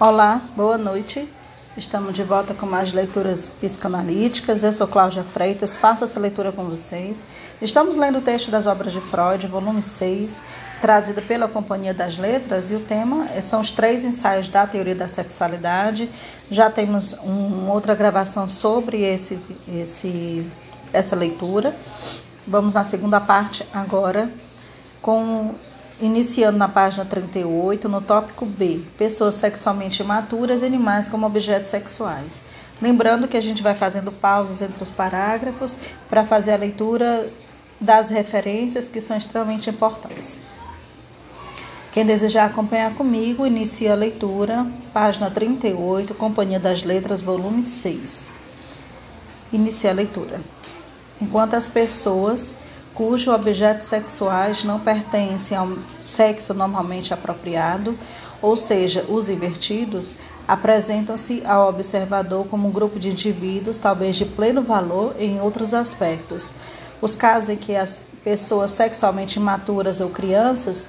Olá, 0.00 0.42
boa 0.56 0.76
noite. 0.76 1.28
Estamos 1.76 2.14
de 2.14 2.24
volta 2.24 2.52
com 2.52 2.66
mais 2.66 2.92
leituras 2.92 3.46
psicanalíticas. 3.46 4.64
Eu 4.64 4.72
sou 4.72 4.88
Cláudia 4.88 5.22
Freitas, 5.22 5.76
faço 5.76 6.02
essa 6.02 6.18
leitura 6.18 6.50
com 6.50 6.64
vocês. 6.64 7.22
Estamos 7.62 7.94
lendo 7.94 8.18
o 8.18 8.20
texto 8.20 8.50
das 8.50 8.66
obras 8.66 8.92
de 8.92 9.00
Freud, 9.00 9.46
volume 9.46 9.80
6, 9.80 10.42
trazido 10.80 11.22
pela 11.22 11.46
Companhia 11.46 11.94
das 11.94 12.18
Letras, 12.18 12.72
e 12.72 12.74
o 12.74 12.80
tema 12.80 13.28
são 13.40 13.60
os 13.60 13.70
três 13.70 14.02
ensaios 14.02 14.48
da 14.48 14.66
teoria 14.66 14.96
da 14.96 15.06
sexualidade. 15.06 16.10
Já 16.50 16.68
temos 16.68 17.12
uma 17.22 17.72
outra 17.72 17.94
gravação 17.94 18.48
sobre 18.48 19.00
esse, 19.00 19.38
esse, 19.68 20.44
essa 20.92 21.14
leitura. 21.14 21.72
Vamos 22.44 22.72
na 22.72 22.82
segunda 22.82 23.20
parte 23.20 23.64
agora 23.72 24.28
com 25.00 25.54
Iniciando 26.04 26.58
na 26.58 26.68
página 26.68 27.02
38, 27.02 27.88
no 27.88 28.02
tópico 28.02 28.44
B, 28.44 28.82
pessoas 28.98 29.36
sexualmente 29.36 30.02
imaturas 30.02 30.60
e 30.60 30.66
animais 30.66 31.08
como 31.08 31.24
objetos 31.24 31.70
sexuais. 31.70 32.42
Lembrando 32.82 33.26
que 33.26 33.38
a 33.38 33.40
gente 33.40 33.62
vai 33.62 33.74
fazendo 33.74 34.12
pausas 34.12 34.60
entre 34.60 34.82
os 34.82 34.90
parágrafos 34.90 35.78
para 36.06 36.22
fazer 36.22 36.52
a 36.52 36.58
leitura 36.58 37.32
das 37.80 38.10
referências 38.10 38.86
que 38.86 39.00
são 39.00 39.16
extremamente 39.16 39.70
importantes. 39.70 40.40
Quem 41.90 42.04
desejar 42.04 42.50
acompanhar 42.50 42.92
comigo, 42.94 43.46
inicia 43.46 43.92
a 43.92 43.96
leitura, 43.96 44.66
página 44.92 45.30
38, 45.30 46.14
Companhia 46.16 46.60
das 46.60 46.82
Letras, 46.82 47.22
volume 47.22 47.62
6. 47.62 48.30
Inicia 49.50 49.88
a 49.88 49.94
leitura. 49.94 50.38
Enquanto 51.18 51.54
as 51.54 51.66
pessoas 51.66 52.54
cujos 52.94 53.28
objetos 53.28 53.84
sexuais 53.84 54.62
não 54.64 54.78
pertencem 54.78 55.56
ao 55.56 55.68
sexo 55.98 56.54
normalmente 56.54 57.12
apropriado, 57.12 57.98
ou 58.40 58.56
seja, 58.56 59.04
os 59.08 59.28
invertidos, 59.28 60.14
apresentam-se 60.46 61.42
ao 61.46 61.68
observador 61.68 62.46
como 62.46 62.68
um 62.68 62.70
grupo 62.70 62.98
de 62.98 63.10
indivíduos, 63.10 63.78
talvez 63.78 64.16
de 64.16 64.24
pleno 64.24 64.62
valor 64.62 65.14
em 65.18 65.40
outros 65.40 65.72
aspectos. 65.72 66.52
Os 67.00 67.16
casos 67.16 67.48
em 67.48 67.56
que 67.56 67.74
as 67.74 68.06
pessoas 68.22 68.70
sexualmente 68.70 69.38
imaturas 69.38 70.00
ou 70.00 70.10
crianças 70.10 70.88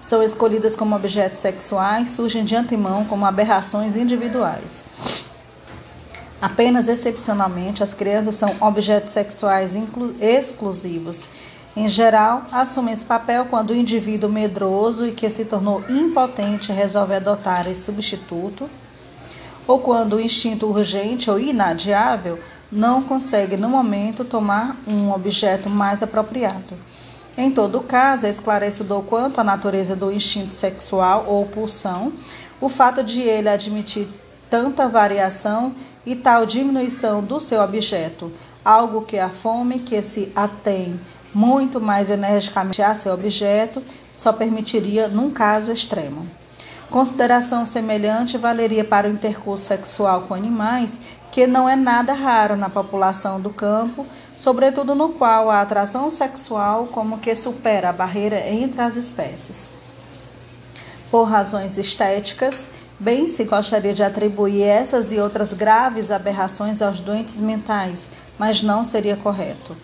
são 0.00 0.22
escolhidas 0.22 0.74
como 0.74 0.96
objetos 0.96 1.38
sexuais 1.38 2.10
surgem 2.10 2.44
de 2.44 2.56
antemão 2.56 3.04
como 3.04 3.24
aberrações 3.24 3.96
individuais. 3.96 4.84
Apenas 6.44 6.88
excepcionalmente, 6.88 7.82
as 7.82 7.94
crianças 7.94 8.34
são 8.34 8.54
objetos 8.60 9.12
sexuais 9.12 9.74
exclusivos. 10.20 11.30
Em 11.74 11.88
geral, 11.88 12.42
assumem 12.52 12.92
esse 12.92 13.02
papel 13.06 13.46
quando 13.46 13.70
o 13.70 13.74
indivíduo 13.74 14.28
medroso 14.28 15.06
e 15.06 15.12
que 15.12 15.30
se 15.30 15.46
tornou 15.46 15.82
impotente 15.88 16.70
resolve 16.70 17.14
adotar 17.14 17.66
esse 17.66 17.80
substituto, 17.80 18.68
ou 19.66 19.78
quando 19.78 20.16
o 20.16 20.20
instinto 20.20 20.66
urgente 20.66 21.30
ou 21.30 21.40
inadiável 21.40 22.38
não 22.70 23.02
consegue, 23.02 23.56
no 23.56 23.70
momento, 23.70 24.22
tomar 24.22 24.76
um 24.86 25.12
objeto 25.12 25.70
mais 25.70 26.02
apropriado. 26.02 26.74
Em 27.38 27.50
todo 27.50 27.80
caso, 27.80 28.26
é 28.26 28.28
esclarecedor 28.28 29.02
quanto 29.04 29.40
à 29.40 29.44
natureza 29.44 29.96
do 29.96 30.12
instinto 30.12 30.52
sexual 30.52 31.24
ou 31.26 31.46
pulsão, 31.46 32.12
o 32.60 32.68
fato 32.68 33.02
de 33.02 33.22
ele 33.22 33.48
admitir 33.48 34.06
tanta 34.54 34.86
variação 34.86 35.74
e 36.06 36.14
tal 36.14 36.46
diminuição 36.46 37.20
do 37.20 37.40
seu 37.40 37.60
objeto, 37.60 38.30
algo 38.64 39.02
que 39.02 39.18
a 39.18 39.28
fome 39.28 39.80
que 39.80 40.00
se 40.00 40.30
atém 40.32 41.00
muito 41.34 41.80
mais 41.80 42.08
energicamente 42.08 42.80
a 42.80 42.94
seu 42.94 43.12
objeto 43.12 43.82
só 44.12 44.32
permitiria 44.32 45.08
num 45.08 45.28
caso 45.28 45.72
extremo. 45.72 46.24
Consideração 46.88 47.64
semelhante 47.64 48.38
valeria 48.38 48.84
para 48.84 49.08
o 49.08 49.10
intercurso 49.10 49.64
sexual 49.64 50.20
com 50.20 50.34
animais, 50.34 51.00
que 51.32 51.48
não 51.48 51.68
é 51.68 51.74
nada 51.74 52.12
raro 52.12 52.54
na 52.54 52.70
população 52.70 53.40
do 53.40 53.50
campo, 53.50 54.06
sobretudo 54.36 54.94
no 54.94 55.08
qual 55.08 55.50
a 55.50 55.62
atração 55.62 56.08
sexual 56.08 56.86
como 56.92 57.18
que 57.18 57.34
supera 57.34 57.88
a 57.88 57.92
barreira 57.92 58.38
entre 58.48 58.80
as 58.80 58.94
espécies. 58.94 59.72
Por 61.10 61.24
razões 61.24 61.76
estéticas, 61.76 62.70
Bem 62.98 63.26
se 63.26 63.42
gostaria 63.44 63.92
de 63.92 64.04
atribuir 64.04 64.62
essas 64.62 65.10
e 65.10 65.18
outras 65.18 65.52
graves 65.52 66.12
aberrações 66.12 66.80
aos 66.80 67.00
doentes 67.00 67.40
mentais, 67.40 68.08
mas 68.38 68.62
não 68.62 68.84
seria 68.84 69.16
correto. 69.16 69.76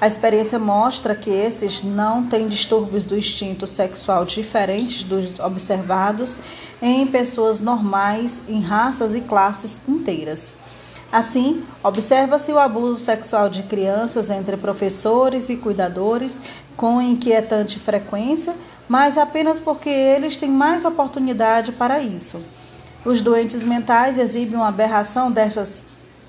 A 0.00 0.06
experiência 0.06 0.58
mostra 0.58 1.14
que 1.14 1.30
esses 1.30 1.82
não 1.82 2.26
têm 2.26 2.48
distúrbios 2.48 3.04
do 3.04 3.16
instinto 3.16 3.66
sexual 3.66 4.24
diferentes 4.24 5.02
dos 5.04 5.38
observados 5.38 6.38
em 6.80 7.06
pessoas 7.06 7.60
normais, 7.60 8.40
em 8.48 8.60
raças 8.60 9.14
e 9.14 9.20
classes 9.20 9.80
inteiras. 9.86 10.54
Assim, 11.12 11.62
observa-se 11.82 12.50
o 12.50 12.58
abuso 12.58 12.98
sexual 12.98 13.48
de 13.48 13.62
crianças 13.62 14.30
entre 14.30 14.56
professores 14.56 15.48
e 15.48 15.56
cuidadores 15.56 16.40
com 16.76 17.00
inquietante 17.00 17.78
frequência 17.78 18.54
mas 18.88 19.16
apenas 19.16 19.58
porque 19.58 19.88
eles 19.88 20.36
têm 20.36 20.50
mais 20.50 20.84
oportunidade 20.84 21.72
para 21.72 22.00
isso. 22.00 22.42
Os 23.04 23.20
doentes 23.20 23.64
mentais 23.64 24.18
exibem 24.18 24.56
uma 24.56 24.68
aberração 24.68 25.30
destas 25.30 25.82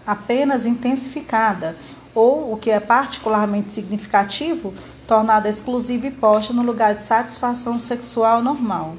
apenas 0.06 0.66
intensificada, 0.66 1.76
ou, 2.14 2.54
o 2.54 2.58
que 2.58 2.72
é 2.72 2.80
particularmente 2.80 3.72
significativo, 3.72 4.74
tornada 5.06 5.50
exclusiva 5.50 6.08
e 6.08 6.12
posta 6.12 6.54
no 6.54 6.64
lugar 6.64 6.96
de 6.96 7.02
satisfação 7.02 7.78
sexual 7.78 8.42
normal. 8.42 8.96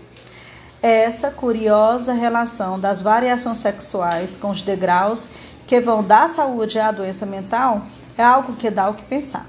Essa 0.83 1.31
curiosa 1.31 2.13
relação 2.13 2.79
das 2.79 3.01
variações 3.01 3.59
sexuais 3.59 4.37
com 4.37 4.51
os 4.51 4.63
degraus 4.63 5.29
que 5.67 5.81
vão 5.81 6.03
da 6.03 6.29
saúde 6.29 6.79
à 6.79 6.93
doença 6.93 7.27
mental 7.27 7.83
é 8.17 8.23
algo 8.23 8.55
que 8.55 8.71
dá 8.71 8.89
o 8.89 8.95
que 8.95 9.03
pensar. 9.03 9.47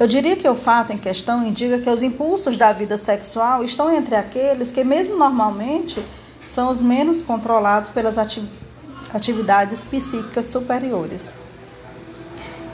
Eu 0.00 0.06
diria 0.06 0.36
que 0.36 0.48
o 0.48 0.54
fato 0.54 0.92
em 0.92 0.98
questão 0.98 1.44
indica 1.44 1.80
que 1.80 1.90
os 1.90 2.04
impulsos 2.04 2.56
da 2.56 2.72
vida 2.72 2.96
sexual 2.96 3.64
estão 3.64 3.92
entre 3.92 4.14
aqueles 4.14 4.70
que, 4.70 4.84
mesmo 4.84 5.16
normalmente, 5.16 6.00
são 6.46 6.70
os 6.70 6.80
menos 6.80 7.20
controlados 7.20 7.90
pelas 7.90 8.16
atividades 9.12 9.82
psíquicas 9.82 10.46
superiores. 10.46 11.32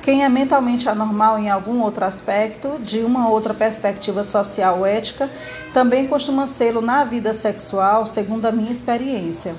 Quem 0.02 0.22
é 0.22 0.28
mentalmente 0.28 0.86
anormal 0.86 1.38
em 1.38 1.48
algum 1.48 1.80
outro 1.80 2.04
aspecto, 2.04 2.78
de 2.82 2.98
uma 2.98 3.30
outra 3.30 3.54
perspectiva 3.54 4.22
social 4.22 4.80
ou 4.80 4.86
ética, 4.86 5.30
também 5.72 6.06
costuma 6.06 6.46
sê-lo 6.46 6.82
na 6.82 7.04
vida 7.04 7.32
sexual, 7.32 8.04
segundo 8.04 8.44
a 8.44 8.52
minha 8.52 8.70
experiência. 8.70 9.54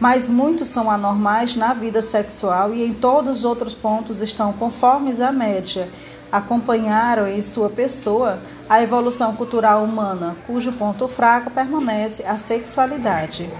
Mas 0.00 0.30
muitos 0.30 0.68
são 0.68 0.90
anormais 0.90 1.54
na 1.56 1.74
vida 1.74 2.00
sexual 2.00 2.72
e 2.72 2.82
em 2.82 2.94
todos 2.94 3.40
os 3.40 3.44
outros 3.44 3.74
pontos 3.74 4.22
estão 4.22 4.50
conformes 4.54 5.20
à 5.20 5.30
média, 5.30 5.90
acompanharam 6.32 7.28
em 7.28 7.42
sua 7.42 7.68
pessoa 7.68 8.40
a 8.68 8.82
evolução 8.82 9.36
cultural 9.36 9.84
humana, 9.84 10.34
cujo 10.46 10.72
ponto 10.72 11.06
fraco 11.06 11.50
permanece 11.50 12.24
a 12.24 12.38
sexualidade. 12.38 13.50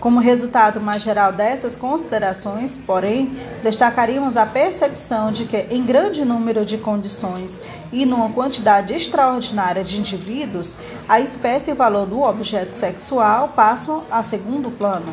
Como 0.00 0.20
resultado 0.20 0.80
mais 0.80 1.02
geral 1.02 1.32
dessas 1.32 1.76
considerações, 1.76 2.78
porém, 2.78 3.36
destacaríamos 3.62 4.36
a 4.36 4.46
percepção 4.46 5.32
de 5.32 5.44
que, 5.44 5.66
em 5.70 5.84
grande 5.84 6.24
número 6.24 6.64
de 6.64 6.78
condições 6.78 7.60
e 7.92 8.06
numa 8.06 8.30
quantidade 8.30 8.94
extraordinária 8.94 9.82
de 9.82 9.98
indivíduos, 9.98 10.78
a 11.08 11.18
espécie 11.18 11.70
e 11.70 11.72
o 11.72 11.76
valor 11.76 12.06
do 12.06 12.22
objeto 12.22 12.72
sexual 12.72 13.48
passam 13.56 14.04
a 14.08 14.22
segundo 14.22 14.70
plano. 14.70 15.12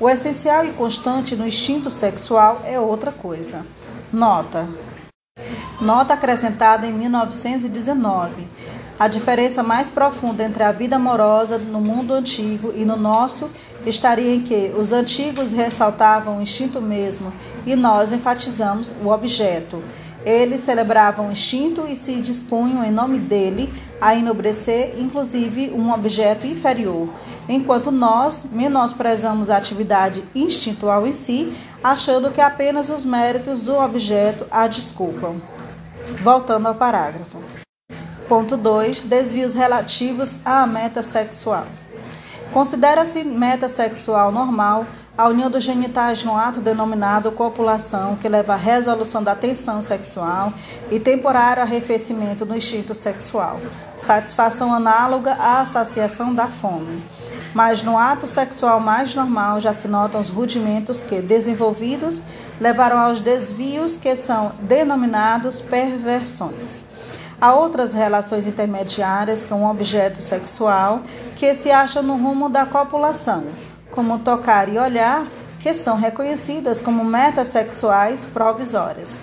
O 0.00 0.08
essencial 0.10 0.66
e 0.66 0.72
constante 0.72 1.36
no 1.36 1.46
instinto 1.46 1.88
sexual 1.88 2.60
é 2.64 2.78
outra 2.78 3.12
coisa. 3.12 3.64
Nota: 4.12 4.68
Nota 5.80 6.14
acrescentada 6.14 6.88
em 6.88 6.92
1919. 6.92 8.48
A 8.98 9.06
diferença 9.06 9.62
mais 9.62 9.88
profunda 9.88 10.42
entre 10.42 10.64
a 10.64 10.72
vida 10.72 10.96
amorosa 10.96 11.56
no 11.56 11.80
mundo 11.80 12.12
antigo 12.12 12.72
e 12.74 12.84
no 12.84 12.96
nosso 12.96 13.48
estaria 13.86 14.34
em 14.34 14.40
que 14.40 14.74
os 14.76 14.92
antigos 14.92 15.52
ressaltavam 15.52 16.38
o 16.38 16.42
instinto 16.42 16.80
mesmo 16.80 17.32
e 17.64 17.76
nós 17.76 18.10
enfatizamos 18.10 18.92
o 19.00 19.08
objeto. 19.08 19.80
Eles 20.24 20.62
celebravam 20.62 21.28
o 21.28 21.30
instinto 21.30 21.86
e 21.88 21.94
se 21.94 22.20
dispunham, 22.20 22.84
em 22.84 22.90
nome 22.90 23.20
dele, 23.20 23.72
a 24.00 24.16
enobrecer, 24.16 24.94
inclusive, 24.98 25.70
um 25.70 25.92
objeto 25.92 26.44
inferior, 26.44 27.08
enquanto 27.48 27.92
nós 27.92 28.48
menosprezamos 28.50 29.48
a 29.48 29.56
atividade 29.56 30.24
instintual 30.34 31.06
em 31.06 31.12
si, 31.12 31.52
achando 31.82 32.32
que 32.32 32.40
apenas 32.40 32.88
os 32.88 33.04
méritos 33.04 33.62
do 33.62 33.76
objeto 33.76 34.44
a 34.50 34.66
desculpam. 34.66 35.40
Voltando 36.16 36.66
ao 36.66 36.74
parágrafo. 36.74 37.38
Ponto 38.28 38.56
2. 38.56 39.02
Desvios 39.02 39.54
relativos 39.54 40.38
à 40.44 40.66
meta 40.66 41.02
sexual. 41.02 41.66
Considera-se 42.52 43.24
meta 43.24 43.68
sexual 43.68 44.32
normal 44.32 44.86
a 45.18 45.28
união 45.28 45.50
dos 45.50 45.64
genitais 45.64 46.22
no 46.22 46.36
ato 46.36 46.60
denominado 46.60 47.32
copulação, 47.32 48.16
que 48.16 48.28
leva 48.28 48.54
à 48.54 48.56
resolução 48.56 49.22
da 49.22 49.34
tensão 49.34 49.82
sexual 49.82 50.52
e 50.90 51.00
temporário 51.00 51.62
arrefecimento 51.62 52.46
no 52.46 52.56
instinto 52.56 52.94
sexual, 52.94 53.60
satisfação 53.96 54.72
análoga 54.72 55.34
à 55.34 55.64
saciação 55.64 56.32
da 56.32 56.46
fome. 56.46 57.02
Mas 57.52 57.82
no 57.82 57.98
ato 57.98 58.26
sexual 58.26 58.78
mais 58.78 59.14
normal 59.14 59.60
já 59.60 59.72
se 59.72 59.88
notam 59.88 60.20
os 60.20 60.28
rudimentos 60.28 61.02
que, 61.02 61.20
desenvolvidos, 61.20 62.22
levaram 62.60 62.98
aos 62.98 63.18
desvios 63.20 63.96
que 63.96 64.14
são 64.14 64.52
denominados 64.62 65.60
perversões. 65.60 66.84
Há 67.40 67.54
outras 67.54 67.92
relações 67.92 68.46
intermediárias 68.46 69.44
com 69.44 69.62
o 69.62 69.70
objeto 69.70 70.20
sexual 70.20 71.02
que 71.36 71.54
se 71.54 71.70
acham 71.70 72.02
no 72.02 72.16
rumo 72.16 72.48
da 72.48 72.66
copulação 72.66 73.44
como 73.90 74.18
tocar 74.18 74.68
e 74.68 74.78
olhar, 74.78 75.26
que 75.60 75.72
são 75.72 75.96
reconhecidas 75.96 76.80
como 76.80 77.04
metas 77.04 77.48
sexuais 77.48 78.26
provisórias. 78.26 79.20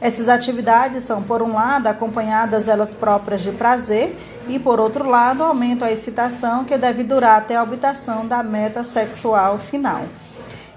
Essas 0.00 0.28
atividades 0.28 1.04
são, 1.04 1.22
por 1.22 1.42
um 1.42 1.52
lado, 1.52 1.86
acompanhadas 1.86 2.68
elas 2.68 2.94
próprias 2.94 3.42
de 3.42 3.52
prazer 3.52 4.16
e, 4.48 4.58
por 4.58 4.80
outro 4.80 5.08
lado, 5.08 5.42
aumentam 5.42 5.86
a 5.86 5.92
excitação 5.92 6.64
que 6.64 6.76
deve 6.78 7.02
durar 7.02 7.38
até 7.38 7.56
a 7.56 7.62
obtenção 7.62 8.26
da 8.26 8.42
meta 8.42 8.82
sexual 8.82 9.58
final. 9.58 10.04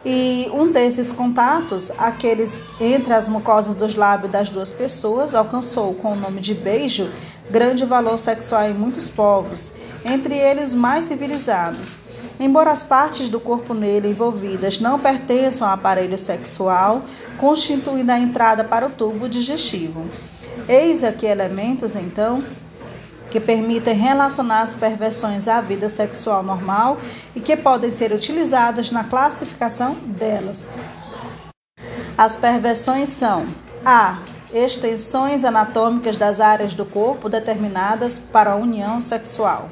E 0.05 0.49
um 0.53 0.69
desses 0.69 1.11
contatos, 1.13 1.91
aqueles 1.97 2.59
entre 2.79 3.13
as 3.13 3.29
mucosas 3.29 3.73
dos 3.73 3.95
lábios 3.95 4.31
das 4.31 4.49
duas 4.49 4.73
pessoas, 4.73 5.33
alcançou 5.33 5.93
com 5.93 6.11
o 6.11 6.15
nome 6.15 6.41
de 6.41 6.53
beijo 6.53 7.09
grande 7.49 7.85
valor 7.85 8.17
sexual 8.17 8.63
em 8.63 8.73
muitos 8.73 9.09
povos, 9.09 9.71
entre 10.03 10.35
eles 10.35 10.73
mais 10.73 11.05
civilizados. 11.05 11.97
Embora 12.39 12.71
as 12.71 12.83
partes 12.83 13.29
do 13.29 13.39
corpo 13.39 13.73
nele 13.73 14.09
envolvidas 14.09 14.79
não 14.79 14.99
pertençam 14.99 15.67
ao 15.67 15.73
aparelho 15.73 16.17
sexual, 16.17 17.03
constituindo 17.37 18.11
a 18.11 18.19
entrada 18.19 18.63
para 18.63 18.87
o 18.87 18.89
tubo 18.89 19.29
digestivo. 19.29 20.05
Eis 20.67 21.03
aqui 21.03 21.25
elementos, 21.25 21.95
então, 21.95 22.41
que 23.33 23.39
permitem 23.39 23.95
relacionar 23.95 24.61
as 24.61 24.75
perversões 24.75 25.47
à 25.47 25.59
vida 25.59 25.89
sexual 25.89 26.43
normal 26.43 26.99
e 27.35 27.39
que 27.39 27.57
podem 27.57 27.89
ser 27.89 28.11
utilizados 28.11 28.91
na 28.91 29.05
classificação 29.05 29.95
delas. 30.05 30.69
As 32.15 32.35
perversões 32.35 33.09
são 33.09 33.47
a 33.83 34.19
extensões 34.53 35.43
anatômicas 35.43 36.15
das 36.15 36.39
áreas 36.39 36.75
do 36.75 36.85
corpo 36.85 37.27
determinadas 37.27 38.19
para 38.19 38.51
a 38.51 38.55
união 38.55 39.01
sexual. 39.01 39.67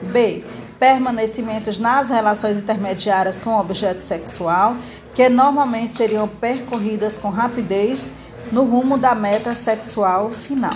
B 0.00 0.42
permanecimentos 0.78 1.76
nas 1.76 2.08
relações 2.08 2.60
intermediárias 2.60 3.38
com 3.38 3.50
o 3.50 3.60
objeto 3.60 4.00
sexual, 4.00 4.74
que 5.14 5.28
normalmente 5.28 5.92
seriam 5.92 6.26
percorridas 6.26 7.18
com 7.18 7.28
rapidez 7.28 8.12
no 8.50 8.64
rumo 8.64 8.96
da 8.96 9.14
meta 9.14 9.54
sexual 9.54 10.30
final. 10.30 10.74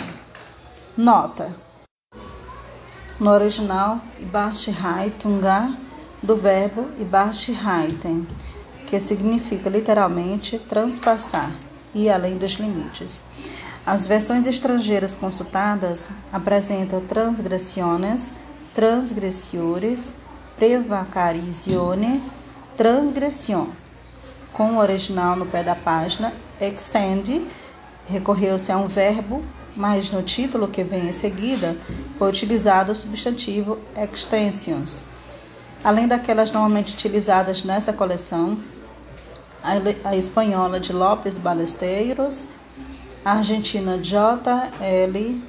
Nota: 0.96 1.65
no 3.18 3.30
original, 3.30 4.00
Ibashihaitunga, 4.20 5.74
do 6.22 6.36
verbo 6.36 6.88
Ibashihaiten, 6.98 8.26
que 8.86 9.00
significa 9.00 9.68
literalmente 9.68 10.58
transpassar 10.58 11.52
e 11.94 12.10
além 12.10 12.36
dos 12.36 12.52
limites. 12.52 13.24
As 13.84 14.06
versões 14.06 14.46
estrangeiras 14.46 15.14
consultadas 15.14 16.10
apresentam 16.32 17.00
transgressiones 17.00 18.34
transgressores, 18.76 20.14
prevacarisione, 20.54 22.22
transgression. 22.76 23.68
Com 24.52 24.74
o 24.74 24.78
original 24.78 25.34
no 25.34 25.46
pé 25.46 25.62
da 25.62 25.74
página, 25.74 26.30
extend, 26.60 27.46
recorreu-se 28.06 28.70
a 28.70 28.76
um 28.76 28.86
verbo, 28.86 29.42
mas 29.76 30.10
no 30.10 30.22
título 30.22 30.68
que 30.68 30.82
vem 30.82 31.08
em 31.08 31.12
seguida 31.12 31.76
foi 32.18 32.28
utilizado 32.30 32.92
o 32.92 32.94
substantivo 32.94 33.78
extensions. 33.96 35.04
Além 35.84 36.08
daquelas 36.08 36.50
normalmente 36.50 36.94
utilizadas 36.94 37.62
nessa 37.62 37.92
coleção, 37.92 38.58
a 40.04 40.16
espanhola 40.16 40.80
de 40.80 40.92
Lopes 40.92 41.38
Balesteiros, 41.38 42.46
a 43.24 43.32
argentina 43.32 43.98
J. 43.98 44.72
L. 44.80 45.42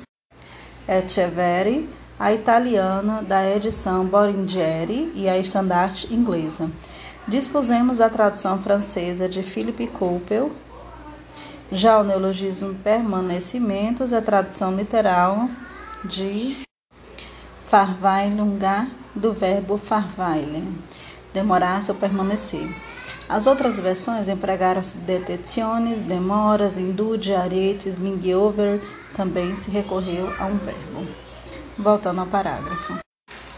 Echeverri, 0.88 1.88
a 2.20 2.34
italiana 2.34 3.22
da 3.22 3.48
edição 3.48 4.06
Boringeri 4.06 5.12
e 5.14 5.30
a 5.30 5.38
estandarte 5.38 6.12
inglesa. 6.14 6.70
Dispusemos 7.28 8.02
a 8.02 8.10
tradução 8.10 8.62
francesa 8.64 9.28
de 9.28 9.44
Philippe 9.44 9.86
Coupel. 9.88 10.52
Já 11.72 12.00
o 12.00 12.04
neologismo 12.04 12.76
permanecimentos, 12.76 14.14
a 14.14 14.22
tradução 14.22 14.74
literal 14.74 15.50
de 16.06 16.56
Farweilungar, 17.68 18.88
do 19.14 19.34
verbo 19.34 19.78
farweilen, 19.78 20.78
demorar-se 21.34 21.92
ou 21.92 21.98
permanecer. 21.98 22.70
As 23.28 23.46
outras 23.46 23.78
versões 23.78 24.30
empregaram-se 24.30 24.98
detenções, 25.00 26.00
demoras, 26.00 26.78
indude, 26.78 27.36
aretes, 27.36 27.96
lingover, 27.96 28.82
também 29.14 29.54
se 29.54 29.70
recorreu 29.70 30.34
a 30.40 30.46
um 30.46 30.56
verbo. 30.56 31.06
Voltando 31.78 32.22
ao 32.22 32.28
parágrafo. 32.28 32.98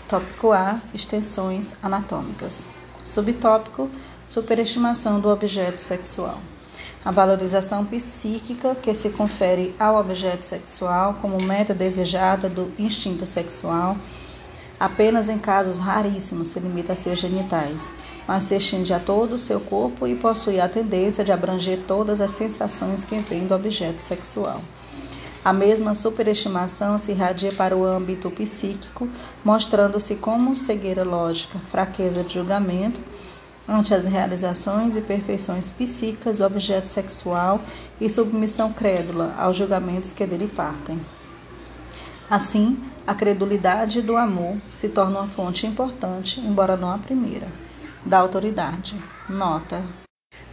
Tópico 0.07 0.51
A: 0.51 0.79
extensões 0.91 1.75
anatômicas. 1.83 2.67
Subtópico: 3.03 3.87
superestimação 4.25 5.19
do 5.19 5.29
objeto 5.29 5.79
sexual. 5.79 6.39
A 7.03 7.11
valorização 7.11 7.85
psíquica 7.85 8.75
que 8.75 8.93
se 8.93 9.09
confere 9.09 9.71
ao 9.79 9.97
objeto 9.97 10.43
sexual 10.43 11.15
como 11.21 11.41
meta 11.41 11.73
desejada 11.73 12.49
do 12.49 12.73
instinto 12.77 13.25
sexual, 13.25 13.95
apenas 14.77 15.29
em 15.29 15.37
casos 15.37 15.79
raríssimos 15.79 16.49
se 16.49 16.59
limita 16.59 16.91
a 16.91 16.95
seus 16.97 17.19
genitais, 17.19 17.89
mas 18.27 18.43
se 18.43 18.55
estende 18.57 18.93
a 18.93 18.99
todo 18.99 19.33
o 19.33 19.39
seu 19.39 19.61
corpo 19.61 20.05
e 20.05 20.13
possui 20.13 20.59
a 20.59 20.67
tendência 20.67 21.23
de 21.23 21.31
abranger 21.31 21.79
todas 21.87 22.19
as 22.19 22.31
sensações 22.31 23.05
que 23.05 23.17
vêm 23.19 23.47
do 23.47 23.55
objeto 23.55 24.01
sexual. 24.01 24.59
A 25.43 25.53
mesma 25.53 25.95
superestimação 25.95 26.97
se 26.97 27.11
irradia 27.11 27.53
para 27.53 27.77
o 27.77 27.85
âmbito 27.85 28.29
psíquico, 28.29 29.07
mostrando-se 29.41 30.17
como 30.17 30.53
cegueira 30.53 31.05
lógica, 31.05 31.59
fraqueza 31.59 32.25
de 32.25 32.33
julgamento 32.33 32.99
ante 33.69 33.93
as 33.93 34.07
realizações 34.07 34.95
e 34.95 35.01
perfeições 35.01 35.69
psíquicas 35.69 36.39
do 36.39 36.45
objeto 36.45 36.87
sexual 36.87 37.61
e 38.01 38.09
submissão 38.09 38.73
crédula 38.73 39.35
aos 39.37 39.55
julgamentos 39.55 40.11
que 40.11 40.25
dele 40.25 40.47
partem. 40.47 40.99
Assim, 42.27 42.83
a 43.05 43.13
credulidade 43.13 44.01
do 44.01 44.17
amor 44.17 44.57
se 44.69 44.89
torna 44.89 45.19
uma 45.19 45.27
fonte 45.27 45.67
importante, 45.67 46.39
embora 46.39 46.75
não 46.75 46.91
a 46.91 46.97
primeira, 46.97 47.47
da 48.03 48.17
autoridade. 48.19 48.95
Nota: 49.29 49.83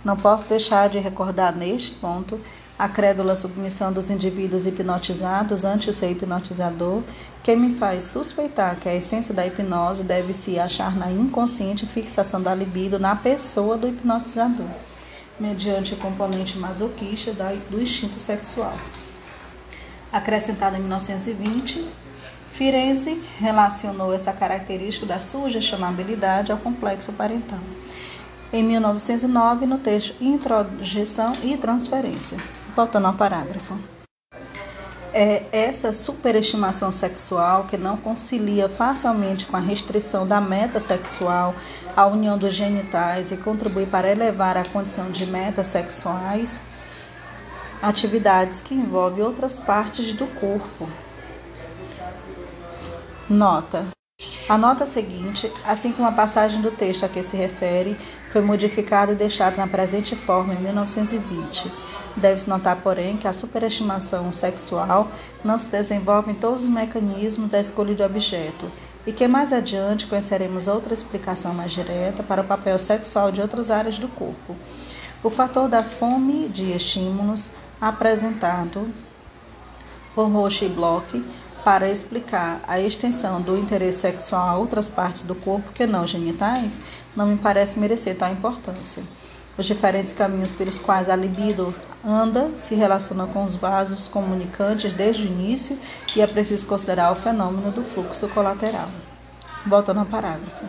Não 0.04 0.16
posso 0.16 0.46
deixar 0.48 0.88
de 0.88 0.98
recordar 0.98 1.56
neste 1.56 1.92
ponto 1.92 2.38
a 2.78 2.88
crédula 2.88 3.34
submissão 3.34 3.90
dos 3.90 4.10
indivíduos 4.10 4.66
hipnotizados 4.66 5.64
ante 5.64 5.88
o 5.88 5.92
seu 5.92 6.10
hipnotizador, 6.10 7.02
que 7.42 7.56
me 7.56 7.74
faz 7.74 8.04
suspeitar 8.04 8.76
que 8.76 8.88
a 8.88 8.94
essência 8.94 9.32
da 9.32 9.46
hipnose 9.46 10.04
deve 10.04 10.34
se 10.34 10.58
achar 10.58 10.94
na 10.94 11.10
inconsciente 11.10 11.86
fixação 11.86 12.42
da 12.42 12.54
libido 12.54 12.98
na 12.98 13.16
pessoa 13.16 13.78
do 13.78 13.88
hipnotizador, 13.88 14.68
mediante 15.40 15.94
o 15.94 15.96
componente 15.96 16.58
masoquista 16.58 17.32
do 17.70 17.80
instinto 17.80 18.18
sexual. 18.18 18.76
Acrescentada 20.12 20.76
em 20.76 20.80
1920, 20.80 21.86
Firenze 22.48 23.22
relacionou 23.38 24.12
essa 24.12 24.32
característica 24.32 25.06
da 25.06 25.18
sugestionabilidade 25.18 26.52
ao 26.52 26.58
complexo 26.58 27.12
parental. 27.12 27.58
Em 28.52 28.62
1909, 28.62 29.66
no 29.66 29.78
texto 29.78 30.14
Introjeção 30.20 31.32
e 31.42 31.56
Transferência. 31.56 32.38
Voltando 32.76 33.06
ao 33.06 33.14
parágrafo. 33.14 33.74
É 35.10 35.44
essa 35.50 35.94
superestimação 35.94 36.92
sexual 36.92 37.64
que 37.64 37.78
não 37.78 37.96
concilia 37.96 38.68
facilmente 38.68 39.46
com 39.46 39.56
a 39.56 39.60
restrição 39.60 40.26
da 40.26 40.42
meta 40.42 40.78
sexual, 40.78 41.54
a 41.96 42.06
união 42.06 42.36
dos 42.36 42.52
genitais 42.52 43.32
e 43.32 43.38
contribui 43.38 43.86
para 43.86 44.10
elevar 44.10 44.58
a 44.58 44.64
condição 44.66 45.10
de 45.10 45.24
metas 45.24 45.68
sexuais, 45.68 46.60
atividades 47.80 48.60
que 48.60 48.74
envolvem 48.74 49.24
outras 49.24 49.58
partes 49.58 50.12
do 50.12 50.26
corpo. 50.26 50.86
Nota: 53.26 53.86
a 54.50 54.58
nota 54.58 54.84
seguinte, 54.84 55.50
assim 55.64 55.92
como 55.92 56.06
a 56.06 56.12
passagem 56.12 56.60
do 56.60 56.70
texto 56.70 57.04
a 57.04 57.08
que 57.08 57.22
se 57.22 57.38
refere, 57.38 57.96
foi 58.30 58.42
modificada 58.42 59.12
e 59.12 59.16
deixada 59.16 59.56
na 59.56 59.66
presente 59.66 60.14
forma 60.14 60.52
em 60.52 60.60
1920. 60.60 61.72
Deve-se 62.16 62.48
notar, 62.48 62.76
porém, 62.76 63.16
que 63.16 63.28
a 63.28 63.32
superestimação 63.32 64.30
sexual 64.30 65.08
não 65.44 65.58
se 65.58 65.68
desenvolve 65.68 66.30
em 66.30 66.34
todos 66.34 66.64
os 66.64 66.70
mecanismos 66.70 67.50
da 67.50 67.60
escolha 67.60 67.94
de 67.94 68.02
objeto. 68.02 68.70
e 69.06 69.12
que 69.12 69.28
mais 69.28 69.52
adiante 69.52 70.06
conheceremos 70.06 70.66
outra 70.66 70.92
explicação 70.92 71.54
mais 71.54 71.70
direta 71.70 72.24
para 72.24 72.42
o 72.42 72.44
papel 72.44 72.76
sexual 72.78 73.30
de 73.30 73.40
outras 73.40 73.70
áreas 73.70 73.98
do 73.98 74.08
corpo. 74.08 74.56
O 75.22 75.30
fator 75.30 75.68
da 75.68 75.84
fome 75.84 76.48
de 76.48 76.72
estímulos 76.72 77.52
apresentado 77.80 78.92
por 80.14 80.28
Roche 80.28 80.64
e 80.64 80.68
Bloch 80.68 81.24
para 81.64 81.88
explicar 81.88 82.60
a 82.66 82.80
extensão 82.80 83.40
do 83.40 83.56
interesse 83.56 84.00
sexual 84.00 84.48
a 84.48 84.56
outras 84.56 84.88
partes 84.88 85.22
do 85.22 85.34
corpo 85.34 85.72
que 85.72 85.86
não 85.86 86.06
genitais 86.06 86.80
não 87.14 87.26
me 87.26 87.36
parece 87.36 87.78
merecer 87.78 88.16
tal 88.16 88.32
importância. 88.32 89.02
Os 89.58 89.64
diferentes 89.64 90.12
caminhos 90.12 90.52
pelos 90.52 90.78
quais 90.78 91.08
a 91.08 91.16
libido 91.16 91.74
anda 92.04 92.50
se 92.58 92.74
relacionam 92.74 93.26
com 93.28 93.42
os 93.42 93.56
vasos 93.56 94.06
comunicantes 94.06 94.92
desde 94.92 95.22
o 95.22 95.26
início 95.26 95.78
e 96.14 96.20
é 96.20 96.26
preciso 96.26 96.66
considerar 96.66 97.10
o 97.10 97.14
fenômeno 97.14 97.70
do 97.70 97.82
fluxo 97.82 98.28
colateral. 98.28 98.88
Voltando 99.66 100.00
ao 100.00 100.06
parágrafo. 100.06 100.64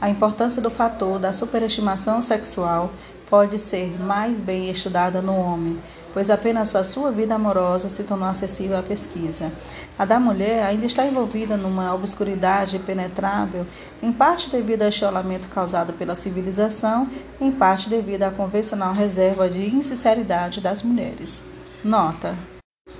A 0.00 0.08
importância 0.08 0.62
do 0.62 0.70
fator 0.70 1.18
da 1.18 1.32
superestimação 1.32 2.20
sexual 2.20 2.92
pode 3.28 3.58
ser 3.58 4.00
mais 4.00 4.40
bem 4.40 4.70
estudada 4.70 5.20
no 5.20 5.36
homem, 5.36 5.78
pois 6.12 6.30
apenas 6.30 6.74
a 6.74 6.84
sua 6.84 7.10
vida 7.10 7.34
amorosa 7.34 7.88
se 7.88 8.02
tornou 8.04 8.28
acessível 8.28 8.78
à 8.78 8.82
pesquisa. 8.82 9.52
A 9.98 10.04
da 10.04 10.18
mulher 10.18 10.64
ainda 10.64 10.86
está 10.86 11.06
envolvida 11.06 11.56
numa 11.56 11.94
obscuridade 11.94 12.78
penetrável, 12.78 13.66
em 14.02 14.12
parte 14.12 14.50
devido 14.50 14.82
ao 14.82 14.88
isolamento 14.88 15.48
causado 15.48 15.92
pela 15.92 16.14
civilização, 16.14 17.08
em 17.40 17.50
parte 17.50 17.88
devido 17.88 18.24
à 18.24 18.30
convencional 18.30 18.92
reserva 18.92 19.48
de 19.48 19.64
insinceridade 19.66 20.60
das 20.60 20.82
mulheres. 20.82 21.42
Nota. 21.82 22.36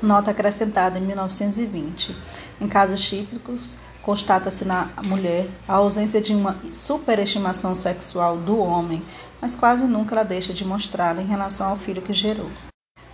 Nota 0.02 0.30
acrescentada 0.30 0.98
em 0.98 1.02
1920. 1.02 2.16
Em 2.60 2.66
casos 2.66 3.06
típicos, 3.06 3.78
constata-se 4.02 4.64
na 4.64 4.88
mulher 5.04 5.48
a 5.68 5.74
ausência 5.74 6.20
de 6.20 6.34
uma 6.34 6.56
superestimação 6.72 7.74
sexual 7.74 8.38
do 8.38 8.58
homem, 8.58 9.02
mas 9.40 9.54
quase 9.54 9.84
nunca 9.84 10.14
ela 10.14 10.24
deixa 10.24 10.52
de 10.52 10.64
mostrá-la 10.64 11.20
em 11.20 11.26
relação 11.26 11.68
ao 11.68 11.76
filho 11.76 12.00
que 12.00 12.12
gerou. 12.12 12.50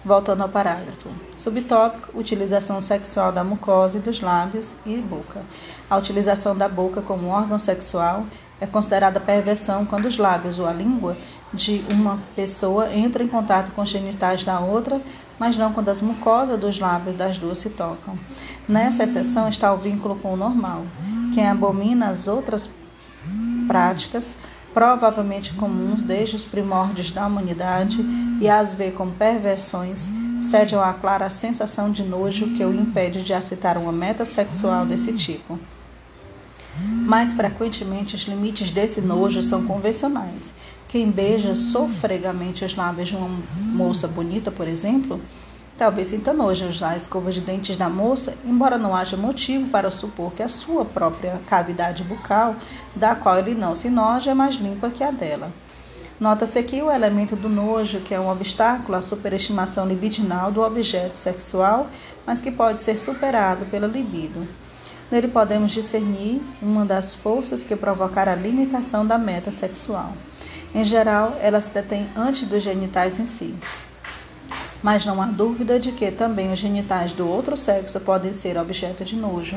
Voltando 0.06 0.42
ao 0.42 0.48
parágrafo. 0.48 1.08
Subtópico: 1.36 2.16
utilização 2.16 2.80
sexual 2.80 3.32
da 3.32 3.42
mucosa 3.42 3.98
e 3.98 4.00
dos 4.00 4.20
lábios 4.20 4.76
e 4.86 4.98
boca. 4.98 5.42
A 5.90 5.96
utilização 5.96 6.56
da 6.56 6.68
boca 6.68 7.02
como 7.02 7.26
órgão 7.26 7.58
sexual 7.58 8.24
é 8.60 8.66
considerada 8.66 9.18
perversão 9.18 9.84
quando 9.84 10.04
os 10.04 10.16
lábios 10.16 10.60
ou 10.60 10.66
a 10.66 10.72
língua 10.72 11.16
de 11.52 11.84
uma 11.90 12.20
pessoa 12.36 12.94
entram 12.94 13.24
em 13.24 13.28
contato 13.28 13.72
com 13.72 13.82
os 13.82 13.88
genitais 13.88 14.44
da 14.44 14.60
outra, 14.60 15.00
mas 15.40 15.58
não 15.58 15.72
quando 15.72 15.88
as 15.88 16.00
mucosas 16.00 16.58
dos 16.58 16.78
lábios 16.78 17.16
das 17.16 17.36
duas 17.36 17.58
se 17.58 17.70
tocam. 17.70 18.16
Nessa 18.68 19.02
exceção 19.02 19.48
está 19.48 19.72
o 19.74 19.76
vínculo 19.76 20.14
com 20.14 20.34
o 20.34 20.36
normal. 20.36 20.84
Quem 21.34 21.48
abomina 21.48 22.10
as 22.10 22.28
outras 22.28 22.70
práticas 23.66 24.36
provavelmente 24.76 25.54
comuns 25.54 26.02
desde 26.02 26.36
os 26.36 26.44
primórdios 26.44 27.10
da 27.10 27.26
humanidade, 27.26 28.04
e 28.38 28.46
as 28.46 28.74
vê 28.74 28.90
como 28.90 29.10
perversões, 29.10 30.10
cede 30.38 30.74
ao 30.74 30.92
clara 30.92 31.24
a 31.24 31.30
sensação 31.30 31.90
de 31.90 32.02
nojo 32.02 32.48
que 32.48 32.62
o 32.62 32.74
impede 32.74 33.22
de 33.22 33.32
aceitar 33.32 33.78
uma 33.78 33.90
meta 33.90 34.26
sexual 34.26 34.84
desse 34.84 35.14
tipo. 35.14 35.58
Mais 36.78 37.32
frequentemente, 37.32 38.16
os 38.16 38.24
limites 38.24 38.70
desse 38.70 39.00
nojo 39.00 39.42
são 39.42 39.64
convencionais. 39.64 40.52
Quem 40.86 41.10
beija 41.10 41.54
sofregamente 41.54 42.62
os 42.62 42.76
lábios 42.76 43.08
de 43.08 43.16
uma 43.16 43.30
moça 43.56 44.06
bonita, 44.06 44.50
por 44.50 44.68
exemplo, 44.68 45.18
Talvez 45.78 46.06
sinta 46.06 46.32
nojo 46.32 46.66
usar 46.66 46.96
escova 46.96 47.30
de 47.30 47.42
dentes 47.42 47.76
da 47.76 47.90
moça, 47.90 48.34
embora 48.46 48.78
não 48.78 48.96
haja 48.96 49.14
motivo 49.14 49.68
para 49.68 49.90
supor 49.90 50.32
que 50.32 50.42
a 50.42 50.48
sua 50.48 50.86
própria 50.86 51.38
cavidade 51.46 52.02
bucal, 52.02 52.56
da 52.94 53.14
qual 53.14 53.38
ele 53.38 53.54
não 53.54 53.74
se 53.74 53.90
noja, 53.90 54.30
é 54.30 54.34
mais 54.34 54.54
limpa 54.54 54.88
que 54.88 55.04
a 55.04 55.10
dela. 55.10 55.52
Nota-se 56.18 56.58
aqui 56.58 56.80
o 56.80 56.90
elemento 56.90 57.36
do 57.36 57.50
nojo, 57.50 58.00
que 58.00 58.14
é 58.14 58.18
um 58.18 58.30
obstáculo 58.30 58.96
à 58.96 59.02
superestimação 59.02 59.86
libidinal 59.86 60.50
do 60.50 60.62
objeto 60.62 61.18
sexual, 61.18 61.88
mas 62.26 62.40
que 62.40 62.50
pode 62.50 62.80
ser 62.80 62.98
superado 62.98 63.66
pela 63.66 63.86
libido. 63.86 64.48
Nele 65.10 65.28
podemos 65.28 65.72
discernir 65.72 66.40
uma 66.62 66.86
das 66.86 67.14
forças 67.14 67.62
que 67.62 67.76
provocará 67.76 68.32
a 68.32 68.34
limitação 68.34 69.06
da 69.06 69.18
meta 69.18 69.52
sexual. 69.52 70.14
Em 70.74 70.82
geral, 70.82 71.36
ela 71.38 71.60
se 71.60 71.68
detém 71.68 72.08
antes 72.16 72.48
dos 72.48 72.62
genitais 72.62 73.20
em 73.20 73.26
si 73.26 73.54
mas 74.82 75.04
não 75.04 75.20
há 75.20 75.26
dúvida 75.26 75.78
de 75.78 75.92
que 75.92 76.10
também 76.10 76.52
os 76.52 76.58
genitais 76.58 77.12
do 77.12 77.28
outro 77.28 77.56
sexo 77.56 78.00
podem 78.00 78.32
ser 78.32 78.56
objeto 78.56 79.04
de 79.04 79.16
nojo 79.16 79.56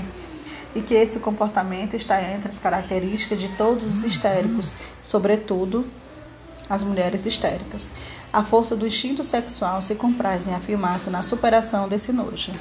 e 0.75 0.81
que 0.81 0.93
esse 0.93 1.19
comportamento 1.19 1.95
está 1.95 2.21
entre 2.21 2.49
as 2.49 2.59
características 2.59 3.39
de 3.39 3.49
todos 3.49 3.85
os 3.85 4.03
histéricos, 4.03 4.75
sobretudo 5.01 5.85
as 6.69 6.83
mulheres 6.83 7.25
histéricas. 7.25 7.91
A 8.31 8.43
força 8.43 8.75
do 8.75 8.85
instinto 8.85 9.23
sexual 9.23 9.81
se 9.81 9.95
compraz 9.95 10.45
em 10.45 10.53
afirmar-se 10.53 11.09
na 11.09 11.23
superação 11.23 11.89
desse 11.89 12.11
nojo. 12.11 12.51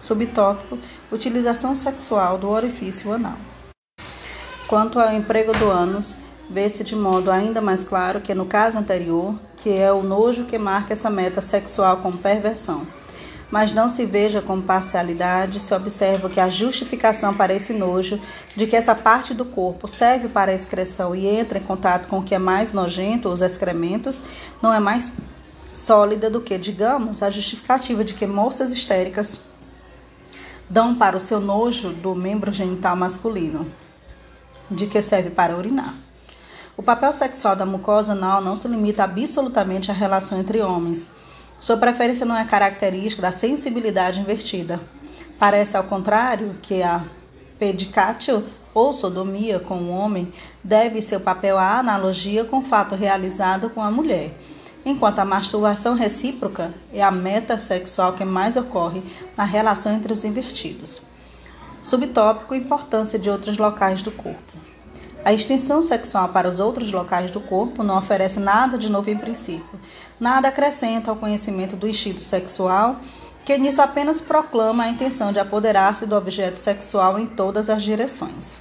Subtópico: 0.00 0.78
Utilização 1.10 1.74
sexual 1.74 2.36
do 2.36 2.48
orifício 2.48 3.12
anal. 3.12 3.38
Quanto 4.66 4.98
ao 4.98 5.14
emprego 5.14 5.52
do 5.52 5.70
ânus, 5.70 6.16
vê-se 6.50 6.82
de 6.82 6.96
modo 6.96 7.30
ainda 7.30 7.60
mais 7.60 7.84
claro 7.84 8.20
que 8.20 8.34
no 8.34 8.44
caso 8.44 8.76
anterior, 8.76 9.38
que 9.56 9.72
é 9.72 9.92
o 9.92 10.02
nojo 10.02 10.44
que 10.44 10.58
marca 10.58 10.92
essa 10.92 11.10
meta 11.10 11.40
sexual 11.40 11.98
como 11.98 12.18
perversão. 12.18 12.86
Mas 13.50 13.72
não 13.72 13.88
se 13.88 14.04
veja 14.04 14.42
com 14.42 14.60
parcialidade 14.60 15.60
se 15.60 15.72
observa 15.72 16.28
que 16.28 16.40
a 16.40 16.48
justificação 16.48 17.32
para 17.32 17.54
esse 17.54 17.72
nojo 17.72 18.20
de 18.56 18.66
que 18.66 18.74
essa 18.74 18.94
parte 18.94 19.32
do 19.32 19.44
corpo 19.44 19.86
serve 19.86 20.28
para 20.28 20.50
a 20.50 20.54
excreção 20.54 21.14
e 21.14 21.26
entra 21.26 21.58
em 21.58 21.62
contato 21.62 22.08
com 22.08 22.18
o 22.18 22.22
que 22.22 22.34
é 22.34 22.38
mais 22.38 22.72
nojento, 22.72 23.28
os 23.28 23.40
excrementos, 23.40 24.24
não 24.60 24.72
é 24.72 24.80
mais 24.80 25.12
sólida 25.74 26.28
do 26.28 26.40
que, 26.40 26.58
digamos, 26.58 27.22
a 27.22 27.30
justificativa 27.30 28.02
de 28.02 28.14
que 28.14 28.26
moças 28.26 28.72
histéricas 28.72 29.40
dão 30.68 30.94
para 30.94 31.16
o 31.16 31.20
seu 31.20 31.38
nojo 31.38 31.92
do 31.92 32.14
membro 32.14 32.50
genital 32.52 32.96
masculino, 32.96 33.66
de 34.70 34.86
que 34.86 35.00
serve 35.00 35.30
para 35.30 35.56
urinar. 35.56 36.05
O 36.76 36.82
papel 36.82 37.10
sexual 37.14 37.56
da 37.56 37.64
mucosa 37.64 38.12
anal 38.12 38.44
não 38.44 38.54
se 38.54 38.68
limita 38.68 39.04
absolutamente 39.04 39.90
à 39.90 39.94
relação 39.94 40.38
entre 40.38 40.60
homens. 40.60 41.10
Sua 41.58 41.78
preferência 41.78 42.26
não 42.26 42.36
é 42.36 42.44
característica 42.44 43.22
da 43.22 43.32
sensibilidade 43.32 44.20
invertida. 44.20 44.78
Parece, 45.38 45.74
ao 45.74 45.84
contrário, 45.84 46.54
que 46.60 46.82
a 46.82 47.02
pedicatio 47.58 48.44
ou 48.74 48.92
sodomia 48.92 49.58
com 49.58 49.78
o 49.78 49.88
homem 49.88 50.30
deve 50.62 51.00
seu 51.00 51.18
papel 51.18 51.56
à 51.56 51.78
analogia 51.78 52.44
com 52.44 52.58
o 52.58 52.62
fato 52.62 52.94
realizado 52.94 53.70
com 53.70 53.80
a 53.80 53.90
mulher, 53.90 54.38
enquanto 54.84 55.20
a 55.20 55.24
masturbação 55.24 55.94
recíproca 55.94 56.74
é 56.92 57.02
a 57.02 57.10
meta 57.10 57.58
sexual 57.58 58.12
que 58.12 58.24
mais 58.24 58.54
ocorre 58.54 59.02
na 59.34 59.44
relação 59.44 59.94
entre 59.94 60.12
os 60.12 60.24
invertidos. 60.24 61.00
Subtópico: 61.80 62.54
Importância 62.54 63.18
de 63.18 63.30
outros 63.30 63.56
locais 63.56 64.02
do 64.02 64.12
corpo. 64.12 64.65
A 65.26 65.32
extensão 65.32 65.82
sexual 65.82 66.28
para 66.28 66.48
os 66.48 66.60
outros 66.60 66.92
locais 66.92 67.32
do 67.32 67.40
corpo 67.40 67.82
não 67.82 67.98
oferece 67.98 68.38
nada 68.38 68.78
de 68.78 68.88
novo 68.88 69.10
em 69.10 69.18
princípio, 69.18 69.76
nada 70.20 70.46
acrescenta 70.46 71.10
ao 71.10 71.16
conhecimento 71.16 71.74
do 71.74 71.88
instinto 71.88 72.20
sexual, 72.20 73.00
que 73.44 73.58
nisso 73.58 73.82
apenas 73.82 74.20
proclama 74.20 74.84
a 74.84 74.88
intenção 74.88 75.32
de 75.32 75.40
apoderar-se 75.40 76.06
do 76.06 76.14
objeto 76.14 76.56
sexual 76.56 77.18
em 77.18 77.26
todas 77.26 77.68
as 77.68 77.82
direções. 77.82 78.60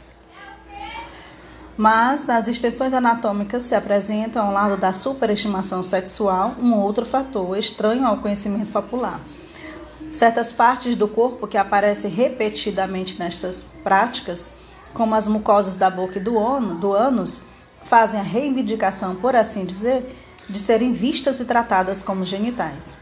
Mas 1.77 2.25
nas 2.25 2.47
extensões 2.47 2.93
anatômicas 2.93 3.61
se 3.61 3.75
apresenta, 3.75 4.41
ao 4.41 4.51
lado 4.51 4.75
da 4.75 4.91
superestimação 4.91 5.83
sexual, 5.83 6.55
um 6.59 6.73
outro 6.73 7.05
fator 7.05 7.55
estranho 7.55 8.07
ao 8.07 8.17
conhecimento 8.17 8.71
popular. 8.71 9.21
Certas 10.09 10.51
partes 10.51 10.95
do 10.95 11.07
corpo 11.07 11.45
que 11.45 11.59
aparecem 11.59 12.09
repetidamente 12.09 13.19
nestas 13.19 13.63
práticas 13.83 14.64
como 14.95 15.13
as 15.13 15.27
mucosas 15.27 15.75
da 15.75 15.89
boca 15.89 16.17
e 16.17 16.21
do, 16.21 16.35
ono, 16.35 16.75
do 16.75 16.93
ânus, 16.93 17.43
fazem 17.83 18.19
a 18.19 18.23
reivindicação, 18.23 19.15
por 19.15 19.35
assim 19.35 19.65
dizer, 19.65 20.17
de 20.49 20.57
serem 20.57 20.93
vistas 20.93 21.39
e 21.39 21.45
tratadas 21.45 22.01
como 22.01 22.23
genitais. 22.23 22.97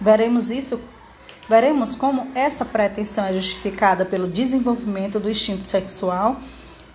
Veremos 0.00 0.50
isso, 0.50 0.80
veremos 1.48 1.94
como 1.94 2.28
essa 2.34 2.64
pretensão 2.64 3.26
é 3.26 3.34
justificada 3.34 4.04
pelo 4.04 4.26
desenvolvimento 4.28 5.20
do 5.20 5.30
instinto 5.30 5.62
sexual 5.62 6.38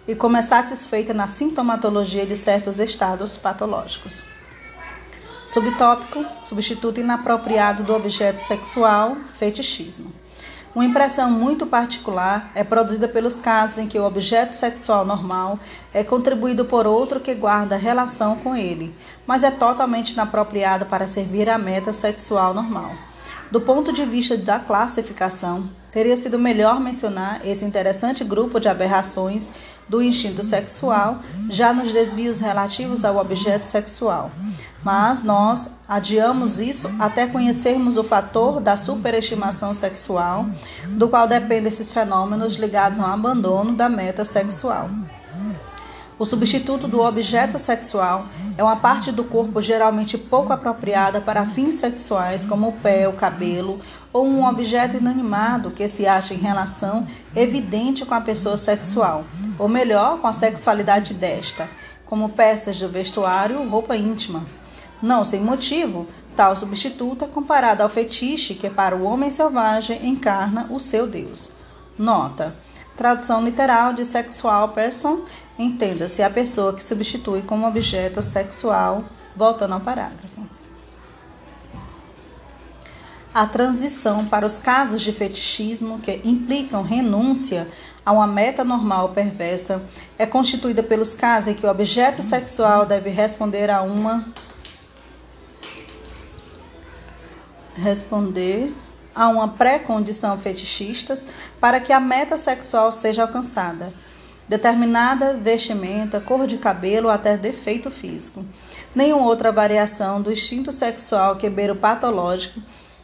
e 0.08 0.16
como 0.16 0.38
é 0.38 0.42
satisfeita 0.42 1.14
na 1.14 1.28
sintomatologia 1.28 2.26
de 2.26 2.36
certos 2.36 2.80
estados 2.80 3.38
patológicos. 3.38 4.24
Subtópico: 5.46 6.26
substituto 6.42 7.00
inapropriado 7.00 7.84
do 7.84 7.94
objeto 7.94 8.40
sexual, 8.40 9.16
fetichismo. 9.38 10.12
Uma 10.74 10.86
impressão 10.86 11.30
muito 11.30 11.68
particular 11.68 12.50
é 12.56 12.63
produzida 12.63 13.06
pelos 13.06 13.38
casos 13.38 13.78
em 13.78 13.88
que 13.88 14.00
o 14.00 14.06
objeto 14.06 14.54
sexual 14.54 15.06
normal 15.06 15.60
é 15.94 16.01
contribuído 16.01 16.63
por 16.63 16.88
outro 16.88 17.20
que 17.20 17.34
guarda 17.34 17.75
relação 17.75 18.38
com 18.38 18.56
ele, 18.56 18.96
mas 19.28 19.44
é 19.44 19.51
totalmente 19.51 20.12
inapropriado 20.12 20.86
para 20.86 21.08
servir 21.08 21.50
à 21.50 21.58
meta 21.58 21.92
sexual 21.92 22.54
normal. 22.54 22.92
Do 23.51 23.60
ponto 23.60 23.92
de 23.92 24.06
vista 24.06 24.38
da 24.38 24.60
classificação, 24.60 25.70
teria 25.92 26.16
sido 26.16 26.40
melhor 26.40 26.80
mencionar 26.80 27.46
esse 27.46 27.66
interessante 27.66 28.24
grupo 28.24 28.60
de 28.60 28.70
aberrações 28.70 29.52
do 29.90 30.02
instinto 30.02 30.42
sexual, 30.42 31.20
já 31.50 31.74
nos 31.74 31.92
desvios 31.92 32.40
relativos 32.40 33.04
ao 33.04 33.18
objeto 33.18 33.64
sexual. 33.64 34.32
Mas 34.82 35.22
nós 35.22 35.72
adiamos 35.88 36.60
isso 36.60 36.90
até 36.98 37.28
conhecermos 37.28 37.98
o 37.98 38.04
fator 38.04 38.62
da 38.62 38.78
superestimação 38.78 39.74
sexual, 39.74 40.46
do 40.92 41.10
qual 41.10 41.28
dependem 41.28 41.68
esses 41.68 41.92
fenômenos 41.92 42.56
ligados 42.56 43.00
ao 43.00 43.08
abandono 43.08 43.74
da 43.74 43.90
meta 43.90 44.24
sexual. 44.24 44.90
O 46.22 46.25
substituto 46.28 46.88
do 46.88 47.01
objeto 47.01 47.58
sexual 47.58 48.28
é 48.56 48.63
uma 48.63 48.75
parte 48.75 49.12
do 49.12 49.24
corpo 49.24 49.60
geralmente 49.60 50.20
pouco 50.20 50.54
apropriada 50.54 51.20
para 51.20 51.48
fins 51.48 51.74
sexuais, 51.74 52.46
como 52.46 52.68
o 52.68 52.74
pé, 52.74 53.08
o 53.08 53.13
cabelo, 53.13 53.82
ou 54.13 54.28
um 54.28 54.46
objeto 54.48 54.98
inanimado 54.98 55.72
que 55.72 55.88
se 55.88 56.06
acha 56.06 56.36
em 56.36 56.38
relação 56.38 57.08
evidente 57.36 58.06
com 58.06 58.13
a 58.13 58.22
pessoa 58.22 58.56
sexual, 58.56 59.25
ou 59.58 59.68
melhor, 59.68 60.20
com 60.20 60.28
a 60.28 60.32
sexualidade 60.32 61.16
desta, 61.16 61.68
como 62.06 62.30
peças 62.30 62.75
de 62.75 62.86
vestuário 62.86 63.58
ou 63.58 63.68
roupa 63.68 63.98
íntima. 63.98 64.44
Não 65.01 65.25
sem 65.25 65.42
motivo, 65.42 66.06
tal 66.36 66.56
substituto 66.56 67.25
é 67.25 67.28
comparado 67.28 67.82
ao 67.82 67.90
fetiche 67.90 68.54
que 68.54 68.70
para 68.70 68.96
o 68.96 69.06
homem 69.06 69.32
selvagem 69.32 70.08
encarna 70.08 70.68
o 70.70 70.80
seu 70.80 71.08
Deus. 71.08 71.50
Nota: 71.98 72.56
tradução 72.96 73.44
literal 73.44 73.94
de 73.94 74.06
sexual 74.06 74.70
person 74.70 75.22
Entenda-se 75.62 76.24
a 76.24 76.30
pessoa 76.30 76.74
que 76.74 76.84
substitui 76.84 77.44
como 77.44 77.68
objeto 77.68 78.20
sexual, 78.20 79.03
voltando 79.36 79.75
ao 79.75 79.80
parágrafo. 79.80 80.41
A 83.32 83.46
transição 83.46 84.25
para 84.25 84.44
os 84.44 84.58
casos 84.58 85.03
de 85.03 85.13
fetichismo 85.13 86.00
que 86.00 86.20
implicam 86.25 86.82
renúncia 86.82 87.68
a 88.03 88.12
uma 88.12 88.25
meta 88.25 88.63
normal 88.63 89.10
perversa 89.10 89.84
é 90.18 90.25
constituída 90.25 90.82
pelos 90.82 91.13
casos 91.13 91.50
em 91.50 91.53
que 91.53 91.63
o 91.63 91.70
objeto 91.70 92.24
sexual 92.24 92.84
deve 92.84 93.12
responder 93.12 93.70
a 93.70 93.84
uma 93.84 94.34
responder 97.75 98.74
a 99.13 99.27
uma 99.27 99.50
pré-condição 99.50 100.39
fetichista 100.39 101.13
para 101.60 101.80
que 101.80 101.94
a 101.94 102.00
meta 102.00 102.36
sexual 102.36 102.91
seja 102.91 103.22
alcançada 103.22 103.94
determinada 104.51 105.34
vestimenta, 105.34 106.20
cor 106.20 106.46
de 106.46 106.58
cabelo 106.58 107.08
ou 107.08 107.13
até 107.13 107.38
defeito 107.38 107.89
físico. 107.89 108.43
Nenhuma 108.93 109.25
outra 109.25 109.50
variação 109.50 110.22
do 110.22 110.29
instinto 110.29 110.74
sexual 110.74 111.38
que 111.38 111.50
beira 111.50 111.72
o 111.72 111.77
patológico 111.77 112.60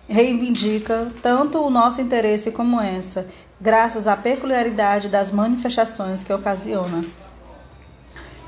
reivindica 0.10 1.10
tanto 1.22 1.60
o 1.60 1.70
nosso 1.70 2.02
interesse 2.02 2.52
como 2.52 2.82
essa, 2.82 3.28
graças 3.62 4.10
à 4.10 4.18
peculiaridade 4.18 5.08
das 5.08 5.32
manifestações 5.32 6.22
que 6.22 6.34
ocasiona. 6.34 7.06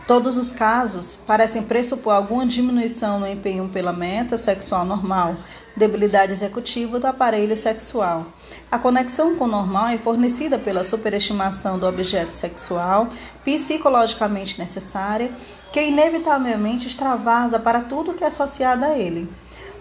Todos 0.09 0.37
os 0.37 0.51
casos 0.51 1.13
parecem 1.13 1.61
pressupor 1.61 2.15
alguma 2.15 2.43
diminuição 2.43 3.19
no 3.19 3.27
empenho 3.27 3.69
pela 3.69 3.93
meta 3.93 4.39
sexual 4.39 4.83
normal, 4.83 5.35
debilidade 5.75 6.31
executiva 6.31 6.97
do 6.97 7.05
aparelho 7.05 7.55
sexual. 7.55 8.25
A 8.71 8.79
conexão 8.79 9.35
com 9.35 9.43
o 9.43 9.47
normal 9.47 9.89
é 9.89 9.99
fornecida 9.99 10.57
pela 10.57 10.83
superestimação 10.83 11.77
do 11.77 11.85
objeto 11.85 12.33
sexual, 12.33 13.09
psicologicamente 13.45 14.57
necessária, 14.57 15.29
que 15.71 15.79
inevitavelmente 15.79 16.87
extravasa 16.87 17.59
para 17.59 17.81
tudo 17.81 18.15
que 18.15 18.23
é 18.23 18.27
associado 18.27 18.85
a 18.85 18.97
ele. 18.97 19.29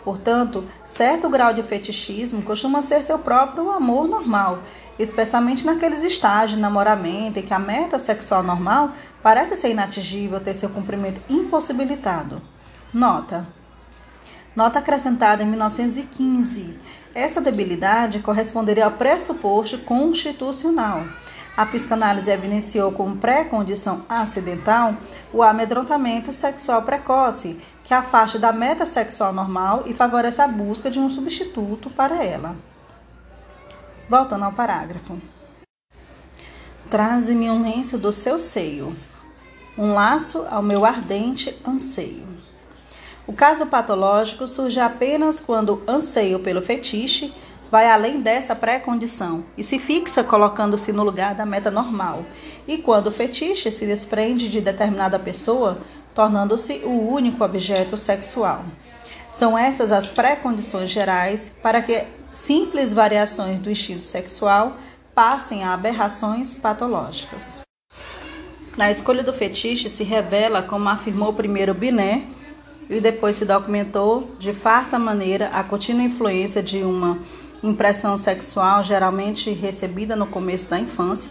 Portanto, 0.04 0.64
certo 0.84 1.28
grau 1.28 1.52
de 1.52 1.62
fetichismo 1.62 2.42
costuma 2.42 2.82
ser 2.82 3.02
seu 3.02 3.18
próprio 3.18 3.70
amor 3.70 4.08
normal, 4.08 4.60
especialmente 4.98 5.66
naqueles 5.66 6.02
estágios 6.02 6.52
de 6.52 6.60
namoramento 6.60 7.38
em 7.38 7.42
que 7.42 7.52
a 7.52 7.58
meta 7.58 7.98
sexual 7.98 8.42
normal 8.42 8.92
parece 9.22 9.56
ser 9.56 9.70
inatingível, 9.70 10.40
ter 10.40 10.54
seu 10.54 10.68
cumprimento 10.68 11.20
impossibilitado. 11.28 12.40
Nota: 12.92 13.46
nota 14.54 14.78
acrescentada 14.78 15.42
em 15.42 15.46
1915. 15.46 16.78
Essa 17.14 17.40
debilidade 17.40 18.20
corresponderia 18.20 18.84
ao 18.84 18.92
pressuposto 18.92 19.78
constitucional. 19.78 21.04
A 21.56 21.66
psicanálise 21.66 22.30
evidenciou 22.30 22.92
como 22.92 23.16
pré-condição 23.16 24.04
acidental 24.08 24.94
o 25.32 25.42
amedrontamento 25.42 26.32
sexual 26.32 26.82
precoce, 26.82 27.58
que 27.82 27.92
afasta 27.92 28.38
da 28.38 28.52
meta 28.52 28.86
sexual 28.86 29.32
normal 29.32 29.82
e 29.84 29.92
favorece 29.92 30.40
a 30.40 30.46
busca 30.46 30.88
de 30.88 31.00
um 31.00 31.10
substituto 31.10 31.90
para 31.90 32.22
ela. 32.22 32.54
Voltando 34.08 34.44
ao 34.44 34.52
parágrafo. 34.52 35.18
Traze-me 36.88 37.50
um 37.50 37.60
lenço 37.60 37.98
do 37.98 38.12
seu 38.12 38.38
seio, 38.38 38.96
um 39.78 39.94
laço 39.94 40.44
ao 40.50 40.60
meu 40.60 40.84
ardente 40.84 41.56
anseio. 41.64 42.26
O 43.28 43.32
caso 43.32 43.66
patológico 43.66 44.48
surge 44.48 44.80
apenas 44.80 45.38
quando 45.38 45.74
o 45.74 45.82
anseio 45.90 46.40
pelo 46.40 46.60
fetiche 46.60 47.32
vai 47.70 47.88
além 47.88 48.20
dessa 48.20 48.56
pré-condição 48.56 49.44
e 49.56 49.62
se 49.62 49.78
fixa 49.78 50.24
colocando-se 50.24 50.92
no 50.92 51.04
lugar 51.04 51.34
da 51.34 51.46
meta 51.46 51.70
normal, 51.70 52.24
e 52.66 52.78
quando 52.78 53.06
o 53.06 53.12
fetiche 53.12 53.70
se 53.70 53.86
desprende 53.86 54.48
de 54.48 54.60
determinada 54.60 55.18
pessoa, 55.18 55.78
tornando-se 56.14 56.80
o 56.84 57.08
único 57.08 57.44
objeto 57.44 57.96
sexual. 57.96 58.64
São 59.30 59.56
essas 59.56 59.92
as 59.92 60.10
pré-condições 60.10 60.90
gerais 60.90 61.52
para 61.62 61.80
que 61.82 62.04
simples 62.32 62.92
variações 62.92 63.60
do 63.60 63.70
instinto 63.70 64.02
sexual 64.02 64.76
passem 65.14 65.62
a 65.62 65.74
aberrações 65.74 66.54
patológicas. 66.54 67.67
Na 68.76 68.90
escolha 68.90 69.22
do 69.22 69.32
fetiche 69.32 69.88
se 69.88 70.04
revela, 70.04 70.62
como 70.62 70.88
afirmou 70.88 71.32
primeiro 71.32 71.74
Binet, 71.74 72.26
e 72.88 73.00
depois 73.00 73.36
se 73.36 73.44
documentou 73.44 74.34
de 74.38 74.52
farta 74.52 74.98
maneira 74.98 75.48
a 75.48 75.62
contínua 75.62 76.02
influência 76.02 76.62
de 76.62 76.82
uma 76.82 77.18
impressão 77.62 78.16
sexual 78.16 78.82
geralmente 78.82 79.50
recebida 79.50 80.16
no 80.16 80.26
começo 80.26 80.70
da 80.70 80.78
infância, 80.78 81.30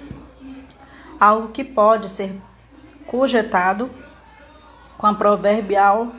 algo 1.20 1.48
que 1.50 1.64
pode 1.64 2.10
ser 2.10 2.36
cogetado 3.08 3.90
com 4.98 5.08
a 5.08 5.14
proverbial 5.14 6.14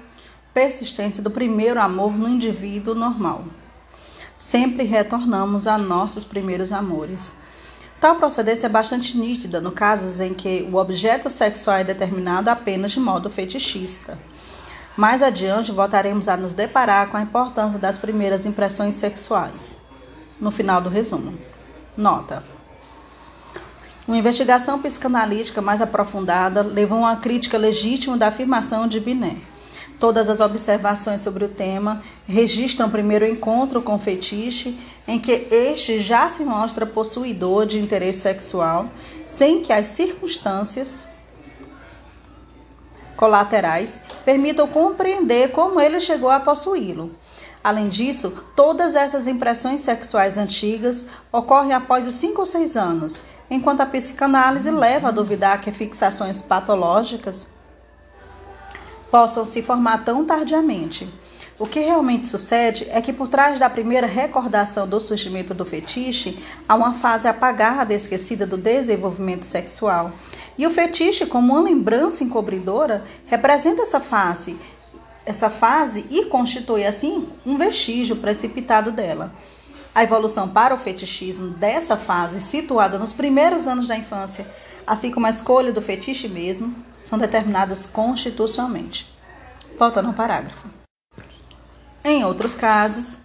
persistência 0.53 1.23
do 1.23 1.31
primeiro 1.31 1.81
amor 1.81 2.17
no 2.17 2.29
indivíduo 2.29 2.95
normal. 2.95 3.45
Sempre 4.37 4.85
retornamos 4.85 5.67
a 5.67 5.77
nossos 5.77 6.25
primeiros 6.25 6.73
amores. 6.73 7.37
Tal 8.01 8.15
procedência 8.15 8.67
é 8.67 8.69
bastante 8.69 9.19
nítida 9.19 9.61
no 9.61 9.73
casos 9.73 10.21
em 10.21 10.33
que 10.33 10.69
o 10.71 10.77
objeto 10.77 11.29
sexual 11.29 11.79
é 11.79 11.85
determinado 11.85 12.49
apenas 12.49 12.93
de 12.93 13.01
modo 13.01 13.29
fetichista. 13.29 14.17
Mais 14.97 15.23
adiante, 15.23 15.73
voltaremos 15.73 16.29
a 16.29 16.37
nos 16.37 16.55
deparar 16.55 17.09
com 17.09 17.17
a 17.17 17.23
importância 17.23 17.79
das 17.79 17.99
primeiras 17.99 18.47
impressões 18.47 18.95
sexuais. 18.95 19.79
No 20.41 20.53
final 20.53 20.81
do 20.81 20.89
resumo. 20.89 21.37
Nota: 21.97 22.45
uma 24.09 24.17
investigação 24.17 24.81
psicanalítica 24.81 25.61
mais 25.61 25.83
aprofundada 25.83 26.63
levou 26.63 26.99
a 26.99 27.09
uma 27.09 27.17
crítica 27.17 27.59
legítima 27.59 28.17
da 28.17 28.29
afirmação 28.29 28.89
de 28.89 29.01
Binet. 29.01 29.43
Todas 29.99 30.29
as 30.29 30.41
observações 30.41 31.21
sobre 31.21 31.45
o 31.45 31.49
tema 31.49 32.03
registram 32.27 32.89
primeiro 32.89 33.25
o 33.25 33.29
encontro 33.29 33.83
com 33.83 33.97
o 33.97 33.99
fetiche, 33.99 34.79
em 35.09 35.19
que 35.19 35.49
este 35.51 36.01
já 36.01 36.31
se 36.31 36.45
mostra 36.45 36.87
possuidor 36.87 37.67
de 37.67 37.81
interesse 37.81 38.21
sexual, 38.21 38.87
sem 39.25 39.61
que 39.61 39.73
as 39.73 39.89
circunstâncias 39.89 41.05
colaterais 43.17 44.01
permitam 44.25 44.69
compreender 44.69 45.51
como 45.51 45.81
ele 45.81 46.01
chegou 46.01 46.31
a 46.31 46.39
possuí-lo. 46.39 47.11
Além 47.65 47.89
disso, 47.89 48.33
todas 48.55 48.95
essas 48.95 49.27
impressões 49.27 49.81
sexuais 49.81 50.39
antigas 50.39 51.07
ocorrem 51.33 51.73
após 51.73 52.07
os 52.07 52.15
5 52.15 52.41
ou 52.41 52.47
6 52.47 52.77
anos, 52.77 53.21
enquanto 53.51 53.81
a 53.81 53.87
psicanálise 53.87 54.71
leva 54.71 55.09
a 55.09 55.11
duvidar 55.11 55.61
que 55.61 55.73
fixações 55.73 56.41
patológicas 56.41 57.49
possam 59.11 59.45
se 59.45 59.63
formar 59.63 60.05
tão 60.05 60.25
tardiamente. 60.25 61.09
O 61.59 61.67
que 61.67 61.81
realmente 61.81 62.29
sucede 62.29 62.87
é 62.89 63.03
que 63.03 63.13
por 63.13 63.27
trás 63.27 63.59
da 63.59 63.69
primeira 63.69 64.07
recordação 64.07 64.87
do 64.87 65.01
surgimento 65.01 65.53
do 65.53 65.65
fetiche, 65.65 66.39
há 66.69 66.77
uma 66.77 66.93
fase 66.93 67.27
apagada 67.27 67.93
esquecida 67.93 68.47
do 68.47 68.57
desenvolvimento 68.57 69.45
sexual. 69.45 70.13
E 70.57 70.65
o 70.67 70.71
fetiche, 70.71 71.27
como 71.27 71.53
uma 71.55 71.63
lembrança 71.63 72.23
encobridora, 72.23 73.05
representa 73.27 73.83
essa 73.83 73.99
fase, 73.99 74.57
essa 75.27 75.51
fase 75.51 76.07
e 76.11 76.27
constitui 76.27 76.85
assim 76.85 77.29
um 77.45 77.57
vestígio 77.57 78.15
precipitado 78.17 78.93
dela. 78.93 79.33
A 79.93 80.05
evolução 80.05 80.49
para 80.49 80.73
o 80.73 80.79
fetichismo 80.79 81.49
dessa 81.49 81.97
fase, 81.97 82.41
situada 82.41 82.99
nos 82.99 83.13
primeiros 83.13 83.67
anos 83.67 83.89
da 83.89 83.97
infância, 83.97 84.47
assim 84.89 85.11
como 85.11 85.27
a 85.27 85.31
escolha 85.31 85.73
do 85.73 85.83
fetiche 85.83 86.29
mesmo, 86.29 86.75
são 87.03 87.19
determinadas 87.19 87.87
constitucionalmente. 87.87 89.13
Voltando 89.79 90.09
ao 90.09 90.15
parágrafo. 90.15 90.67
Em 92.03 92.25
outros 92.25 92.55
casos, 92.55 93.17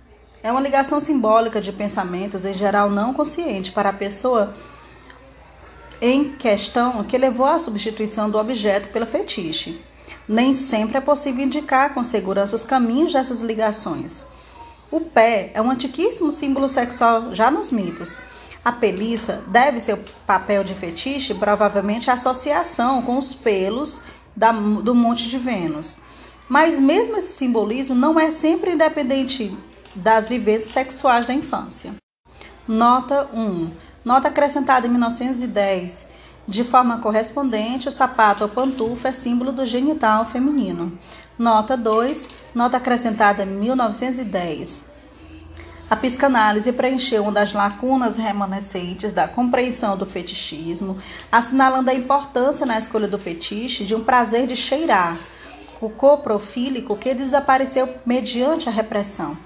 é 0.44 0.52
uma 0.52 0.60
ligação 0.60 1.00
simbólica 1.00 1.62
de 1.62 1.72
pensamentos, 1.72 2.46
em 2.46 2.54
geral 2.54 2.90
não 2.90 3.14
consciente, 3.14 3.72
para 3.72 3.90
a 3.90 3.94
pessoa 3.94 4.54
em 6.02 6.34
questão 6.34 7.02
que 7.06 7.18
levou 7.18 7.46
à 7.46 7.58
substituição 7.58 8.30
do 8.30 8.38
objeto 8.38 8.90
pelo 8.90 9.06
fetiche. 9.06 9.82
Nem 10.28 10.54
sempre 10.54 10.98
é 10.98 11.02
possível 11.02 11.46
indicar 11.46 11.94
com 11.94 12.04
segurança 12.04 12.56
os 12.56 12.66
caminhos 12.66 13.14
dessas 13.14 13.40
ligações. 13.40 14.26
O 14.92 15.00
pé 15.00 15.52
é 15.54 15.62
um 15.62 15.72
antiquíssimo 15.72 16.30
símbolo 16.30 16.68
sexual 16.68 17.34
já 17.34 17.50
nos 17.50 17.72
mitos. 17.72 18.18
A 18.64 18.72
peliça 18.72 19.44
deve 19.48 19.80
seu 19.80 20.00
papel 20.26 20.64
de 20.64 20.74
fetiche 20.74 21.34
provavelmente 21.34 22.10
à 22.10 22.14
associação 22.14 23.02
com 23.02 23.18
os 23.18 23.34
pelos 23.34 24.02
da, 24.36 24.52
do 24.52 24.96
Monte 24.96 25.28
de 25.28 25.38
Vênus. 25.38 25.98
Mas 26.48 26.80
mesmo 26.80 27.18
esse 27.18 27.34
simbolismo 27.34 27.96
não 27.96 28.20
é 28.20 28.32
sempre 28.32 28.74
independente 28.74 29.56
das 29.96 30.26
vivências 30.26 30.72
sexuais 30.72 31.26
da 31.26 31.34
infância. 31.34 31.94
Nota 32.68 33.30
1. 33.34 33.72
Nota 34.06 34.30
acrescentada 34.30 34.88
em 34.88 34.90
1910. 34.90 36.08
De 36.48 36.64
forma 36.64 37.00
correspondente, 37.00 37.88
o 37.88 37.92
sapato 37.92 38.44
ou 38.44 38.50
pantufa 38.50 39.10
é 39.10 39.14
símbolo 39.14 39.52
do 39.52 39.66
genital 39.66 40.26
feminino. 40.26 40.98
Nota 41.38 41.78
2. 41.78 42.30
Nota 42.54 42.78
acrescentada 42.78 43.44
em 43.44 43.48
1910. 43.48 44.93
A 45.94 45.96
psicanálise 45.96 46.72
preencheu 46.72 47.22
uma 47.22 47.32
das 47.32 47.54
lacunas 47.54 48.18
remanescentes 48.18 49.14
da 49.14 49.28
compreensão 49.28 49.96
do 49.96 50.08
fetichismo, 50.08 50.98
assinalando 51.32 51.92
a 51.92 51.94
importância 51.94 52.66
na 52.66 52.80
escolha 52.80 53.08
do 53.08 53.20
fetiche 53.20 53.86
de 53.86 53.94
um 53.94 54.04
prazer 54.04 54.48
de 54.48 54.56
cheirar, 54.56 55.20
o 55.80 55.92
coprofílico 55.92 56.98
que 56.98 57.14
desapareceu 57.14 57.88
mediante 58.08 58.68
a 58.68 58.72
repressão. 58.72 59.38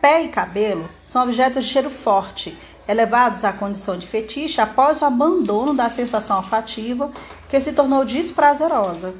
Pé 0.00 0.22
e 0.22 0.28
cabelo 0.28 0.88
são 1.02 1.24
objetos 1.24 1.64
de 1.64 1.72
cheiro 1.72 1.90
forte, 1.90 2.56
elevados 2.86 3.44
à 3.44 3.52
condição 3.52 3.98
de 3.98 4.06
fetiche 4.06 4.60
após 4.60 5.02
o 5.02 5.04
abandono 5.04 5.74
da 5.74 5.88
sensação 5.88 6.36
olfativa 6.36 7.10
que 7.48 7.60
se 7.60 7.72
tornou 7.72 8.04
desprazerosa. 8.04 9.12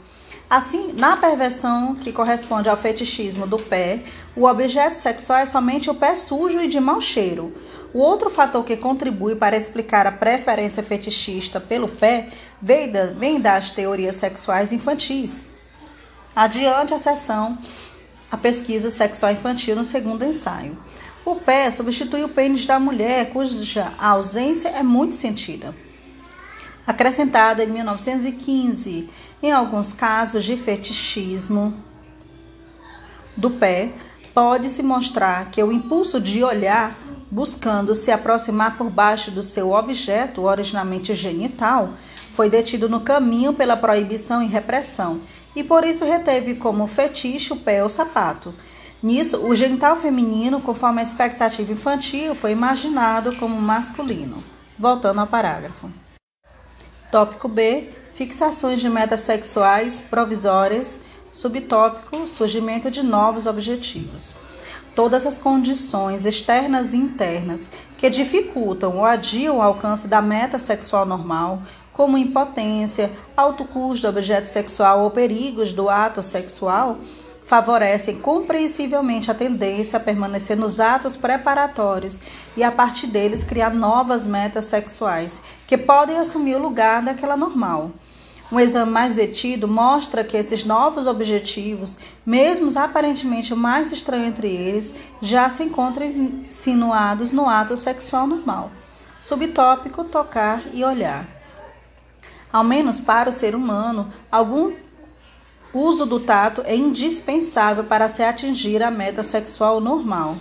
Assim, 0.50 0.92
na 0.98 1.16
perversão 1.16 1.94
que 1.94 2.10
corresponde 2.10 2.68
ao 2.68 2.76
fetichismo 2.76 3.46
do 3.46 3.56
pé, 3.56 4.00
o 4.40 4.46
objeto 4.46 4.94
sexual 4.94 5.40
é 5.40 5.44
somente 5.44 5.90
o 5.90 5.94
pé 5.94 6.14
sujo 6.14 6.60
e 6.60 6.66
de 6.66 6.80
mau 6.80 6.98
cheiro. 6.98 7.52
O 7.92 7.98
outro 7.98 8.30
fator 8.30 8.64
que 8.64 8.74
contribui 8.74 9.36
para 9.36 9.54
explicar 9.54 10.06
a 10.06 10.12
preferência 10.12 10.82
fetichista 10.82 11.60
pelo 11.60 11.86
pé 11.86 12.30
vem 12.62 13.38
das 13.38 13.68
teorias 13.68 14.16
sexuais 14.16 14.72
infantis. 14.72 15.44
Adiante 16.34 16.94
a 16.94 16.98
sessão 16.98 17.58
a 18.32 18.36
pesquisa 18.38 18.88
sexual 18.88 19.32
infantil 19.32 19.76
no 19.76 19.84
segundo 19.84 20.24
ensaio. 20.24 20.78
O 21.22 21.34
pé 21.34 21.70
substitui 21.70 22.24
o 22.24 22.28
pênis 22.28 22.64
da 22.64 22.78
mulher, 22.78 23.30
cuja 23.32 23.92
ausência 23.98 24.68
é 24.68 24.82
muito 24.82 25.14
sentida. 25.14 25.74
Acrescentada 26.86 27.62
em 27.62 27.66
1915, 27.66 29.10
em 29.42 29.52
alguns 29.52 29.92
casos 29.92 30.44
de 30.44 30.56
fetichismo 30.56 31.74
do 33.36 33.50
pé, 33.50 33.92
pode-se 34.34 34.82
mostrar 34.82 35.50
que 35.50 35.62
o 35.62 35.72
impulso 35.72 36.20
de 36.20 36.42
olhar, 36.42 36.98
buscando 37.30 37.94
se 37.94 38.10
aproximar 38.10 38.76
por 38.76 38.90
baixo 38.90 39.30
do 39.30 39.42
seu 39.42 39.72
objeto, 39.72 40.42
originalmente 40.42 41.14
genital, 41.14 41.90
foi 42.32 42.48
detido 42.48 42.88
no 42.88 43.00
caminho 43.00 43.52
pela 43.52 43.76
proibição 43.76 44.42
e 44.42 44.46
repressão 44.46 45.20
e 45.54 45.64
por 45.64 45.84
isso 45.84 46.04
reteve 46.04 46.54
como 46.54 46.86
fetiche 46.86 47.52
o 47.52 47.56
pé 47.56 47.82
ou 47.82 47.90
sapato. 47.90 48.54
Nisso, 49.02 49.38
o 49.38 49.54
genital 49.54 49.96
feminino, 49.96 50.60
conforme 50.60 51.00
a 51.00 51.02
expectativa 51.02 51.72
infantil, 51.72 52.34
foi 52.34 52.52
imaginado 52.52 53.34
como 53.36 53.60
masculino. 53.60 54.44
Voltando 54.78 55.20
ao 55.20 55.26
parágrafo. 55.26 55.90
Tópico 57.10 57.48
B: 57.48 57.88
fixações 58.12 58.80
de 58.80 58.88
metas 58.88 59.22
sexuais 59.22 60.00
provisórias. 60.00 61.00
Subtópico: 61.32 62.26
surgimento 62.26 62.90
de 62.90 63.02
novos 63.02 63.46
objetivos. 63.46 64.34
Todas 64.94 65.24
as 65.24 65.38
condições 65.38 66.26
externas 66.26 66.92
e 66.92 66.96
internas 66.96 67.70
que 67.96 68.10
dificultam 68.10 68.96
ou 68.96 69.04
adiam 69.04 69.58
o 69.58 69.62
alcance 69.62 70.08
da 70.08 70.20
meta 70.20 70.58
sexual 70.58 71.06
normal, 71.06 71.62
como 71.92 72.18
impotência, 72.18 73.12
alto 73.36 73.64
custo 73.64 74.02
do 74.02 74.10
objeto 74.10 74.46
sexual 74.46 75.04
ou 75.04 75.10
perigos 75.10 75.72
do 75.72 75.88
ato 75.88 76.22
sexual, 76.22 76.98
favorecem 77.44 78.16
compreensivelmente 78.16 79.30
a 79.30 79.34
tendência 79.34 79.96
a 79.96 80.00
permanecer 80.00 80.56
nos 80.56 80.80
atos 80.80 81.16
preparatórios 81.16 82.20
e 82.56 82.62
a 82.62 82.72
partir 82.72 83.06
deles 83.06 83.44
criar 83.44 83.74
novas 83.74 84.26
metas 84.26 84.66
sexuais 84.66 85.42
que 85.66 85.76
podem 85.76 86.18
assumir 86.18 86.56
o 86.56 86.62
lugar 86.62 87.02
daquela 87.02 87.36
normal. 87.36 87.92
Um 88.52 88.58
exame 88.58 88.90
mais 88.90 89.14
detido 89.14 89.68
mostra 89.68 90.24
que 90.24 90.36
esses 90.36 90.64
novos 90.64 91.06
objetivos, 91.06 91.98
mesmo 92.26 92.68
aparentemente 92.76 93.54
mais 93.54 93.92
estranhos 93.92 94.28
entre 94.28 94.48
eles, 94.48 94.92
já 95.20 95.48
se 95.48 95.62
encontram 95.62 96.04
insinuados 96.06 97.30
no 97.30 97.48
ato 97.48 97.76
sexual 97.76 98.26
normal. 98.26 98.72
Subtópico: 99.20 100.02
tocar 100.02 100.62
e 100.72 100.82
olhar. 100.82 101.28
Ao 102.52 102.64
menos 102.64 102.98
para 102.98 103.30
o 103.30 103.32
ser 103.32 103.54
humano, 103.54 104.12
algum 104.32 104.74
uso 105.72 106.04
do 106.04 106.18
tato 106.18 106.62
é 106.64 106.74
indispensável 106.74 107.84
para 107.84 108.08
se 108.08 108.24
atingir 108.24 108.82
a 108.82 108.90
meta 108.90 109.22
sexual 109.22 109.80
normal. 109.80 110.36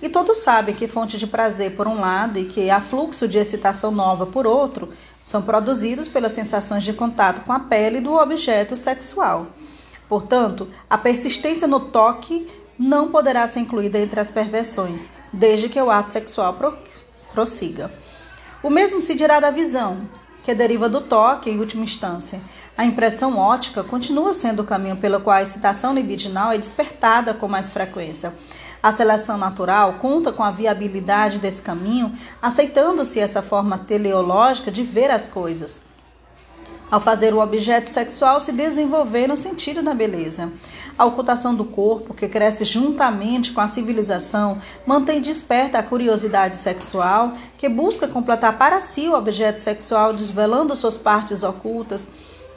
E 0.00 0.08
todos 0.08 0.38
sabem 0.38 0.74
que 0.74 0.86
fonte 0.86 1.18
de 1.18 1.26
prazer 1.26 1.74
por 1.74 1.88
um 1.88 1.98
lado 1.98 2.38
e 2.38 2.44
que 2.44 2.70
afluxo 2.70 3.26
de 3.26 3.38
excitação 3.38 3.90
nova 3.90 4.26
por 4.26 4.46
outro 4.46 4.90
são 5.22 5.42
produzidos 5.42 6.06
pelas 6.06 6.32
sensações 6.32 6.84
de 6.84 6.92
contato 6.92 7.44
com 7.44 7.52
a 7.52 7.58
pele 7.58 8.00
do 8.00 8.14
objeto 8.14 8.76
sexual. 8.76 9.48
Portanto, 10.08 10.68
a 10.88 10.96
persistência 10.96 11.66
no 11.66 11.80
toque 11.80 12.48
não 12.78 13.10
poderá 13.10 13.46
ser 13.48 13.60
incluída 13.60 13.98
entre 13.98 14.20
as 14.20 14.30
perversões, 14.30 15.10
desde 15.32 15.68
que 15.68 15.80
o 15.82 15.90
ato 15.90 16.12
sexual 16.12 16.56
prossiga. 17.34 17.90
O 18.62 18.70
mesmo 18.70 19.02
se 19.02 19.16
dirá 19.16 19.40
da 19.40 19.50
visão 19.50 19.98
que 20.48 20.54
deriva 20.54 20.88
do 20.88 21.02
toque 21.02 21.50
em 21.50 21.60
última 21.60 21.84
instância. 21.84 22.40
A 22.74 22.82
impressão 22.82 23.36
ótica 23.36 23.84
continua 23.84 24.32
sendo 24.32 24.62
o 24.62 24.64
caminho 24.64 24.96
pelo 24.96 25.20
qual 25.20 25.36
a 25.36 25.42
excitação 25.42 25.92
libidinal 25.92 26.52
é 26.52 26.56
despertada 26.56 27.34
com 27.34 27.46
mais 27.46 27.68
frequência. 27.68 28.32
A 28.82 28.92
seleção 28.92 29.36
natural 29.36 29.94
conta 29.94 30.32
com 30.32 30.42
a 30.42 30.50
viabilidade 30.50 31.38
desse 31.38 31.62
caminho, 31.62 32.12
aceitando-se 32.40 33.18
essa 33.18 33.42
forma 33.42 33.78
teleológica 33.78 34.70
de 34.70 34.82
ver 34.82 35.10
as 35.10 35.26
coisas 35.26 35.82
ao 36.90 37.00
fazer 37.00 37.34
o 37.34 37.40
objeto 37.40 37.88
sexual 37.88 38.40
se 38.40 38.52
desenvolver 38.52 39.26
no 39.26 39.36
sentido 39.36 39.82
da 39.82 39.94
beleza. 39.94 40.50
A 40.96 41.04
ocultação 41.04 41.54
do 41.54 41.64
corpo, 41.64 42.14
que 42.14 42.28
cresce 42.28 42.64
juntamente 42.64 43.52
com 43.52 43.60
a 43.60 43.68
civilização, 43.68 44.58
mantém 44.86 45.20
desperta 45.20 45.78
a 45.78 45.82
curiosidade 45.82 46.56
sexual, 46.56 47.34
que 47.56 47.68
busca 47.68 48.08
completar 48.08 48.58
para 48.58 48.80
si 48.80 49.08
o 49.08 49.14
objeto 49.14 49.60
sexual, 49.60 50.12
desvelando 50.12 50.74
suas 50.74 50.96
partes 50.96 51.42
ocultas, 51.42 52.08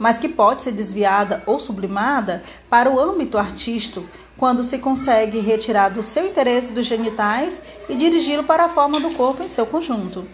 mas 0.02 0.18
que 0.18 0.28
pode 0.28 0.62
ser 0.62 0.72
desviada 0.72 1.44
ou 1.46 1.60
sublimada 1.60 2.42
para 2.68 2.90
o 2.90 2.98
âmbito 2.98 3.38
artístico, 3.38 4.04
quando 4.36 4.64
se 4.64 4.78
consegue 4.78 5.38
retirar 5.38 5.90
do 5.90 6.02
seu 6.02 6.26
interesse 6.26 6.72
dos 6.72 6.86
genitais 6.86 7.62
e 7.88 7.94
dirigi-lo 7.94 8.42
para 8.42 8.64
a 8.64 8.68
forma 8.68 8.98
do 8.98 9.14
corpo 9.14 9.44
em 9.44 9.48
seu 9.48 9.64
conjunto. 9.64 10.26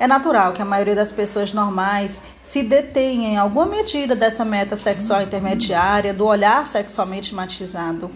É 0.00 0.06
natural 0.06 0.54
que 0.54 0.62
a 0.62 0.64
maioria 0.64 0.94
das 0.94 1.12
pessoas 1.12 1.52
normais 1.52 2.22
se 2.40 2.62
detenha 2.62 3.28
em 3.28 3.36
alguma 3.36 3.66
medida 3.66 4.16
dessa 4.16 4.46
meta 4.46 4.76
sexual 4.76 5.20
intermediária, 5.20 6.14
do 6.14 6.24
olhar 6.24 6.64
sexualmente 6.64 7.34
matizado. 7.34 8.10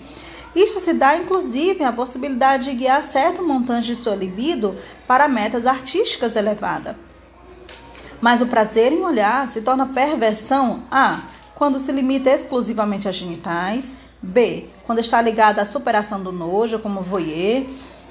Isso 0.54 0.80
se 0.80 0.94
dá, 0.94 1.14
inclusive, 1.14 1.84
a 1.84 1.92
possibilidade 1.92 2.70
de 2.70 2.74
guiar 2.74 3.02
certo 3.02 3.42
montante 3.42 3.88
de 3.88 3.96
sua 3.96 4.16
libido 4.16 4.74
para 5.06 5.28
metas 5.28 5.66
artísticas 5.66 6.36
elevadas. 6.36 6.96
Mas 8.20 8.40
o 8.40 8.46
prazer 8.46 8.92
em 8.92 9.02
olhar 9.02 9.46
se 9.48 9.60
torna 9.60 9.86
perversão 9.86 10.82
A. 10.90 11.22
Quando 11.54 11.78
se 11.78 11.92
limita 11.92 12.30
exclusivamente 12.30 13.08
a 13.08 13.12
genitais. 13.12 13.94
B. 14.22 14.68
Quando 14.84 14.98
está 14.98 15.20
ligada 15.20 15.62
à 15.62 15.66
superação 15.66 16.22
do 16.22 16.32
nojo, 16.32 16.78
como 16.78 17.00
voyeur 17.00 17.64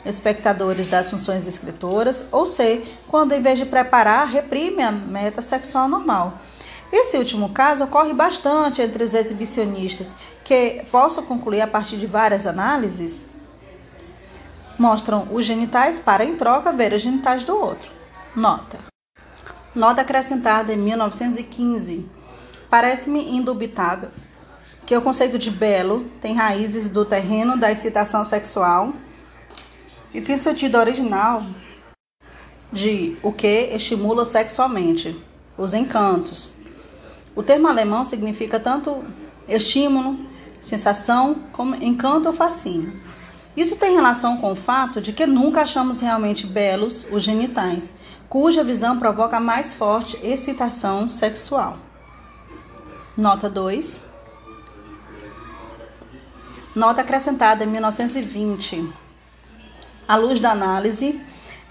espectadores 0.06 0.88
das 0.88 1.10
funções 1.10 1.48
escritoras, 1.48 2.28
ou 2.32 2.46
C, 2.46 2.84
quando 3.08 3.34
em 3.34 3.41
vez 3.41 3.58
de 3.58 3.65
preparar, 3.65 4.28
reprime 4.28 4.84
a 4.84 4.91
meta 4.91 5.41
sexual 5.41 5.88
normal. 5.88 6.34
Esse 6.91 7.18
último 7.18 7.50
caso 7.50 7.84
ocorre 7.84 8.13
bastante 8.13 8.82
entre 8.82 9.04
os 9.04 9.13
exibicionistas, 9.13 10.15
que 10.44 10.86
posso 10.91 11.24
concluir 11.24 11.62
a 11.62 11.68
partir 11.68 11.98
de 11.98 12.06
várias 12.06 12.46
análises, 12.46 13.28
mostram 14.78 15.28
os 15.32 15.44
genitais 15.44 15.98
para 15.98 16.24
em 16.24 16.36
troca 16.36 16.72
ver 16.72 16.94
os 16.94 17.02
genitais 17.02 17.44
do 17.44 17.58
outro. 17.58 17.91
Nota. 18.36 18.94
Nota 19.75 20.01
acrescentada 20.01 20.73
em 20.73 20.77
1915. 20.77 22.07
Parece-me 22.69 23.35
indubitável 23.35 24.09
que 24.85 24.95
o 24.95 25.01
conceito 25.01 25.38
de 25.38 25.51
belo 25.51 26.05
tem 26.21 26.33
raízes 26.33 26.88
do 26.88 27.03
terreno 27.03 27.57
da 27.57 27.71
excitação 27.71 28.23
sexual 28.23 28.93
e 30.13 30.21
tem 30.21 30.38
sentido 30.38 30.77
original 30.77 31.45
de 32.71 33.17
o 33.21 33.31
que 33.31 33.69
estimula 33.73 34.23
sexualmente, 34.23 35.19
os 35.57 35.73
encantos. 35.73 36.53
O 37.35 37.43
termo 37.43 37.67
alemão 37.67 38.05
significa 38.05 38.59
tanto 38.59 39.03
estímulo, 39.47 40.17
sensação, 40.61 41.35
como 41.51 41.75
encanto 41.75 42.29
ou 42.29 42.33
fascínio. 42.33 42.93
Isso 43.57 43.75
tem 43.75 43.93
relação 43.93 44.38
com 44.38 44.51
o 44.51 44.55
fato 44.55 45.01
de 45.01 45.11
que 45.11 45.25
nunca 45.25 45.61
achamos 45.61 45.99
realmente 45.99 46.45
belos 46.45 47.05
os 47.11 47.23
genitais, 47.23 47.93
cuja 48.36 48.65
visão 48.65 49.00
provoca 49.00 49.39
mais 49.39 49.71
forte 49.71 50.19
excitação 50.21 51.08
sexual. 51.08 51.78
Nota 53.15 53.50
2. 53.50 54.02
Nota 56.76 57.00
acrescentada 57.00 57.63
em 57.63 57.67
1920. 57.67 58.91
À 60.06 60.17
luz 60.17 60.41
da 60.41 60.52
análise, 60.52 61.17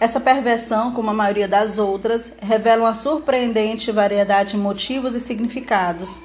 essa 0.00 0.18
perversão, 0.18 0.90
como 0.90 1.11
a 1.11 1.12
maioria 1.12 1.46
das 1.46 1.77
outras, 1.77 2.33
revela 2.40 2.85
uma 2.85 2.94
surpreendente 2.94 3.92
variedade 3.92 4.53
de 4.53 4.57
motivos 4.57 5.14
e 5.14 5.20
significados. 5.20 6.18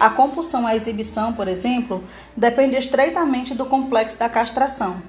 A 0.00 0.08
compulsão 0.08 0.66
à 0.66 0.74
exibição, 0.74 1.34
por 1.34 1.46
exemplo, 1.46 2.02
depende 2.34 2.74
estreitamente 2.74 3.54
do 3.54 3.66
complexo 3.66 4.18
da 4.18 4.30
castração. 4.30 5.02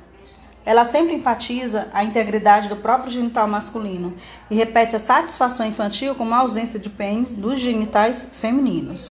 Ela 0.65 0.84
sempre 0.84 1.13
enfatiza 1.13 1.88
a 1.93 2.04
integridade 2.04 2.67
do 2.67 2.75
próprio 2.75 3.12
genital 3.12 3.47
masculino 3.47 4.15
e 4.49 4.56
repete 4.56 4.95
a 4.95 4.99
satisfação 4.99 5.65
infantil 5.65 6.15
como 6.15 6.34
a 6.34 6.39
ausência 6.39 6.80
de 6.80 6.89
pênis 6.89 7.36
dos 7.36 7.60
genitais 7.60 8.25
femininos. 8.32 9.06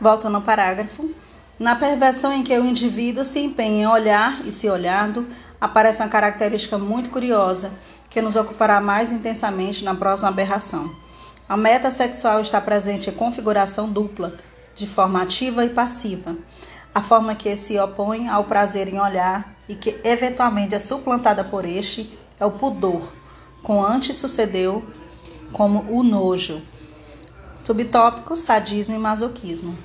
Voltando 0.00 0.36
ao 0.36 0.42
parágrafo. 0.42 1.10
Na 1.58 1.74
perversão 1.76 2.32
em 2.32 2.42
que 2.42 2.56
o 2.56 2.64
indivíduo 2.64 3.24
se 3.24 3.38
empenha 3.40 3.84
em 3.84 3.86
olhar 3.86 4.40
e 4.44 4.52
se 4.52 4.68
olhado, 4.68 5.26
aparece 5.60 6.02
uma 6.02 6.08
característica 6.08 6.76
muito 6.78 7.10
curiosa 7.10 7.72
que 8.10 8.20
nos 8.20 8.36
ocupará 8.36 8.80
mais 8.80 9.10
intensamente 9.10 9.84
na 9.84 9.94
próxima 9.94 10.28
aberração. 10.28 10.94
A 11.48 11.56
meta 11.56 11.90
sexual 11.90 12.40
está 12.40 12.60
presente 12.60 13.10
em 13.10 13.12
configuração 13.12 13.88
dupla, 13.88 14.36
de 14.74 14.86
forma 14.86 15.22
ativa 15.22 15.64
e 15.64 15.68
passiva. 15.68 16.36
A 16.94 17.02
forma 17.02 17.34
que 17.34 17.56
se 17.56 17.76
opõe 17.78 18.28
ao 18.28 18.44
prazer 18.44 18.86
em 18.86 19.00
olhar 19.00 19.52
e 19.68 19.74
que 19.74 19.98
eventualmente 20.04 20.76
é 20.76 20.78
suplantada 20.78 21.42
por 21.42 21.64
este 21.64 22.16
é 22.38 22.46
o 22.46 22.52
pudor, 22.52 23.12
com 23.64 23.84
antes 23.84 24.16
sucedeu 24.16 24.84
como 25.52 25.80
o 25.90 26.04
nojo. 26.04 26.62
Subtópico: 27.64 28.36
sadismo 28.36 28.94
e 28.94 28.98
masoquismo. 28.98 29.76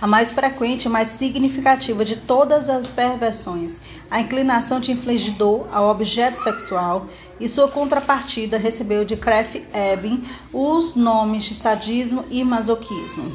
A 0.00 0.06
mais 0.06 0.32
frequente 0.32 0.84
e 0.84 0.88
mais 0.88 1.08
significativa 1.08 2.04
de 2.04 2.16
todas 2.16 2.68
as 2.68 2.90
perversões, 2.90 3.80
a 4.10 4.20
inclinação 4.20 4.80
de 4.80 4.90
infligir 4.92 5.34
dor 5.34 5.68
ao 5.72 5.88
objeto 5.88 6.40
sexual 6.40 7.06
e 7.38 7.48
sua 7.48 7.68
contrapartida 7.68 8.58
recebeu 8.58 9.04
de 9.04 9.16
Kref 9.16 9.64
Ebing 9.72 10.24
os 10.52 10.94
nomes 10.94 11.44
de 11.44 11.54
sadismo 11.54 12.24
e 12.30 12.42
masoquismo, 12.42 13.32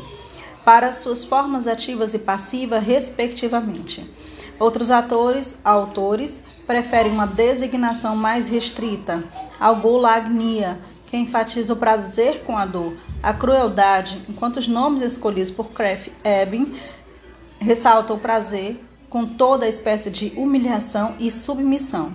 para 0.68 0.92
suas 0.92 1.24
formas 1.24 1.66
ativas 1.66 2.14
e 2.14 2.20
passivas, 2.20 2.84
respectivamente. 2.84 4.06
Outros 4.60 4.92
atores, 4.92 5.58
autores, 5.64 6.44
preferem 6.68 7.14
uma 7.14 7.26
designação 7.26 8.18
mais 8.18 8.50
restrita, 8.50 9.24
algolagnia, 9.58 10.78
que 11.06 11.16
enfatiza 11.16 11.72
o 11.72 11.78
prazer 11.78 12.42
com 12.44 12.58
a 12.58 12.66
dor, 12.66 12.98
a 13.24 13.34
crueldade, 13.34 14.22
enquanto 14.28 14.58
os 14.58 14.68
nomes 14.68 15.02
escolhidos 15.02 15.52
por 15.52 15.72
Kraft 15.72 16.10
Ebing 16.22 16.78
ressaltam 17.60 18.18
o 18.18 18.20
prazer 18.20 18.78
com 19.10 19.26
toda 19.26 19.66
a 19.66 19.70
espécie 19.70 20.12
de 20.12 20.34
humilhação 20.36 21.16
e 21.18 21.32
submissão. 21.32 22.12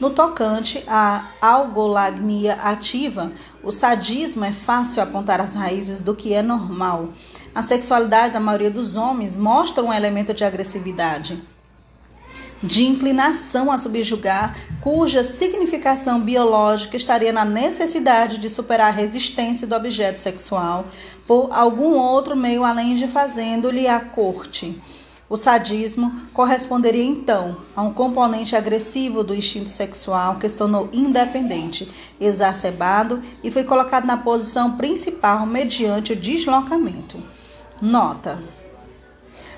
No 0.00 0.08
tocante 0.08 0.82
à 0.88 1.26
algolagnia 1.42 2.54
ativa, 2.54 3.30
o 3.62 3.70
sadismo 3.70 4.46
é 4.46 4.50
fácil 4.50 5.02
apontar 5.02 5.42
as 5.42 5.54
raízes 5.54 6.00
do 6.00 6.16
que 6.16 6.32
é 6.32 6.40
normal. 6.40 7.10
A 7.54 7.60
sexualidade 7.60 8.32
da 8.32 8.40
maioria 8.40 8.70
dos 8.70 8.96
homens 8.96 9.36
mostra 9.36 9.84
um 9.84 9.92
elemento 9.92 10.32
de 10.32 10.42
agressividade, 10.42 11.42
de 12.62 12.86
inclinação 12.86 13.70
a 13.70 13.76
subjugar, 13.76 14.56
cuja 14.80 15.22
significação 15.22 16.22
biológica 16.22 16.96
estaria 16.96 17.32
na 17.32 17.44
necessidade 17.44 18.38
de 18.38 18.48
superar 18.48 18.88
a 18.88 18.96
resistência 18.96 19.66
do 19.66 19.74
objeto 19.74 20.18
sexual 20.18 20.86
por 21.26 21.48
algum 21.52 21.92
outro 21.98 22.34
meio 22.34 22.64
além 22.64 22.94
de 22.94 23.06
fazendo-lhe 23.06 23.86
a 23.86 24.00
corte. 24.00 24.80
O 25.30 25.36
sadismo 25.36 26.12
corresponderia 26.34 27.04
então 27.04 27.58
a 27.76 27.82
um 27.82 27.92
componente 27.92 28.56
agressivo 28.56 29.22
do 29.22 29.32
instinto 29.32 29.68
sexual 29.68 30.40
que 30.40 30.48
se 30.48 30.58
tornou 30.58 30.88
independente, 30.92 31.88
exacerbado 32.20 33.22
e 33.40 33.48
foi 33.48 33.62
colocado 33.62 34.06
na 34.06 34.16
posição 34.16 34.76
principal 34.76 35.46
mediante 35.46 36.14
o 36.14 36.16
deslocamento. 36.16 37.22
Nota: 37.80 38.42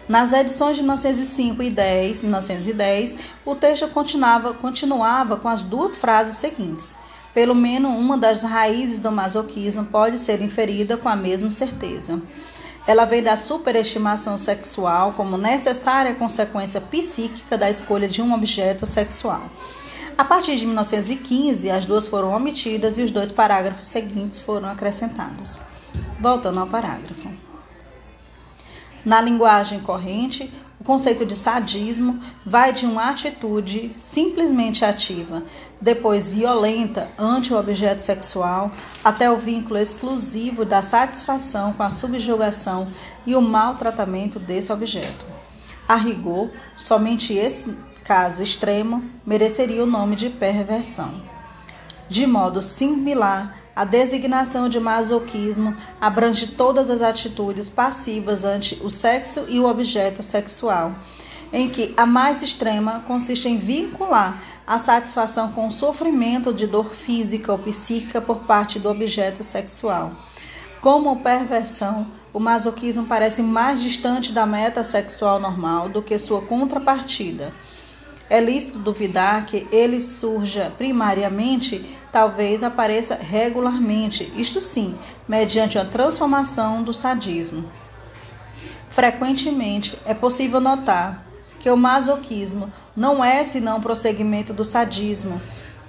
nas 0.06 0.34
edições 0.34 0.76
de 0.76 0.82
1905 0.82 1.62
e 1.62 1.70
10, 1.70 2.20
1910, 2.20 3.16
o 3.42 3.54
texto 3.54 3.88
continuava, 3.88 4.52
continuava 4.52 5.38
com 5.38 5.48
as 5.48 5.64
duas 5.64 5.96
frases 5.96 6.36
seguintes. 6.36 6.98
Pelo 7.32 7.54
menos 7.54 7.98
uma 7.98 8.18
das 8.18 8.42
raízes 8.42 8.98
do 8.98 9.10
masoquismo 9.10 9.86
pode 9.86 10.18
ser 10.18 10.42
inferida 10.42 10.98
com 10.98 11.08
a 11.08 11.16
mesma 11.16 11.48
certeza. 11.48 12.20
Ela 12.86 13.04
vem 13.04 13.22
da 13.22 13.36
superestimação 13.36 14.36
sexual 14.36 15.12
como 15.12 15.38
necessária 15.38 16.14
consequência 16.14 16.80
psíquica 16.80 17.56
da 17.56 17.70
escolha 17.70 18.08
de 18.08 18.20
um 18.20 18.34
objeto 18.34 18.86
sexual. 18.86 19.42
A 20.18 20.24
partir 20.24 20.56
de 20.56 20.66
1915, 20.66 21.70
as 21.70 21.86
duas 21.86 22.06
foram 22.08 22.32
omitidas 22.32 22.98
e 22.98 23.02
os 23.02 23.10
dois 23.10 23.30
parágrafos 23.30 23.88
seguintes 23.88 24.38
foram 24.38 24.68
acrescentados. 24.68 25.60
Voltando 26.20 26.60
ao 26.60 26.66
parágrafo. 26.66 27.41
Na 29.04 29.20
linguagem 29.20 29.80
corrente, 29.80 30.52
o 30.82 30.84
conceito 30.84 31.24
de 31.24 31.36
sadismo 31.36 32.20
vai 32.44 32.72
de 32.72 32.86
uma 32.86 33.10
atitude 33.10 33.92
simplesmente 33.94 34.84
ativa, 34.84 35.42
depois 35.80 36.26
violenta 36.26 37.08
ante 37.18 37.52
o 37.52 37.58
objeto 37.58 38.00
sexual, 38.00 38.72
até 39.04 39.30
o 39.30 39.36
vínculo 39.36 39.78
exclusivo 39.78 40.64
da 40.64 40.82
satisfação 40.82 41.72
com 41.72 41.82
a 41.84 41.90
subjugação 41.90 42.88
e 43.24 43.36
o 43.36 43.40
maltratamento 43.40 44.40
desse 44.40 44.72
objeto. 44.72 45.24
A 45.88 45.96
rigor, 45.96 46.50
somente 46.76 47.32
esse 47.32 47.76
caso 48.02 48.42
extremo 48.42 49.04
mereceria 49.24 49.82
o 49.82 49.86
nome 49.86 50.16
de 50.16 50.30
perversão. 50.30 51.14
De 52.08 52.26
modo 52.26 52.60
similar, 52.60 53.61
a 53.74 53.84
designação 53.84 54.68
de 54.68 54.78
masoquismo 54.78 55.74
abrange 56.00 56.46
todas 56.48 56.90
as 56.90 57.00
atitudes 57.00 57.68
passivas 57.68 58.44
ante 58.44 58.78
o 58.82 58.90
sexo 58.90 59.46
e 59.48 59.58
o 59.58 59.66
objeto 59.66 60.22
sexual, 60.22 60.94
em 61.50 61.70
que 61.70 61.94
a 61.96 62.04
mais 62.04 62.42
extrema 62.42 63.00
consiste 63.06 63.48
em 63.48 63.56
vincular 63.56 64.42
a 64.66 64.78
satisfação 64.78 65.52
com 65.52 65.66
o 65.66 65.72
sofrimento 65.72 66.52
de 66.52 66.66
dor 66.66 66.90
física 66.90 67.50
ou 67.50 67.58
psíquica 67.58 68.20
por 68.20 68.40
parte 68.40 68.78
do 68.78 68.90
objeto 68.90 69.42
sexual. 69.42 70.12
Como 70.80 71.20
perversão, 71.20 72.08
o 72.32 72.40
masoquismo 72.40 73.06
parece 73.06 73.42
mais 73.42 73.80
distante 73.80 74.32
da 74.32 74.44
meta 74.44 74.82
sexual 74.82 75.38
normal 75.38 75.88
do 75.88 76.02
que 76.02 76.18
sua 76.18 76.42
contrapartida 76.42 77.52
é 78.32 78.40
lícito 78.40 78.78
duvidar 78.78 79.44
que 79.44 79.68
ele 79.70 80.00
surja 80.00 80.72
primariamente, 80.78 81.84
talvez 82.10 82.62
apareça 82.62 83.14
regularmente, 83.14 84.32
isto 84.34 84.58
sim, 84.58 84.98
mediante 85.28 85.78
a 85.78 85.84
transformação 85.84 86.82
do 86.82 86.94
sadismo. 86.94 87.70
Frequentemente 88.88 89.98
é 90.06 90.14
possível 90.14 90.60
notar 90.60 91.26
que 91.58 91.68
o 91.68 91.76
masoquismo 91.76 92.72
não 92.96 93.22
é 93.22 93.44
senão 93.44 93.82
prosseguimento 93.82 94.54
do 94.54 94.64
sadismo, 94.64 95.38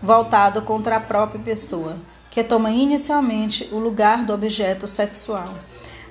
voltado 0.01 0.61
contra 0.63 0.97
a 0.97 0.99
própria 0.99 1.39
pessoa, 1.39 1.95
que 2.29 2.43
toma 2.43 2.71
inicialmente 2.71 3.69
o 3.71 3.79
lugar 3.79 4.25
do 4.25 4.33
objeto 4.33 4.85
sexual. 4.85 5.53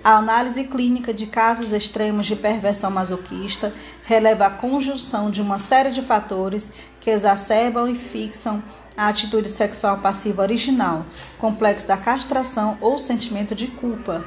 A 0.05 0.17
análise 0.17 0.65
clínica 0.65 1.15
de 1.15 1.27
casos 1.27 1.73
extremos 1.73 2.27
de 2.27 2.35
perversão 2.35 2.91
masoquista 2.91 3.73
releva 4.03 4.47
a 4.47 4.51
conjunção 4.51 5.31
de 5.31 5.41
uma 5.41 5.61
série 5.61 5.93
de 5.93 6.03
fatores 6.03 6.73
que 6.99 7.09
exacerbam 7.09 7.89
e 7.89 7.95
fixam 7.95 8.61
a 8.97 9.07
atitude 9.07 9.49
sexual 9.49 9.99
passiva 9.99 10.43
original, 10.43 11.07
complexo 11.39 11.87
da 11.87 11.97
castração 11.97 12.77
ou 12.81 12.99
sentimento 12.99 13.55
de 13.55 13.69
culpa. 13.69 14.25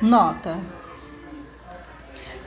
Nota: 0.00 0.56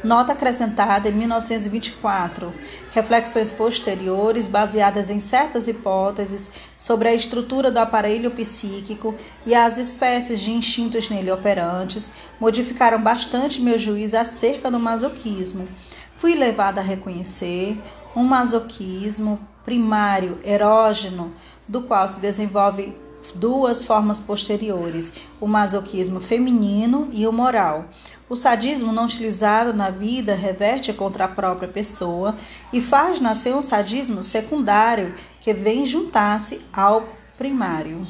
Nota 0.04 0.34
acrescentada 0.34 1.10
em 1.10 1.12
1924. 1.12 2.52
Reflexões 2.92 3.52
posteriores 3.52 4.48
baseadas 4.48 5.12
em 5.12 5.20
certas 5.20 5.68
hipóteses 5.68 6.50
sobre 6.76 7.08
a 7.08 7.14
estrutura 7.14 7.70
do 7.70 7.78
aparelho 7.78 8.32
psíquico 8.32 9.14
e 9.46 9.54
as 9.54 9.78
espécies 9.78 10.40
de 10.40 10.52
instintos 10.52 11.08
nele 11.08 11.32
operantes 11.32 12.12
modificaram 12.40 13.00
bastante 13.00 13.62
meu 13.62 13.78
juízo 13.78 14.18
acerca 14.18 14.72
do 14.72 14.80
masoquismo. 14.80 15.68
Fui 16.16 16.34
levada 16.34 16.82
a 16.82 16.84
reconhecer, 16.84 17.80
um 18.16 18.24
masoquismo 18.24 19.40
primário 19.64 20.40
erógeno, 20.44 21.32
do 21.68 21.84
qual 21.84 22.08
se 22.08 22.20
desenvolve 22.20 22.96
duas 23.36 23.84
formas 23.84 24.20
posteriores, 24.20 25.14
o 25.40 25.48
masoquismo 25.48 26.20
feminino 26.20 27.08
e 27.12 27.28
o 27.28 27.32
moral. 27.32 27.86
O 28.32 28.36
sadismo 28.38 28.94
não 28.94 29.04
utilizado 29.04 29.74
na 29.74 29.90
vida 29.90 30.34
reverte 30.34 30.94
contra 30.94 31.26
a 31.26 31.28
própria 31.28 31.68
pessoa 31.68 32.38
e 32.72 32.80
faz 32.80 33.20
nascer 33.20 33.54
um 33.54 33.62
sadismo 33.62 34.24
secundário 34.24 35.14
que 35.42 35.54
vem 35.54 35.86
juntar-se 35.86 36.62
ao 36.72 37.10
primário. 37.38 38.08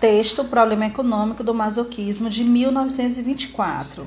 Texto 0.00 0.44
Problema 0.44 0.86
Econômico 0.86 1.44
do 1.44 1.52
Masoquismo 1.52 2.30
de 2.30 2.42
1924. 2.42 4.06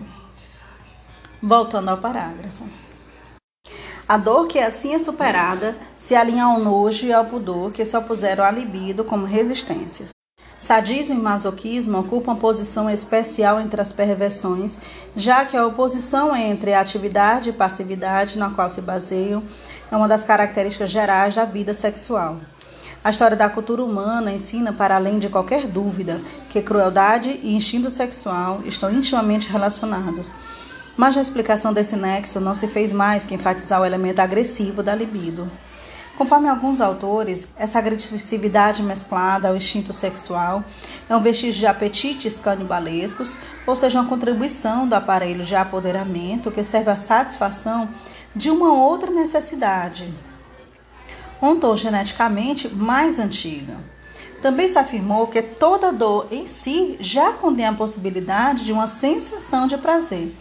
Voltando 1.40 1.90
ao 1.90 2.00
parágrafo. 2.00 2.64
A 4.10 4.18
dor 4.18 4.48
que 4.48 4.58
assim 4.58 4.96
é 4.96 4.98
superada 4.98 5.78
se 5.96 6.16
alinha 6.16 6.46
ao 6.46 6.60
nojo 6.60 7.06
e 7.06 7.14
ao 7.14 7.26
pudor 7.26 7.72
que 7.72 7.86
se 7.86 7.96
opuseram 7.96 8.44
à 8.44 8.50
libido 8.50 9.04
como 9.04 9.28
resistências. 9.28 10.17
Sadismo 10.58 11.14
e 11.14 11.18
masoquismo 11.18 12.00
ocupam 12.00 12.36
posição 12.36 12.90
especial 12.90 13.60
entre 13.60 13.80
as 13.80 13.94
perversões, 13.94 14.82
já 15.16 15.46
que 15.46 15.56
a 15.56 15.66
oposição 15.66 16.36
entre 16.36 16.74
atividade 16.74 17.50
e 17.52 17.54
passividade, 17.54 18.40
na 18.40 18.50
qual 18.50 18.68
se 18.68 18.82
baseiam, 18.82 19.44
é 19.92 19.96
uma 19.96 20.08
das 20.08 20.24
características 20.24 20.90
gerais 20.90 21.36
da 21.36 21.46
vida 21.46 21.76
sexual. 21.76 22.38
A 23.04 23.12
história 23.12 23.38
da 23.38 23.48
cultura 23.48 23.84
humana 23.84 24.32
ensina, 24.32 24.74
para 24.74 24.96
além 24.96 25.20
de 25.20 25.30
qualquer 25.30 25.68
dúvida, 25.68 26.22
que 26.50 26.62
crueldade 26.62 27.40
e 27.44 27.56
instinto 27.56 27.90
sexual 27.92 28.62
estão 28.66 28.92
intimamente 28.92 29.50
relacionados 29.50 30.34
mas 30.98 31.16
a 31.16 31.22
explicação 31.22 31.72
desse 31.72 31.96
nexo 31.96 32.42
não 32.42 32.56
se 32.56 32.68
fez 32.68 32.92
mais 32.92 33.24
que 33.24 33.36
enfatizar 33.36 33.80
o 33.80 33.86
elemento 33.86 34.20
agressivo 34.20 34.82
da 34.82 34.96
libido. 34.96 35.50
Conforme 36.18 36.50
alguns 36.50 36.82
autores, 36.82 37.48
essa 37.56 37.78
agressividade 37.78 38.82
mesclada 38.82 39.50
ao 39.50 39.56
instinto 39.56 39.94
sexual 39.94 40.64
é 41.08 41.16
um 41.16 41.22
vestígio 41.22 41.60
de 41.60 41.68
apetites 41.68 42.40
canibalescos, 42.40 43.38
ou 43.68 43.76
seja, 43.76 44.00
uma 44.02 44.10
contribuição 44.10 44.88
do 44.88 44.96
aparelho 44.96 45.46
de 45.46 45.56
apoderamento 45.56 46.50
que 46.50 46.64
serve 46.64 46.90
à 46.90 46.96
satisfação 46.96 47.90
de 48.36 48.50
uma 48.50 48.74
outra 48.74 49.12
necessidade, 49.12 50.12
ontogeneticamente 51.40 52.68
mais 52.68 53.20
antiga. 53.20 53.78
Também 54.42 54.68
se 54.68 54.80
afirmou 54.80 55.28
que 55.28 55.44
toda 55.44 55.94
dor 55.94 56.28
em 56.32 56.48
si 56.48 56.98
já 57.00 57.34
contém 57.34 57.68
a 57.68 57.74
possibilidade 57.74 58.66
de 58.66 58.74
uma 58.74 58.88
sensação 58.88 59.68
de 59.68 59.78
prazer 59.78 60.34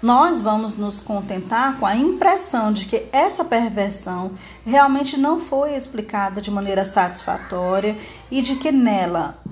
nós 0.00 0.40
vamos 0.40 0.76
nos 0.76 1.00
contentar 1.00 1.76
com 1.78 1.84
a 1.84 1.96
impressão 1.96 2.72
de 2.72 2.86
que 2.86 3.06
essa 3.12 3.44
perversão 3.44 4.32
realmente 4.64 5.16
não 5.16 5.40
foi 5.40 5.74
explicada 5.74 6.40
de 6.40 6.50
maneira 6.50 6.84
satisfatória 6.84 7.96
e 8.30 8.40
de 8.40 8.54
que 8.56 8.70
nela, 8.70 9.42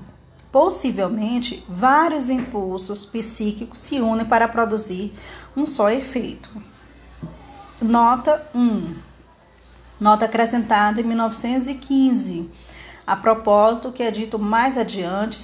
possivelmente, 0.53 1.65
vários 1.69 2.31
impulsos 2.31 3.05
psíquicos 3.05 3.81
se 3.81 4.01
unem 4.01 4.25
para 4.25 4.47
produzir 4.47 5.13
um 5.57 5.67
só 5.67 5.91
efeito. 5.91 6.51
Nota 7.83 8.49
1. 8.55 8.95
Nota 9.99 10.27
acrescentada 10.27 11.01
em 11.01 11.05
1915. 11.05 12.49
A 13.05 13.17
propósito, 13.17 13.93
que 13.93 14.03
é 14.03 14.11
dito 14.13 14.39
mais 14.39 14.79
adiante, 14.79 15.39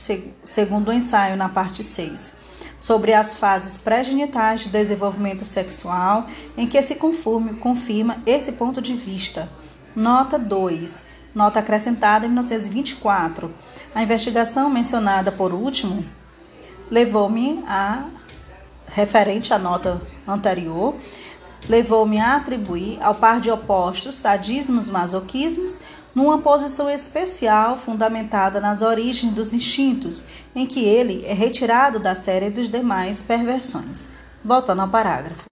segundo 0.44 0.88
o 0.88 0.92
ensaio 0.92 1.36
na 1.36 1.48
parte 1.48 1.82
6 1.82 2.41
sobre 2.82 3.14
as 3.14 3.32
fases 3.32 3.76
pré-genitais 3.76 4.64
do 4.64 4.70
desenvolvimento 4.70 5.44
sexual, 5.44 6.26
em 6.56 6.66
que 6.66 6.82
se 6.82 6.96
conforme, 6.96 7.54
confirma 7.54 8.20
esse 8.26 8.50
ponto 8.50 8.82
de 8.82 8.92
vista. 8.92 9.48
Nota 9.94 10.36
2. 10.36 11.04
Nota 11.32 11.60
acrescentada 11.60 12.26
em 12.26 12.28
1924. 12.30 13.54
A 13.94 14.02
investigação 14.02 14.68
mencionada 14.68 15.30
por 15.30 15.54
último 15.54 16.04
levou-me 16.90 17.62
a 17.68 18.08
referente 18.88 19.54
à 19.54 19.60
nota 19.60 20.02
anterior, 20.26 20.96
levou-me 21.68 22.18
a 22.18 22.34
atribuir 22.34 22.98
ao 23.00 23.14
par 23.14 23.38
de 23.38 23.48
opostos 23.48 24.16
sadismos 24.16 24.90
masoquismos 24.90 25.80
numa 26.14 26.38
posição 26.38 26.90
especial 26.90 27.76
fundamentada 27.76 28.60
nas 28.60 28.82
origens 28.82 29.32
dos 29.32 29.54
instintos, 29.54 30.24
em 30.54 30.66
que 30.66 30.84
ele 30.84 31.24
é 31.26 31.32
retirado 31.32 31.98
da 31.98 32.14
série 32.14 32.50
dos 32.50 32.68
demais 32.68 33.22
perversões. 33.22 34.08
Voltando 34.44 34.82
ao 34.82 34.88
parágrafo. 34.88 35.44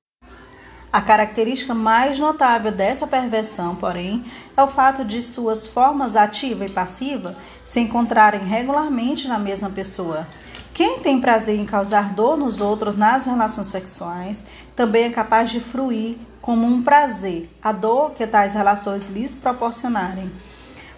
A 0.93 1.01
característica 1.01 1.73
mais 1.73 2.19
notável 2.19 2.73
dessa 2.73 3.07
perversão, 3.07 3.77
porém, 3.77 4.25
é 4.57 4.63
o 4.63 4.67
fato 4.67 5.05
de 5.05 5.23
suas 5.23 5.65
formas 5.65 6.17
ativa 6.17 6.67
e 6.67 6.69
passiva 6.69 7.37
se 7.65 7.79
encontrarem 7.79 8.41
regularmente 8.41 9.29
na 9.29 9.39
mesma 9.39 9.71
pessoa. 9.71 10.27
Quem 10.73 11.01
tem 11.01 11.21
prazer 11.21 11.59
em 11.59 11.67
causar 11.67 12.15
dor 12.15 12.37
nos 12.37 12.61
outros 12.61 12.95
nas 12.97 13.27
relações 13.27 13.67
sexuais 13.67 14.45
também 14.75 15.05
é 15.05 15.11
capaz 15.11 15.51
de 15.51 15.61
fruir 15.61 16.17
como 16.41 16.67
um 16.67 16.83
prazer 16.83 17.51
a 17.63 17.73
dor 17.73 18.13
que 18.13 18.27
tais 18.27 18.55
relações 18.55 19.07
lhes 19.07 19.35
proporcionarem. 19.35 20.31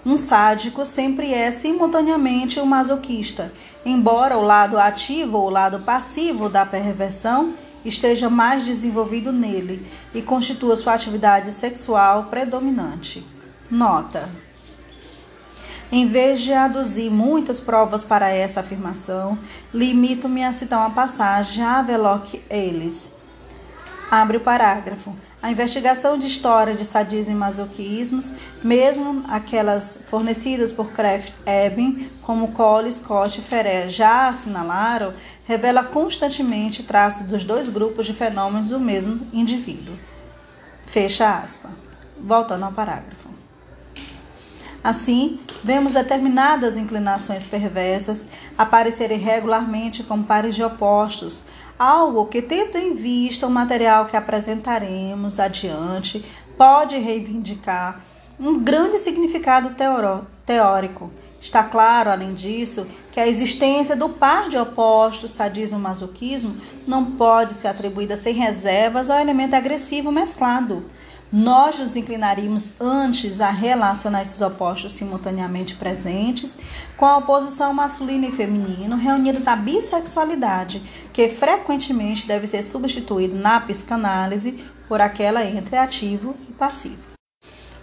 Um 0.04 0.16
sádico 0.16 0.84
sempre 0.84 1.32
é 1.32 1.50
simultaneamente 1.50 2.60
um 2.60 2.66
masoquista, 2.66 3.52
embora 3.84 4.36
o 4.36 4.42
lado 4.42 4.78
ativo 4.78 5.38
ou 5.38 5.46
o 5.46 5.50
lado 5.50 5.78
passivo 5.80 6.48
da 6.48 6.66
perversão 6.66 7.54
esteja 7.84 8.28
mais 8.28 8.64
desenvolvido 8.64 9.32
nele 9.32 9.86
e 10.14 10.20
constitua 10.20 10.76
sua 10.76 10.94
atividade 10.94 11.52
sexual 11.52 12.24
predominante. 12.24 13.24
Nota: 13.70 14.28
em 15.92 16.06
vez 16.06 16.40
de 16.40 16.54
aduzir 16.54 17.10
muitas 17.10 17.60
provas 17.60 18.02
para 18.02 18.30
essa 18.30 18.60
afirmação, 18.60 19.38
limito-me 19.74 20.42
a 20.42 20.50
citar 20.50 20.78
uma 20.78 20.94
passagem 20.94 21.52
de 21.52 21.60
Havelock 21.60 22.42
Ellis. 22.48 23.12
Abre 24.10 24.38
o 24.38 24.40
parágrafo. 24.40 25.14
A 25.42 25.50
investigação 25.50 26.16
de 26.16 26.26
história 26.26 26.74
de 26.74 26.84
sadismo 26.84 27.34
e 27.34 27.36
masoquismos, 27.36 28.32
mesmo 28.62 29.22
aquelas 29.28 29.98
fornecidas 30.06 30.72
por 30.72 30.92
Kraft 30.92 31.34
Ebing, 31.44 32.08
como 32.22 32.52
Cole, 32.52 32.90
Scott 32.90 33.38
e 33.38 33.42
Ferrer 33.42 33.88
já 33.88 34.28
assinalaram, 34.28 35.12
revela 35.44 35.84
constantemente 35.84 36.84
traços 36.84 37.26
dos 37.26 37.44
dois 37.44 37.68
grupos 37.68 38.06
de 38.06 38.14
fenômenos 38.14 38.70
do 38.70 38.80
mesmo 38.80 39.26
indivíduo. 39.32 39.98
Fecha 40.86 41.38
aspa. 41.38 41.68
Voltando 42.18 42.64
ao 42.64 42.72
parágrafo. 42.72 43.21
Assim, 44.82 45.38
vemos 45.62 45.92
determinadas 45.92 46.76
inclinações 46.76 47.46
perversas 47.46 48.26
aparecerem 48.58 49.16
regularmente 49.16 50.02
como 50.02 50.24
pares 50.24 50.56
de 50.56 50.64
opostos, 50.64 51.44
algo 51.78 52.26
que, 52.26 52.42
tendo 52.42 52.76
em 52.76 52.92
vista 52.92 53.46
o 53.46 53.50
material 53.50 54.06
que 54.06 54.16
apresentaremos 54.16 55.38
adiante, 55.38 56.24
pode 56.56 56.98
reivindicar 56.98 58.00
um 58.40 58.58
grande 58.58 58.98
significado 58.98 59.76
teórico. 60.44 61.12
Está 61.40 61.62
claro, 61.62 62.10
além 62.10 62.34
disso, 62.34 62.86
que 63.12 63.20
a 63.20 63.26
existência 63.26 63.94
do 63.94 64.08
par 64.08 64.48
de 64.48 64.56
opostos, 64.56 65.30
sadismo 65.30 65.78
e 65.78 65.82
masoquismo, 65.82 66.56
não 66.86 67.12
pode 67.12 67.54
ser 67.54 67.68
atribuída 67.68 68.16
sem 68.16 68.34
reservas 68.34 69.10
ao 69.10 69.20
elemento 69.20 69.54
agressivo 69.54 70.10
mesclado 70.10 70.84
nós 71.32 71.78
nos 71.78 71.96
inclinaríamos 71.96 72.72
antes 72.78 73.40
a 73.40 73.50
relacionar 73.50 74.20
esses 74.20 74.42
opostos 74.42 74.92
simultaneamente 74.92 75.74
presentes 75.74 76.58
com 76.96 77.06
a 77.06 77.16
oposição 77.16 77.72
masculino 77.72 78.26
e 78.26 78.32
feminino 78.32 78.96
reunida 78.96 79.38
na 79.40 79.56
bissexualidade, 79.56 80.82
que 81.10 81.30
frequentemente 81.30 82.26
deve 82.26 82.46
ser 82.46 82.62
substituída 82.62 83.34
na 83.34 83.58
psicanálise 83.60 84.62
por 84.86 85.00
aquela 85.00 85.42
entre 85.42 85.76
ativo 85.76 86.36
e 86.50 86.52
passivo. 86.52 87.12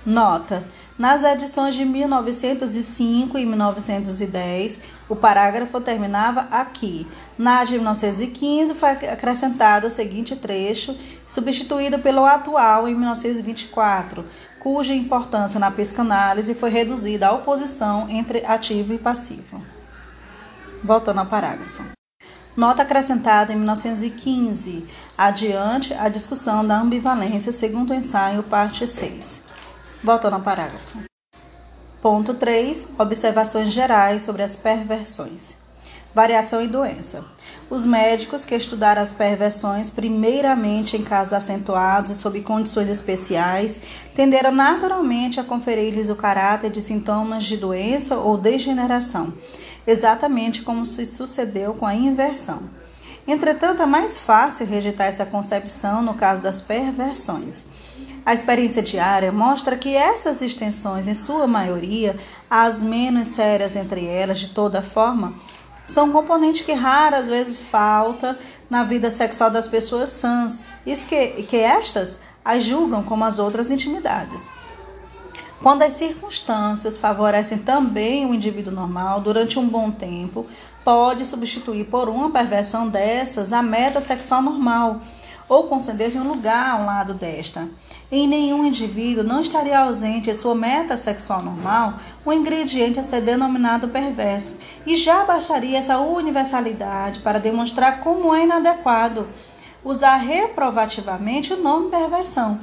Nota: 0.06 0.64
nas 0.98 1.24
edições 1.24 1.74
de 1.74 1.84
1905 1.84 3.38
e 3.38 3.46
1910, 3.46 4.80
o 5.10 5.16
parágrafo 5.16 5.82
terminava 5.82 6.48
aqui. 6.52 7.08
Na 7.38 7.64
de 7.64 7.76
1915 7.76 8.76
foi 8.76 8.92
acrescentado 8.92 9.88
o 9.88 9.92
seguinte 9.92 10.36
trecho, 10.36 10.96
substituído 11.28 11.98
pelo 12.00 12.26
atual 12.26 12.88
em 12.88 12.94
1924, 12.94 14.24
cuja 14.60 14.94
importância 14.94 15.60
na 15.60 15.72
psicanálise 15.72 16.54
foi 16.54 16.70
reduzida 16.70 17.28
à 17.28 17.32
oposição 17.32 18.08
entre 18.08 18.46
ativo 18.46 18.94
e 18.94 19.00
passivo. 19.00 19.62
Voltando 20.84 21.20
ao 21.20 21.26
parágrafo. 21.26 21.84
Nota 22.56 22.84
acrescentada 22.84 23.54
em 23.54 23.56
1915. 23.56 24.86
Adiante, 25.18 25.94
a 25.94 26.10
discussão 26.10 26.66
da 26.66 26.80
ambivalência, 26.80 27.52
segundo 27.52 27.92
o 27.92 27.94
ensaio, 27.94 28.44
parte 28.44 28.86
6. 28.86 29.42
Voltando 30.04 30.36
ao 30.36 30.42
parágrafo. 30.42 31.09
Ponto 32.02 32.34
3. 32.34 32.88
Observações 32.98 33.74
gerais 33.74 34.24
sobre 34.24 34.42
as 34.42 34.56
perversões. 34.56 35.58
Variação 36.16 36.62
e 36.62 36.68
doença. 36.68 37.26
Os 37.70 37.86
médicos 37.86 38.46
que 38.46 38.56
estudaram 38.56 39.02
as 39.02 39.12
perversões, 39.12 39.92
primeiramente 39.92 40.96
em 40.96 41.04
casos 41.04 41.34
acentuados 41.34 42.10
e 42.10 42.16
sob 42.16 42.40
condições 42.40 42.88
especiais, 42.88 43.82
tenderam 44.16 44.54
naturalmente 44.54 45.42
a 45.42 45.44
conferir-lhes 45.44 46.08
o 46.08 46.16
caráter 46.16 46.72
de 46.72 46.82
sintomas 46.82 47.44
de 47.44 47.58
doença 47.58 48.16
ou 48.16 48.38
degeneração, 48.38 49.34
exatamente 49.86 50.62
como 50.62 50.86
se 50.86 51.06
sucedeu 51.06 51.74
com 51.74 51.86
a 51.86 51.94
inversão. 51.94 52.70
Entretanto, 53.28 53.82
é 53.82 53.86
mais 53.86 54.18
fácil 54.18 54.66
rejeitar 54.66 55.08
essa 55.08 55.26
concepção 55.26 56.02
no 56.02 56.14
caso 56.14 56.42
das 56.42 56.62
perversões. 56.62 57.66
A 58.26 58.34
experiência 58.34 58.82
diária 58.82 59.32
mostra 59.32 59.78
que 59.78 59.96
essas 59.96 60.42
extensões, 60.42 61.08
em 61.08 61.14
sua 61.14 61.48
maioria, 61.48 62.16
as 62.50 62.84
menos 62.84 63.30
sérias 63.30 63.76
entre 63.76 64.06
elas, 64.06 64.40
de 64.40 64.50
toda 64.50 64.82
forma, 64.82 65.34
são 65.86 66.08
um 66.08 66.12
componente 66.12 66.64
que 66.64 66.74
raras 66.74 67.28
vezes 67.28 67.58
falta 67.58 68.38
na 68.70 68.84
vida 68.84 69.10
sexual 69.10 69.50
das 69.50 69.68
pessoas 69.68 70.12
sãs 70.12 70.64
e 70.86 70.96
que, 70.96 71.44
que 71.44 71.58
estas 71.58 72.20
as 72.46 72.64
julgam 72.64 73.04
como 73.04 73.26
as 73.26 73.40
outras 73.40 73.72
intimidades. 73.72 74.50
Quando 75.62 75.82
as 75.82 75.94
circunstâncias 75.94 76.96
favorecem 76.96 77.58
também 77.58 78.26
o 78.26 78.34
indivíduo 78.34 78.72
normal 78.72 79.20
durante 79.20 79.60
um 79.60 79.68
bom 79.68 79.92
tempo, 79.92 80.46
pode 80.86 81.26
substituir 81.26 81.86
por 81.86 82.08
uma 82.08 82.32
perversão 82.32 82.88
dessas 82.88 83.52
a 83.52 83.62
meta 83.62 84.00
sexual 84.00 84.42
normal, 84.42 85.02
ou 85.50 85.64
conceder-lhe 85.64 86.20
um 86.20 86.28
lugar 86.28 86.76
ao 86.76 86.86
lado 86.86 87.14
desta. 87.16 87.68
Em 88.12 88.28
nenhum 88.28 88.66
indivíduo 88.66 89.24
não 89.24 89.42
estaria 89.42 89.80
ausente 89.80 90.30
em 90.30 90.34
sua 90.34 90.54
meta 90.54 90.96
sexual 90.96 91.42
normal 91.42 91.96
um 92.24 92.32
ingrediente 92.32 93.00
a 93.00 93.04
ser 93.04 93.22
denominado 93.22 93.90
perverso, 93.90 94.56
e 94.86 94.96
já 94.96 95.26
bastaria 95.26 95.80
essa 95.80 95.98
universalidade 96.00 97.20
para 97.22 97.40
demonstrar 97.40 98.02
como 98.02 98.34
é 98.34 98.44
inadequado 98.44 99.28
usar 99.84 100.18
reprovativamente 100.18 101.54
o 101.54 101.62
nome 101.62 101.90
perversão 101.90 102.60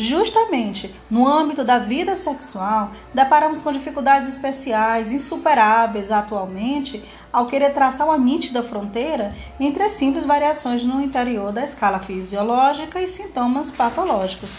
Justamente 0.00 0.94
no 1.10 1.26
âmbito 1.26 1.64
da 1.64 1.80
vida 1.80 2.14
sexual, 2.14 2.92
deparamos 3.12 3.60
com 3.60 3.72
dificuldades 3.72 4.28
especiais, 4.28 5.10
insuperáveis 5.10 6.12
atualmente, 6.12 7.02
ao 7.32 7.46
querer 7.46 7.70
traçar 7.70 8.06
uma 8.06 8.16
nítida 8.16 8.62
fronteira 8.62 9.34
entre 9.58 9.82
as 9.82 9.92
simples 9.92 10.24
variações 10.24 10.84
no 10.84 11.02
interior 11.02 11.50
da 11.50 11.64
escala 11.64 11.98
fisiológica 11.98 13.02
e 13.02 13.08
sintomas 13.08 13.72
patológicos. 13.72 14.52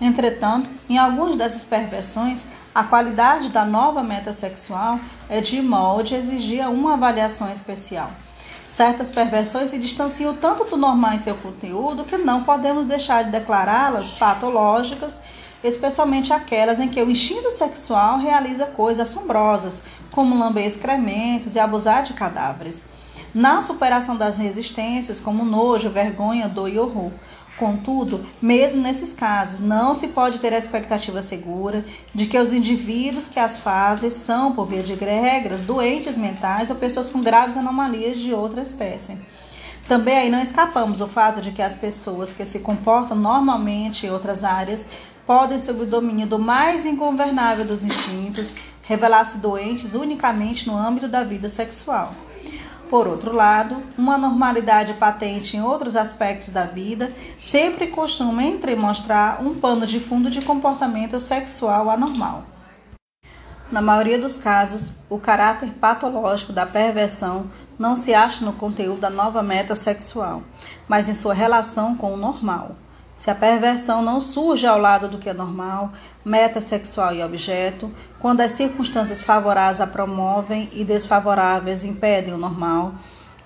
Entretanto, 0.00 0.70
em 0.88 0.98
algumas 0.98 1.34
dessas 1.34 1.64
perversões, 1.64 2.46
a 2.72 2.84
qualidade 2.84 3.50
da 3.50 3.64
nova 3.64 4.04
meta 4.04 4.32
sexual 4.32 5.00
é 5.28 5.40
de 5.40 5.60
molde 5.60 6.14
exigir 6.14 6.64
uma 6.68 6.94
avaliação 6.94 7.50
especial. 7.50 8.12
Certas 8.66 9.10
perversões 9.10 9.70
se 9.70 9.78
distanciam 9.78 10.34
tanto 10.34 10.64
do 10.64 10.76
normal 10.76 11.12
em 11.12 11.18
seu 11.18 11.34
conteúdo 11.36 12.04
que 12.04 12.18
não 12.18 12.42
podemos 12.42 12.84
deixar 12.84 13.24
de 13.24 13.30
declará-las 13.30 14.12
patológicas, 14.12 15.20
especialmente 15.62 16.32
aquelas 16.32 16.80
em 16.80 16.88
que 16.88 17.00
o 17.02 17.10
instinto 17.10 17.50
sexual 17.50 18.18
realiza 18.18 18.66
coisas 18.66 19.08
assombrosas, 19.08 19.82
como 20.10 20.38
lamber 20.38 20.66
excrementos 20.66 21.54
e 21.54 21.60
abusar 21.60 22.02
de 22.02 22.12
cadáveres. 22.12 22.84
Na 23.32 23.60
superação 23.60 24.16
das 24.16 24.38
resistências, 24.38 25.20
como 25.20 25.44
nojo, 25.44 25.90
vergonha, 25.90 26.48
dor 26.48 26.68
e 26.68 26.78
horror. 26.78 27.12
Contudo, 27.56 28.26
mesmo 28.40 28.82
nesses 28.82 29.14
casos, 29.14 29.60
não 29.60 29.94
se 29.94 30.08
pode 30.08 30.38
ter 30.40 30.52
a 30.52 30.58
expectativa 30.58 31.22
segura 31.22 31.82
de 32.14 32.26
que 32.26 32.38
os 32.38 32.52
indivíduos 32.52 33.28
que 33.28 33.40
as 33.40 33.56
fazem 33.56 34.10
são, 34.10 34.52
por 34.52 34.66
via 34.66 34.82
de 34.82 34.92
regras, 34.92 35.62
doentes 35.62 36.16
mentais 36.16 36.68
ou 36.68 36.76
pessoas 36.76 37.10
com 37.10 37.22
graves 37.22 37.56
anomalias 37.56 38.18
de 38.18 38.34
outra 38.34 38.60
espécie. 38.60 39.16
Também 39.88 40.18
aí 40.18 40.28
não 40.28 40.40
escapamos 40.40 40.98
do 40.98 41.08
fato 41.08 41.40
de 41.40 41.50
que 41.50 41.62
as 41.62 41.74
pessoas 41.74 42.30
que 42.30 42.44
se 42.44 42.58
comportam 42.58 43.16
normalmente 43.16 44.04
em 44.04 44.10
outras 44.10 44.44
áreas 44.44 44.84
podem, 45.26 45.58
sob 45.58 45.82
o 45.82 45.86
domínio 45.86 46.26
do 46.26 46.38
mais 46.38 46.84
ingovernável 46.84 47.64
dos 47.64 47.84
instintos, 47.84 48.54
revelar-se 48.82 49.38
doentes 49.38 49.94
unicamente 49.94 50.66
no 50.66 50.76
âmbito 50.76 51.08
da 51.08 51.24
vida 51.24 51.48
sexual. 51.48 52.12
Por 52.88 53.08
outro 53.08 53.34
lado, 53.34 53.82
uma 53.98 54.16
normalidade 54.16 54.94
patente 54.94 55.56
em 55.56 55.60
outros 55.60 55.96
aspectos 55.96 56.50
da 56.50 56.64
vida 56.64 57.12
sempre 57.40 57.88
costuma 57.88 58.44
entremostrar 58.44 59.42
um 59.42 59.56
pano 59.56 59.84
de 59.84 59.98
fundo 59.98 60.30
de 60.30 60.40
comportamento 60.40 61.18
sexual 61.18 61.90
anormal. 61.90 62.44
Na 63.72 63.82
maioria 63.82 64.16
dos 64.16 64.38
casos, 64.38 64.98
o 65.10 65.18
caráter 65.18 65.72
patológico 65.72 66.52
da 66.52 66.64
perversão 66.64 67.50
não 67.76 67.96
se 67.96 68.14
acha 68.14 68.44
no 68.44 68.52
conteúdo 68.52 69.00
da 69.00 69.10
nova 69.10 69.42
meta 69.42 69.74
sexual, 69.74 70.44
mas 70.86 71.08
em 71.08 71.14
sua 71.14 71.34
relação 71.34 71.96
com 71.96 72.14
o 72.14 72.16
normal. 72.16 72.76
Se 73.16 73.30
a 73.30 73.34
perversão 73.34 74.02
não 74.02 74.20
surge 74.20 74.66
ao 74.66 74.78
lado 74.78 75.08
do 75.08 75.16
que 75.16 75.30
é 75.30 75.32
normal, 75.32 75.90
meta 76.22 76.60
sexual 76.60 77.14
e 77.14 77.24
objeto, 77.24 77.90
quando 78.18 78.42
as 78.42 78.52
circunstâncias 78.52 79.22
favoráveis 79.22 79.80
a 79.80 79.86
promovem 79.86 80.68
e 80.70 80.84
desfavoráveis 80.84 81.82
impedem 81.82 82.34
o 82.34 82.38
normal, 82.38 82.92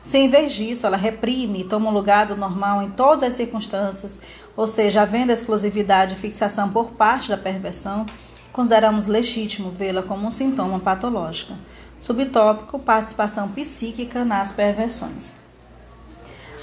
se 0.03 0.19
em 0.19 0.29
vez 0.29 0.55
disso 0.55 0.89
ela 0.89 0.97
reprime 0.97 1.61
e 1.61 1.65
toma 1.65 1.89
o 1.89 1.95
lugar 1.95 2.27
do 2.27 2.37
normal 2.37 2.83
em 2.83 2.91
todas 2.91 3.23
as 3.23 3.35
circunstâncias, 3.35 4.21
ou 4.57 4.67
seja, 4.67 5.03
havendo 5.03 5.31
exclusividade 5.31 6.15
e 6.15 6.19
fixação 6.19 6.69
por 6.69 6.91
parte 6.91 7.29
da 7.29 7.37
perversão, 7.37 8.07
consideramos 8.53 9.07
legítimo 9.07 9.71
vê-la 9.71 10.03
como 10.03 10.27
um 10.27 10.33
sintoma 10.33 10.81
patológico. 10.81 11.53
Subtópico: 12.01 12.77
participação 12.79 13.49
psíquica 13.49 14.25
nas 14.25 14.51
perversões. 14.51 15.40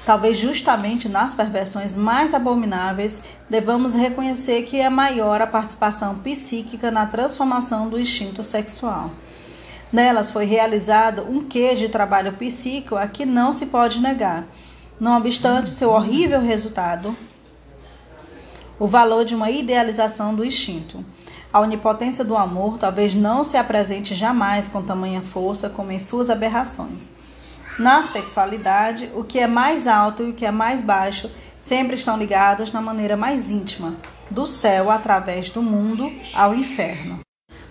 Talvez 0.07 0.37
justamente 0.37 1.09
nas 1.09 1.33
perversões 1.33 1.93
mais 1.93 2.33
abomináveis 2.33 3.19
devamos 3.49 3.93
reconhecer 3.93 4.61
que 4.61 4.79
é 4.79 4.89
maior 4.89 5.41
a 5.41 5.45
participação 5.45 6.15
psíquica 6.19 6.89
na 6.89 7.05
transformação 7.05 7.89
do 7.89 7.99
instinto 7.99 8.41
sexual. 8.41 9.11
Nelas 9.91 10.31
foi 10.31 10.45
realizado 10.45 11.27
um 11.29 11.41
quê 11.41 11.75
de 11.75 11.89
trabalho 11.89 12.31
psíquico 12.31 12.95
a 12.95 13.05
que 13.05 13.25
não 13.25 13.51
se 13.51 13.65
pode 13.65 13.99
negar. 13.99 14.47
Não 14.97 15.17
obstante 15.17 15.71
seu 15.71 15.89
horrível 15.89 16.39
resultado, 16.39 17.13
o 18.79 18.87
valor 18.87 19.25
de 19.25 19.35
uma 19.35 19.51
idealização 19.51 20.33
do 20.33 20.45
instinto. 20.45 21.03
A 21.51 21.59
onipotência 21.59 22.23
do 22.23 22.37
amor 22.37 22.77
talvez 22.77 23.13
não 23.13 23.43
se 23.43 23.57
apresente 23.57 24.15
jamais 24.15 24.69
com 24.69 24.81
tamanha 24.81 25.21
força 25.21 25.69
como 25.69 25.91
em 25.91 25.99
suas 25.99 26.29
aberrações. 26.29 27.09
Na 27.79 28.03
sexualidade, 28.05 29.11
o 29.13 29.23
que 29.23 29.37
é 29.37 29.45
mais 29.45 29.87
alto 29.87 30.23
e 30.23 30.29
o 30.31 30.33
que 30.33 30.45
é 30.47 30.51
mais 30.51 30.81
baixo 30.81 31.29
sempre 31.59 31.95
estão 31.95 32.17
ligados 32.17 32.71
na 32.71 32.81
maneira 32.81 33.15
mais 33.15 33.51
íntima, 33.51 33.95
do 34.31 34.47
céu 34.47 34.89
através 34.89 35.51
do 35.51 35.61
mundo 35.61 36.11
ao 36.33 36.55
inferno. 36.55 37.19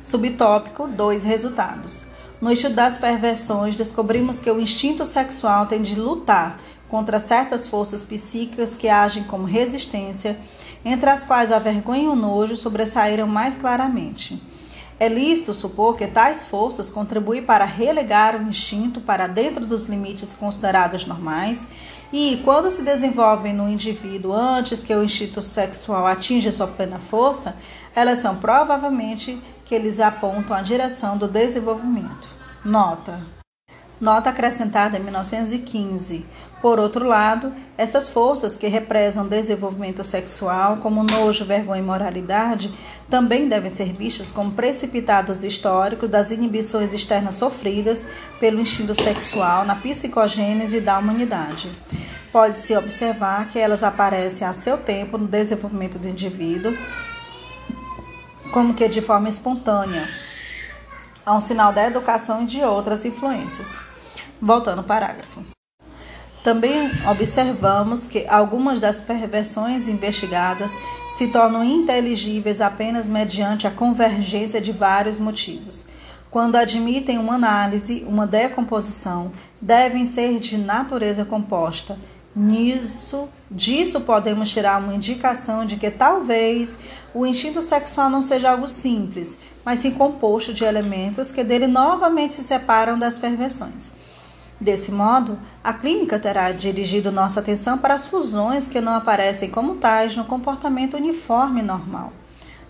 Subtópico: 0.00 0.86
dois 0.86 1.24
resultados. 1.24 2.06
No 2.40 2.52
estudo 2.52 2.76
das 2.76 2.98
perversões, 2.98 3.74
descobrimos 3.74 4.38
que 4.38 4.50
o 4.50 4.60
instinto 4.60 5.04
sexual 5.04 5.66
tem 5.66 5.82
de 5.82 5.96
lutar 5.96 6.60
contra 6.88 7.18
certas 7.18 7.66
forças 7.66 8.04
psíquicas 8.04 8.76
que 8.76 8.88
agem 8.88 9.24
como 9.24 9.44
resistência, 9.44 10.38
entre 10.84 11.10
as 11.10 11.24
quais 11.24 11.50
a 11.50 11.58
vergonha 11.58 12.04
e 12.04 12.08
o 12.08 12.14
nojo 12.14 12.56
sobressaíram 12.56 13.26
mais 13.26 13.56
claramente. 13.56 14.40
É 14.98 15.08
lícito 15.08 15.52
supor 15.52 15.94
que 15.94 16.06
tais 16.06 16.42
forças 16.42 16.88
contribuem 16.88 17.42
para 17.42 17.66
relegar 17.66 18.34
o 18.34 18.48
instinto 18.48 18.98
para 18.98 19.26
dentro 19.26 19.66
dos 19.66 19.84
limites 19.84 20.32
considerados 20.32 21.04
normais 21.04 21.66
e, 22.10 22.40
quando 22.42 22.70
se 22.70 22.80
desenvolvem 22.80 23.52
no 23.52 23.68
indivíduo 23.68 24.32
antes 24.32 24.82
que 24.82 24.94
o 24.94 25.04
instinto 25.04 25.42
sexual 25.42 26.06
atinja 26.06 26.50
sua 26.50 26.66
plena 26.66 26.98
força, 26.98 27.56
elas 27.94 28.20
são 28.20 28.36
provavelmente 28.36 29.38
que 29.66 29.74
eles 29.74 30.00
apontam 30.00 30.56
a 30.56 30.62
direção 30.62 31.18
do 31.18 31.28
desenvolvimento. 31.28 32.30
Nota: 32.64 33.20
Nota 34.00 34.30
acrescentada 34.30 34.98
em 34.98 35.02
1915. 35.02 36.24
Por 36.60 36.80
outro 36.80 37.06
lado, 37.06 37.52
essas 37.76 38.08
forças 38.08 38.56
que 38.56 38.66
represam 38.66 39.28
desenvolvimento 39.28 40.02
sexual, 40.02 40.78
como 40.78 41.02
nojo, 41.02 41.44
vergonha 41.44 41.82
e 41.82 41.84
moralidade, 41.84 42.72
também 43.10 43.46
devem 43.46 43.70
ser 43.70 43.92
vistas 43.92 44.32
como 44.32 44.52
precipitados 44.52 45.44
históricos 45.44 46.08
das 46.08 46.30
inibições 46.30 46.94
externas 46.94 47.34
sofridas 47.34 48.06
pelo 48.40 48.60
instinto 48.60 48.94
sexual 48.94 49.64
na 49.64 49.76
psicogênese 49.76 50.80
da 50.80 50.98
humanidade. 50.98 51.70
Pode-se 52.32 52.76
observar 52.76 53.48
que 53.48 53.58
elas 53.58 53.84
aparecem 53.84 54.46
a 54.46 54.52
seu 54.52 54.78
tempo 54.78 55.18
no 55.18 55.28
desenvolvimento 55.28 55.98
do 55.98 56.08
indivíduo, 56.08 56.72
como 58.50 58.74
que 58.74 58.88
de 58.88 59.02
forma 59.02 59.28
espontânea, 59.28 60.08
a 61.24 61.34
um 61.34 61.40
sinal 61.40 61.72
da 61.72 61.86
educação 61.86 62.42
e 62.42 62.46
de 62.46 62.62
outras 62.62 63.04
influências. 63.04 63.78
Voltando 64.40 64.78
ao 64.78 64.84
parágrafo. 64.84 65.55
Também 66.46 66.88
observamos 67.10 68.06
que 68.06 68.24
algumas 68.28 68.78
das 68.78 69.00
perversões 69.00 69.88
investigadas 69.88 70.70
se 71.08 71.26
tornam 71.26 71.64
inteligíveis 71.64 72.60
apenas 72.60 73.08
mediante 73.08 73.66
a 73.66 73.70
convergência 73.72 74.60
de 74.60 74.70
vários 74.70 75.18
motivos. 75.18 75.88
quando 76.30 76.54
admitem 76.54 77.18
uma 77.18 77.34
análise, 77.34 78.04
uma 78.06 78.28
decomposição, 78.28 79.32
devem 79.60 80.06
ser 80.06 80.38
de 80.38 80.56
natureza 80.56 81.24
composta. 81.24 81.98
Nisso, 82.34 83.28
disso 83.50 84.02
podemos 84.02 84.48
tirar 84.48 84.80
uma 84.80 84.94
indicação 84.94 85.64
de 85.64 85.76
que 85.76 85.90
talvez 85.90 86.78
o 87.12 87.26
instinto 87.26 87.60
sexual 87.60 88.08
não 88.08 88.22
seja 88.22 88.52
algo 88.52 88.68
simples, 88.68 89.36
mas 89.64 89.80
sim 89.80 89.90
composto 89.90 90.54
de 90.54 90.62
elementos 90.62 91.32
que 91.32 91.42
dele 91.42 91.66
novamente 91.66 92.34
se 92.34 92.44
separam 92.44 92.96
das 92.96 93.18
perversões. 93.18 93.92
Desse 94.58 94.90
modo, 94.90 95.38
a 95.62 95.74
clínica 95.74 96.18
terá 96.18 96.50
dirigido 96.50 97.12
nossa 97.12 97.40
atenção 97.40 97.76
para 97.76 97.92
as 97.92 98.06
fusões 98.06 98.66
que 98.66 98.80
não 98.80 98.94
aparecem 98.94 99.50
como 99.50 99.76
tais 99.76 100.16
no 100.16 100.24
comportamento 100.24 100.96
uniforme 100.96 101.60
normal. 101.60 102.10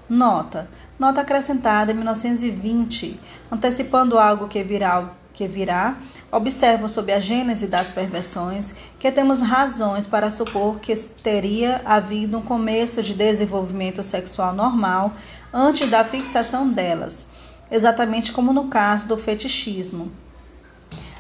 Nota: 0.09 0.68
nota 0.99 1.20
acrescentada 1.20 1.93
em 1.93 1.95
1920, 1.95 3.20
antecipando 3.53 4.18
algo 4.18 4.49
que 4.49 4.64
virá, 4.64 5.11
que 5.32 5.47
virá, 5.47 5.97
observo 6.32 6.89
sob 6.89 7.12
a 7.12 7.20
gênese 7.20 7.68
das 7.68 7.89
perversões 7.89 8.74
que 8.99 9.12
temos 9.12 9.41
razões 9.41 10.09
para 10.09 10.28
supor 10.28 10.80
que 10.80 10.93
teria 11.22 11.82
havido 11.84 12.39
um 12.39 12.43
começo 12.43 13.01
de 13.01 13.14
desenvolvimento 13.14 14.03
sexual 14.03 14.53
normal 14.53 15.12
antes 15.53 15.89
da 15.89 16.05
fixação 16.05 16.68
delas, 16.68 17.28
exatamente 17.70 18.32
como 18.32 18.53
no 18.53 18.66
caso 18.66 19.07
do 19.07 19.16
fetichismo. 19.16 20.11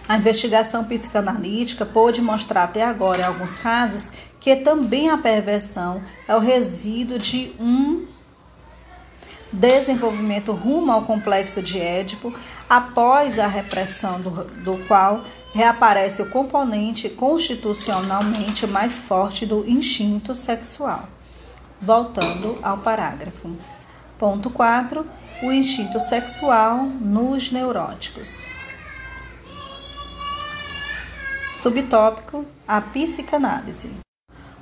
A 0.08 0.16
investigação 0.16 0.84
psicanalítica 0.84 1.84
pôde 1.84 2.22
mostrar 2.22 2.64
até 2.64 2.84
agora, 2.84 3.22
em 3.22 3.24
alguns 3.24 3.56
casos, 3.56 4.12
que 4.38 4.54
também 4.54 5.10
a 5.10 5.18
perversão 5.18 6.00
é 6.28 6.36
o 6.36 6.38
resíduo 6.38 7.18
de 7.18 7.52
um 7.58 8.06
desenvolvimento 9.52 10.52
rumo 10.52 10.92
ao 10.92 11.02
complexo 11.02 11.60
de 11.60 11.80
Édipo, 11.80 12.32
após 12.68 13.38
a 13.38 13.48
repressão 13.48 14.20
do, 14.20 14.30
do 14.62 14.78
qual 14.86 15.24
reaparece 15.52 16.22
o 16.22 16.30
componente 16.30 17.08
constitucionalmente 17.08 18.66
mais 18.66 18.98
forte 18.98 19.44
do 19.44 19.68
instinto 19.68 20.34
sexual. 20.34 21.08
Voltando 21.80 22.58
ao 22.62 22.78
parágrafo. 22.78 23.56
Ponto 24.18 24.50
4. 24.50 25.04
O 25.42 25.50
instinto 25.50 25.98
sexual 25.98 26.84
nos 26.84 27.50
neuróticos. 27.50 28.55
Subtópico: 31.56 32.44
a 32.68 32.82
psicanálise. 32.82 33.90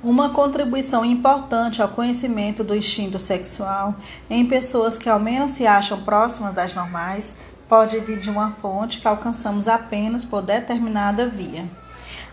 Uma 0.01 0.29
contribuição 0.29 1.03
importante 1.03 1.81
ao 1.81 1.89
conhecimento 1.89 2.63
do 2.63 2.73
instinto 2.73 3.19
sexual 3.19 3.95
em 4.29 4.45
pessoas 4.45 4.97
que 4.97 5.09
ao 5.09 5.19
menos 5.19 5.51
se 5.51 5.67
acham 5.67 6.01
próximas 6.03 6.53
das 6.53 6.73
normais 6.73 7.35
pode 7.67 7.99
vir 7.99 8.17
de 8.17 8.29
uma 8.29 8.51
fonte 8.51 9.01
que 9.01 9.07
alcançamos 9.09 9.67
apenas 9.67 10.23
por 10.23 10.41
determinada 10.41 11.27
via. 11.27 11.69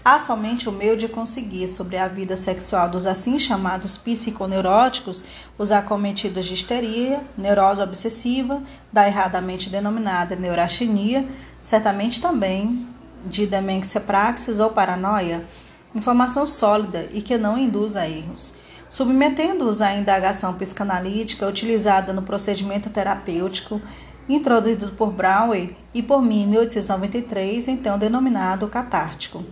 Há 0.04 0.20
somente 0.20 0.68
o 0.68 0.72
meio 0.72 0.96
de 0.96 1.08
conseguir 1.08 1.66
sobre 1.66 1.96
a 1.96 2.06
vida 2.06 2.36
sexual 2.36 2.88
dos 2.88 3.04
assim 3.04 3.40
chamados 3.40 3.98
psiconeuróticos, 3.98 5.24
os 5.58 5.72
acometidos 5.72 6.46
de 6.46 6.54
histeria, 6.54 7.20
neurose 7.36 7.82
obsessiva, 7.82 8.62
da 8.92 9.08
erradamente 9.08 9.68
denominada 9.68 10.36
neurastenia, 10.36 11.26
certamente 11.58 12.20
também 12.20 12.91
de 13.24 13.46
demência 13.46 14.00
praxis 14.00 14.60
ou 14.60 14.70
paranoia, 14.70 15.46
informação 15.94 16.46
sólida 16.46 17.08
e 17.12 17.22
que 17.22 17.36
não 17.38 17.58
induz 17.58 17.96
a 17.96 18.08
erros. 18.08 18.54
Submetendo-os 18.88 19.80
à 19.80 19.94
indagação 19.94 20.54
psicanalítica 20.54 21.46
utilizada 21.46 22.12
no 22.12 22.22
procedimento 22.22 22.90
terapêutico 22.90 23.80
introduzido 24.28 24.92
por 24.92 25.10
Brownway 25.10 25.76
e 25.92 26.02
por 26.02 26.22
mim 26.22 26.42
em 26.42 26.46
1893, 26.46 27.68
então 27.68 27.98
denominado 27.98 28.68
catártico. 28.68 29.44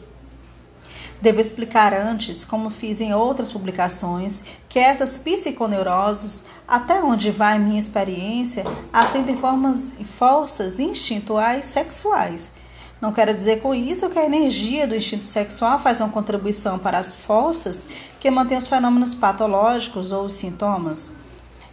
Devo 1.20 1.40
explicar 1.40 1.92
antes, 1.92 2.46
como 2.46 2.70
fiz 2.70 3.00
em 3.00 3.12
outras 3.12 3.52
publicações, 3.52 4.42
que 4.68 4.78
essas 4.78 5.18
psiconeuroses, 5.18 6.44
até 6.66 7.02
onde 7.02 7.30
vai 7.30 7.58
minha 7.58 7.78
experiência, 7.78 8.64
assentem 8.92 9.36
formas, 9.36 9.92
forças 10.16 10.80
instintuais 10.80 11.66
sexuais 11.66 12.50
não 13.00 13.12
quero 13.12 13.32
dizer 13.32 13.62
com 13.62 13.74
isso 13.74 14.10
que 14.10 14.18
a 14.18 14.26
energia 14.26 14.86
do 14.86 14.94
instinto 14.94 15.24
sexual 15.24 15.78
faz 15.78 16.00
uma 16.00 16.10
contribuição 16.10 16.78
para 16.78 16.98
as 16.98 17.16
forças 17.16 17.88
que 18.18 18.30
mantêm 18.30 18.58
os 18.58 18.66
fenômenos 18.66 19.14
patológicos 19.14 20.12
ou 20.12 20.24
os 20.24 20.34
sintomas. 20.34 21.12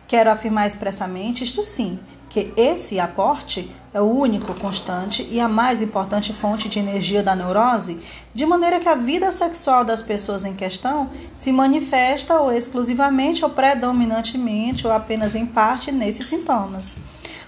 Quero 0.08 0.32
afirmar 0.32 0.68
expressamente, 0.68 1.44
isto 1.44 1.62
sim, 1.66 2.00
que 2.30 2.54
esse 2.56 2.98
aporte 2.98 3.70
é 3.94 4.00
o 4.00 4.06
único 4.06 4.54
constante 4.54 5.28
e 5.30 5.40
a 5.40 5.50
mais 5.50 5.82
importante 5.82 6.32
fonte 6.32 6.70
de 6.70 6.80
energia 6.80 7.22
da 7.22 7.36
neurose, 7.36 8.00
de 8.34 8.46
maneira 8.46 8.80
que 8.80 8.88
a 8.88 8.96
vida 8.96 9.30
sexual 9.32 9.84
das 9.84 10.02
pessoas 10.02 10.46
em 10.46 10.54
questão 10.54 11.10
se 11.36 11.52
manifesta 11.52 12.40
ou 12.40 12.54
exclusivamente 12.54 13.44
ou 13.44 13.50
predominantemente 13.50 14.88
ou 14.88 14.94
apenas 14.94 15.36
em 15.36 15.46
parte 15.46 15.92
nesses 15.92 16.28
sintomas. 16.28 16.96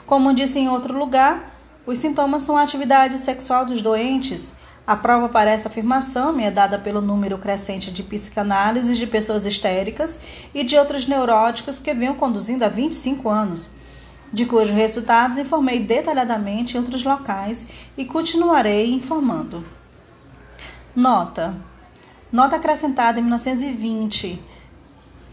Como 0.05 0.33
disse 0.33 0.59
em 0.59 0.67
outro 0.67 0.97
lugar, 0.97 1.58
os 1.89 1.97
sintomas 1.97 2.43
são 2.43 2.55
a 2.55 2.61
atividade 2.61 3.17
sexual 3.17 3.65
dos 3.65 3.81
doentes. 3.81 4.53
A 4.85 4.95
prova 4.95 5.27
para 5.27 5.49
essa 5.49 5.69
afirmação 5.69 6.31
me 6.31 6.43
é 6.43 6.51
dada 6.51 6.77
pelo 6.77 7.01
número 7.01 7.35
crescente 7.39 7.89
de 7.89 8.03
psicanálises 8.03 8.95
de 8.95 9.07
pessoas 9.07 9.43
histéricas 9.43 10.19
e 10.53 10.63
de 10.63 10.77
outros 10.77 11.07
neuróticos 11.07 11.79
que 11.79 11.91
venho 11.91 12.13
conduzindo 12.13 12.63
há 12.63 12.69
25 12.69 13.27
anos, 13.27 13.71
de 14.31 14.45
cujos 14.45 14.75
resultados 14.75 15.39
informei 15.39 15.79
detalhadamente 15.79 16.75
em 16.75 16.79
outros 16.79 17.03
locais 17.03 17.65
e 17.97 18.05
continuarei 18.05 18.93
informando. 18.93 19.65
Nota: 20.95 21.55
Nota 22.31 22.57
acrescentada 22.57 23.19
em 23.19 23.23
1920 23.23 24.39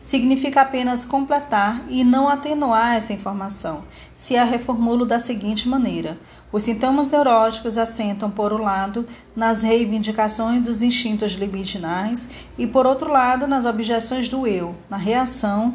significa 0.06 0.60
apenas 0.60 1.04
completar 1.04 1.84
e 1.88 2.04
não 2.04 2.28
atenuar 2.28 2.94
essa 2.94 3.12
informação, 3.12 3.82
se 4.14 4.36
a 4.36 4.44
reformulo 4.44 5.04
da 5.04 5.18
seguinte 5.18 5.68
maneira: 5.68 6.16
os 6.52 6.62
sintomas 6.62 7.10
neuróticos 7.10 7.76
assentam, 7.76 8.30
por 8.30 8.52
um 8.52 8.62
lado, 8.62 9.04
nas 9.34 9.64
reivindicações 9.64 10.62
dos 10.62 10.80
instintos 10.80 11.32
libidinais 11.32 12.28
e, 12.56 12.68
por 12.68 12.86
outro 12.86 13.10
lado, 13.10 13.48
nas 13.48 13.64
objeções 13.64 14.28
do 14.28 14.46
eu, 14.46 14.76
na 14.88 14.96
reação 14.96 15.74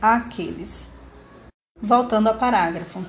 àqueles. 0.00 0.88
Voltando 1.80 2.28
ao 2.28 2.34
parágrafo. 2.34 3.04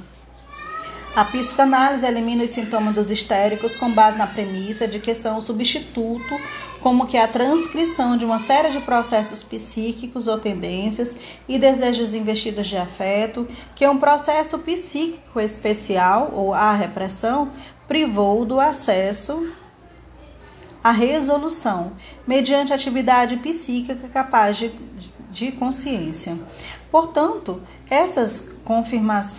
A 1.16 1.26
psicanálise 1.26 2.06
elimina 2.06 2.44
os 2.44 2.52
sintomas 2.52 2.94
dos 2.94 3.10
histéricos 3.10 3.76
com 3.76 3.90
base 3.90 4.18
na 4.18 4.28
premissa 4.28 4.88
de 4.88 5.00
que 5.00 5.16
são 5.16 5.38
o 5.38 5.42
substituto 5.42 6.40
como 6.82 7.06
que 7.06 7.18
a 7.18 7.28
transcrição 7.28 8.18
de 8.18 8.26
uma 8.26 8.40
série 8.40 8.72
de 8.72 8.80
processos 8.80 9.44
psíquicos 9.44 10.28
ou 10.28 10.38
tendências 10.38 11.16
e 11.48 11.58
desejos 11.60 12.14
investidos 12.14 12.68
de 12.68 12.78
afeto, 12.78 13.48
que 13.76 13.88
um 13.88 13.98
processo 13.98 14.60
psíquico 14.60 15.40
especial 15.40 16.32
ou 16.34 16.54
a 16.54 16.74
repressão 16.74 17.52
privou 17.88 18.46
do 18.46 18.60
acesso 18.60 19.52
à 20.84 20.92
resolução, 20.92 21.94
mediante 22.26 22.72
atividade 22.72 23.36
psíquica 23.38 24.08
capaz 24.08 24.58
de, 24.58 24.72
de 25.30 25.52
consciência. 25.52 26.38
Portanto, 26.92 27.62
essas 27.88 28.52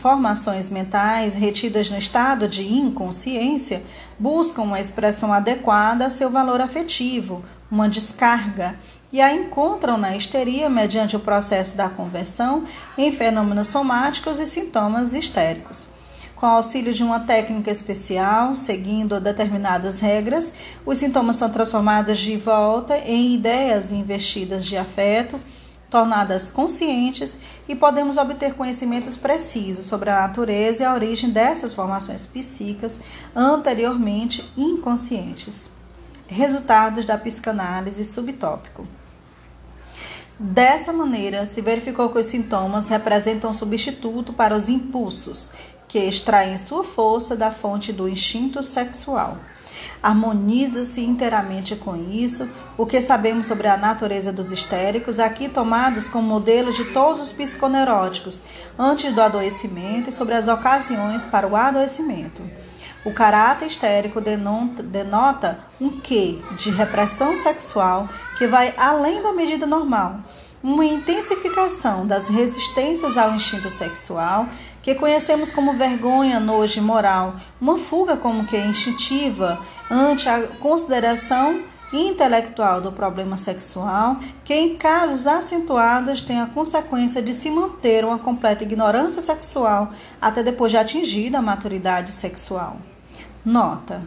formações 0.00 0.70
mentais 0.70 1.34
retidas 1.34 1.90
no 1.90 1.98
estado 1.98 2.46
de 2.46 2.62
inconsciência 2.62 3.82
buscam 4.18 4.62
uma 4.62 4.78
expressão 4.78 5.32
adequada 5.32 6.06
a 6.06 6.10
seu 6.10 6.30
valor 6.30 6.60
afetivo, 6.60 7.44
uma 7.68 7.88
descarga, 7.88 8.76
e 9.12 9.20
a 9.20 9.32
encontram 9.32 9.98
na 9.98 10.16
histeria 10.16 10.68
mediante 10.68 11.16
o 11.16 11.20
processo 11.20 11.76
da 11.76 11.88
conversão 11.88 12.64
em 12.96 13.10
fenômenos 13.10 13.66
somáticos 13.66 14.38
e 14.38 14.46
sintomas 14.46 15.12
histéricos. 15.12 15.88
Com 16.36 16.46
auxílio 16.46 16.94
de 16.94 17.02
uma 17.02 17.20
técnica 17.20 17.70
especial, 17.70 18.54
seguindo 18.54 19.20
determinadas 19.20 20.00
regras, 20.00 20.54
os 20.86 20.98
sintomas 20.98 21.36
são 21.36 21.50
transformados 21.50 22.18
de 22.18 22.36
volta 22.36 22.96
em 22.96 23.34
ideias 23.34 23.92
investidas 23.92 24.64
de 24.64 24.76
afeto 24.76 25.38
tornadas 25.90 26.48
conscientes 26.48 27.36
e 27.68 27.74
podemos 27.74 28.16
obter 28.16 28.54
conhecimentos 28.54 29.16
precisos 29.16 29.86
sobre 29.86 30.08
a 30.08 30.20
natureza 30.20 30.84
e 30.84 30.86
a 30.86 30.94
origem 30.94 31.30
dessas 31.30 31.74
formações 31.74 32.26
psíquicas 32.26 33.00
anteriormente 33.34 34.48
inconscientes. 34.56 35.70
Resultados 36.28 37.04
da 37.04 37.18
psicanálise 37.18 38.04
subtópico. 38.04 38.86
Dessa 40.38 40.92
maneira, 40.92 41.44
se 41.44 41.60
verificou 41.60 42.08
que 42.08 42.18
os 42.18 42.26
sintomas 42.26 42.88
representam 42.88 43.50
um 43.50 43.54
substituto 43.54 44.32
para 44.32 44.56
os 44.56 44.70
impulsos, 44.70 45.50
que 45.86 45.98
extraem 45.98 46.56
sua 46.56 46.84
força 46.84 47.36
da 47.36 47.50
fonte 47.50 47.92
do 47.92 48.08
instinto 48.08 48.62
sexual. 48.62 49.36
Harmoniza-se 50.02 51.00
inteiramente 51.02 51.76
com 51.76 51.96
isso 52.10 52.48
o 52.76 52.86
que 52.86 53.00
sabemos 53.02 53.46
sobre 53.46 53.66
a 53.68 53.76
natureza 53.76 54.32
dos 54.32 54.50
histéricos, 54.50 55.20
aqui 55.20 55.48
tomados 55.48 56.08
como 56.08 56.26
modelo 56.26 56.72
de 56.72 56.84
todos 56.86 57.20
os 57.20 57.32
psiconeuróticos 57.32 58.42
antes 58.78 59.12
do 59.14 59.20
adoecimento 59.20 60.08
e 60.08 60.12
sobre 60.12 60.34
as 60.34 60.48
ocasiões 60.48 61.24
para 61.24 61.46
o 61.46 61.54
adoecimento. 61.54 62.42
O 63.04 63.12
caráter 63.12 63.66
histérico 63.66 64.20
denota, 64.20 65.58
um 65.80 66.00
quê 66.00 66.38
de 66.56 66.70
repressão 66.70 67.34
sexual 67.34 68.08
que 68.36 68.46
vai 68.46 68.74
além 68.76 69.22
da 69.22 69.32
medida 69.32 69.66
normal, 69.66 70.20
uma 70.62 70.84
intensificação 70.84 72.06
das 72.06 72.28
resistências 72.28 73.16
ao 73.16 73.34
instinto 73.34 73.70
sexual, 73.70 74.46
que 74.82 74.94
conhecemos 74.94 75.50
como 75.50 75.74
vergonha, 75.74 76.40
nojo 76.40 76.78
e 76.78 76.82
moral, 76.82 77.34
uma 77.60 77.76
fuga 77.76 78.16
como 78.16 78.46
que 78.46 78.56
instintiva 78.56 79.58
ante 79.90 80.28
a 80.28 80.46
consideração 80.46 81.62
intelectual 81.92 82.80
do 82.80 82.92
problema 82.92 83.36
sexual, 83.36 84.18
que 84.44 84.54
em 84.54 84.76
casos 84.76 85.26
acentuados 85.26 86.22
tem 86.22 86.40
a 86.40 86.46
consequência 86.46 87.20
de 87.20 87.34
se 87.34 87.50
manter 87.50 88.04
uma 88.04 88.18
completa 88.18 88.62
ignorância 88.62 89.20
sexual 89.20 89.90
até 90.20 90.42
depois 90.42 90.70
de 90.70 90.78
atingida 90.78 91.38
a 91.38 91.42
maturidade 91.42 92.12
sexual. 92.12 92.76
Nota: 93.44 94.02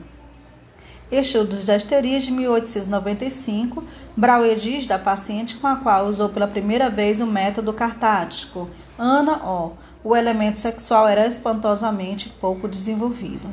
Estudos 1.15 1.65
da 1.65 1.75
histeria 1.75 2.19
de 2.19 2.31
1895, 2.31 3.83
Brauer 4.17 4.55
diz 4.55 4.87
da 4.87 4.97
paciente 4.97 5.57
com 5.57 5.67
a 5.67 5.75
qual 5.75 6.07
usou 6.07 6.27
pela 6.27 6.47
primeira 6.47 6.89
vez 6.89 7.21
o 7.21 7.27
método 7.27 7.71
cartático. 7.71 8.67
Ana 8.97 9.37
O. 9.45 9.73
O 10.03 10.15
elemento 10.15 10.59
sexual 10.59 11.07
era 11.07 11.27
espantosamente 11.27 12.29
pouco 12.29 12.67
desenvolvido. 12.67 13.47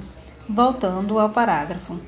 Voltando 0.48 1.18
ao 1.18 1.28
parágrafo. 1.28 2.00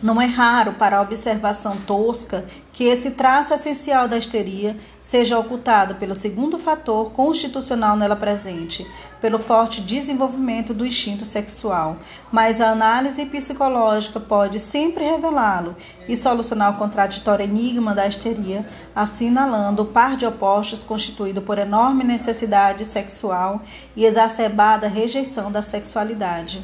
Não 0.00 0.22
é 0.22 0.26
raro 0.26 0.74
para 0.74 0.98
a 0.98 1.02
observação 1.02 1.76
tosca 1.78 2.44
que 2.72 2.84
esse 2.84 3.10
traço 3.10 3.52
essencial 3.52 4.06
da 4.06 4.16
histeria 4.16 4.76
seja 5.00 5.36
ocultado 5.36 5.96
pelo 5.96 6.14
segundo 6.14 6.56
fator 6.56 7.10
constitucional 7.10 7.96
nela 7.96 8.14
presente, 8.14 8.86
pelo 9.20 9.40
forte 9.40 9.80
desenvolvimento 9.80 10.72
do 10.72 10.86
instinto 10.86 11.24
sexual, 11.24 11.96
mas 12.30 12.60
a 12.60 12.70
análise 12.70 13.26
psicológica 13.26 14.20
pode 14.20 14.60
sempre 14.60 15.02
revelá-lo 15.02 15.74
e 16.06 16.16
solucionar 16.16 16.76
o 16.76 16.78
contraditório 16.78 17.44
enigma 17.44 17.92
da 17.92 18.06
histeria, 18.06 18.64
assinalando 18.94 19.82
o 19.82 19.86
par 19.86 20.16
de 20.16 20.24
opostos 20.24 20.84
constituído 20.84 21.42
por 21.42 21.58
enorme 21.58 22.04
necessidade 22.04 22.84
sexual 22.84 23.62
e 23.96 24.04
exacerbada 24.04 24.86
rejeição 24.86 25.50
da 25.50 25.60
sexualidade. 25.60 26.62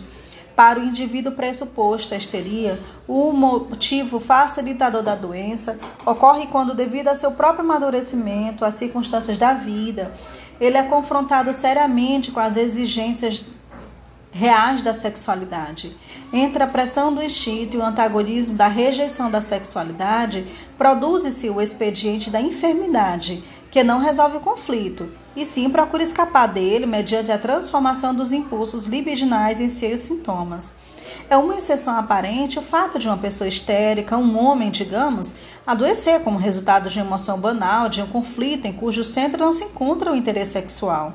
Para 0.56 0.78
o 0.78 0.84
indivíduo 0.84 1.32
pressuposto 1.32 2.14
a 2.14 2.16
histeria, 2.16 2.78
o 3.08 3.32
motivo 3.32 4.20
facilitador 4.20 5.02
da 5.02 5.16
doença 5.16 5.76
ocorre 6.06 6.46
quando, 6.46 6.74
devido 6.74 7.08
ao 7.08 7.16
seu 7.16 7.32
próprio 7.32 7.64
amadurecimento, 7.64 8.64
às 8.64 8.76
circunstâncias 8.76 9.36
da 9.36 9.52
vida, 9.52 10.12
ele 10.60 10.76
é 10.76 10.82
confrontado 10.84 11.52
seriamente 11.52 12.30
com 12.30 12.38
as 12.38 12.56
exigências 12.56 13.44
reais 14.30 14.80
da 14.80 14.94
sexualidade. 14.94 15.96
Entre 16.32 16.62
a 16.62 16.68
pressão 16.68 17.12
do 17.12 17.22
instinto 17.22 17.76
e 17.76 17.80
o 17.80 17.84
antagonismo 17.84 18.56
da 18.56 18.68
rejeição 18.68 19.30
da 19.30 19.40
sexualidade, 19.40 20.46
produz-se 20.78 21.50
o 21.50 21.60
expediente 21.60 22.30
da 22.30 22.40
enfermidade, 22.40 23.42
que 23.72 23.82
não 23.82 23.98
resolve 23.98 24.36
o 24.36 24.40
conflito, 24.40 25.08
e 25.36 25.44
sim 25.44 25.68
procura 25.68 26.02
escapar 26.02 26.46
dele 26.46 26.86
mediante 26.86 27.32
a 27.32 27.38
transformação 27.38 28.14
dos 28.14 28.32
impulsos 28.32 28.86
libidinais 28.86 29.60
em 29.60 29.68
seus 29.68 30.00
sintomas. 30.00 30.72
É 31.28 31.36
uma 31.36 31.56
exceção 31.56 31.96
aparente 31.96 32.58
o 32.58 32.62
fato 32.62 32.98
de 32.98 33.08
uma 33.08 33.16
pessoa 33.16 33.48
histérica, 33.48 34.16
um 34.16 34.38
homem, 34.38 34.70
digamos, 34.70 35.34
adoecer 35.66 36.20
como 36.20 36.38
resultado 36.38 36.90
de 36.90 36.98
uma 36.98 37.06
emoção 37.06 37.38
banal, 37.38 37.88
de 37.88 38.02
um 38.02 38.06
conflito 38.06 38.66
em 38.66 38.72
cujo 38.72 39.02
centro 39.02 39.42
não 39.42 39.52
se 39.52 39.64
encontra 39.64 40.12
o 40.12 40.16
interesse 40.16 40.52
sexual. 40.52 41.14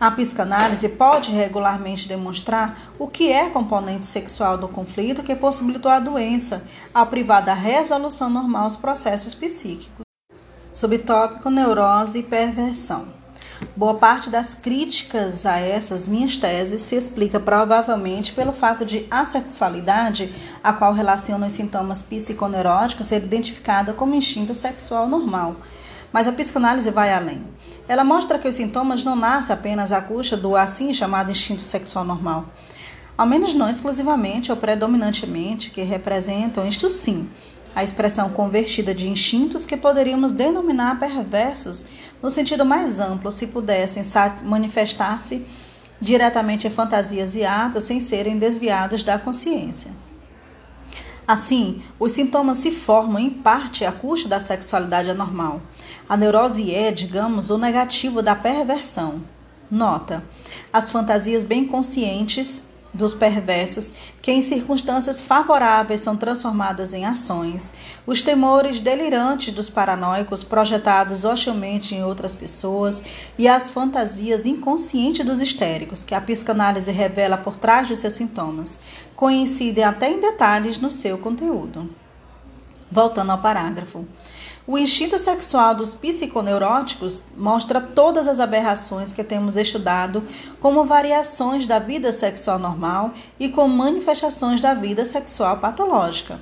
A 0.00 0.10
psicanálise 0.10 0.88
pode 0.88 1.30
regularmente 1.30 2.08
demonstrar 2.08 2.92
o 2.98 3.06
que 3.06 3.30
é 3.30 3.48
componente 3.50 4.04
sexual 4.04 4.58
do 4.58 4.66
conflito 4.66 5.22
que 5.22 5.36
possibilitou 5.36 5.90
a 5.90 6.00
doença, 6.00 6.64
ao 6.92 7.06
privar 7.06 7.44
da 7.44 7.54
resolução 7.54 8.28
normal 8.28 8.66
dos 8.66 8.76
processos 8.76 9.34
psíquicos. 9.34 10.04
Subtópico 10.72 11.50
neurose 11.50 12.18
e 12.18 12.22
perversão. 12.22 13.21
Boa 13.74 13.94
parte 13.94 14.28
das 14.28 14.54
críticas 14.54 15.46
a 15.46 15.58
essas 15.58 16.06
minhas 16.06 16.36
teses 16.36 16.82
se 16.82 16.96
explica 16.96 17.40
provavelmente 17.40 18.32
pelo 18.32 18.52
fato 18.52 18.84
de 18.84 19.06
a 19.10 19.24
sexualidade, 19.24 20.34
a 20.62 20.72
qual 20.72 20.92
relaciona 20.92 21.46
os 21.46 21.52
sintomas 21.52 22.02
psiconeuróticos, 22.02 23.06
ser 23.06 23.22
identificada 23.22 23.92
como 23.92 24.14
instinto 24.14 24.52
sexual 24.52 25.08
normal. 25.08 25.56
Mas 26.12 26.28
a 26.28 26.32
psicanálise 26.32 26.90
vai 26.90 27.12
além. 27.12 27.42
Ela 27.88 28.04
mostra 28.04 28.38
que 28.38 28.46
os 28.46 28.56
sintomas 28.56 29.02
não 29.02 29.16
nascem 29.16 29.54
apenas 29.54 29.92
à 29.92 30.02
custa 30.02 30.36
do 30.36 30.54
assim 30.54 30.92
chamado 30.92 31.30
instinto 31.30 31.62
sexual 31.62 32.04
normal. 32.04 32.46
Ao 33.16 33.26
menos 33.26 33.54
não 33.54 33.70
exclusivamente 33.70 34.50
ou 34.50 34.56
predominantemente, 34.56 35.70
que 35.70 35.82
representam, 35.82 36.66
isto 36.66 36.90
sim, 36.90 37.28
a 37.74 37.82
expressão 37.82 38.28
convertida 38.30 38.94
de 38.94 39.08
instintos 39.08 39.64
que 39.64 39.76
poderíamos 39.76 40.32
denominar 40.32 40.98
perversos 40.98 41.86
no 42.22 42.30
sentido 42.30 42.64
mais 42.64 43.00
amplo, 43.00 43.30
se 43.30 43.48
pudessem 43.48 44.02
manifestar-se 44.44 45.44
diretamente 46.00 46.66
em 46.66 46.70
fantasias 46.70 47.34
e 47.34 47.44
atos 47.44 47.84
sem 47.84 48.00
serem 48.00 48.38
desviados 48.38 49.02
da 49.02 49.18
consciência. 49.18 49.90
Assim, 51.26 51.82
os 51.98 52.12
sintomas 52.12 52.58
se 52.58 52.70
formam 52.70 53.18
em 53.18 53.30
parte 53.30 53.84
à 53.84 53.92
custa 53.92 54.28
da 54.28 54.40
sexualidade 54.40 55.10
anormal. 55.10 55.62
A 56.08 56.16
neurose 56.16 56.74
é, 56.74 56.90
digamos, 56.90 57.48
o 57.50 57.58
negativo 57.58 58.20
da 58.20 58.34
perversão. 58.34 59.22
Nota: 59.70 60.24
as 60.72 60.90
fantasias 60.90 61.44
bem 61.44 61.64
conscientes 61.64 62.64
dos 62.92 63.14
perversos, 63.14 63.94
que 64.20 64.30
em 64.30 64.42
circunstâncias 64.42 65.20
favoráveis 65.20 66.00
são 66.00 66.16
transformadas 66.16 66.92
em 66.92 67.04
ações, 67.04 67.72
os 68.06 68.20
temores 68.20 68.80
delirantes 68.80 69.52
dos 69.52 69.70
paranoicos 69.70 70.44
projetados 70.44 71.24
hostilmente 71.24 71.94
em 71.94 72.04
outras 72.04 72.34
pessoas 72.34 73.02
e 73.38 73.48
as 73.48 73.70
fantasias 73.70 74.44
inconscientes 74.44 75.24
dos 75.24 75.40
histéricos, 75.40 76.04
que 76.04 76.14
a 76.14 76.20
psicanálise 76.20 76.90
revela 76.90 77.38
por 77.38 77.56
trás 77.56 77.88
dos 77.88 77.98
seus 77.98 78.14
sintomas, 78.14 78.78
coincidem 79.16 79.84
até 79.84 80.10
em 80.10 80.20
detalhes 80.20 80.78
no 80.78 80.90
seu 80.90 81.16
conteúdo. 81.16 81.88
Voltando 82.90 83.32
ao 83.32 83.38
parágrafo. 83.38 84.04
O 84.64 84.78
instinto 84.78 85.18
sexual 85.18 85.74
dos 85.74 85.92
psiconeuróticos 85.92 87.20
mostra 87.36 87.80
todas 87.80 88.28
as 88.28 88.38
aberrações 88.38 89.12
que 89.12 89.24
temos 89.24 89.56
estudado 89.56 90.22
como 90.60 90.84
variações 90.84 91.66
da 91.66 91.80
vida 91.80 92.12
sexual 92.12 92.60
normal 92.60 93.12
e 93.40 93.48
como 93.48 93.76
manifestações 93.76 94.60
da 94.60 94.72
vida 94.72 95.04
sexual 95.04 95.58
patológica. 95.58 96.40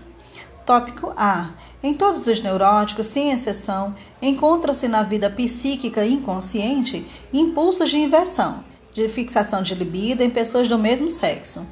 Tópico 0.67 1.15
A. 1.17 1.51
Em 1.83 1.95
todos 1.95 2.27
os 2.27 2.41
neuróticos, 2.41 3.07
sem 3.07 3.31
exceção, 3.31 3.95
encontram-se 4.21 4.87
na 4.87 5.03
vida 5.03 5.31
psíquica 5.31 6.05
inconsciente 6.05 7.07
impulsos 7.33 7.89
de 7.89 7.99
inversão, 7.99 8.63
de 8.93 9.09
fixação 9.09 9.63
de 9.63 9.75
libido 9.75 10.23
em 10.23 10.29
pessoas 10.29 10.69
do 10.69 10.79
mesmo 10.79 11.09
sexo. 11.09 11.67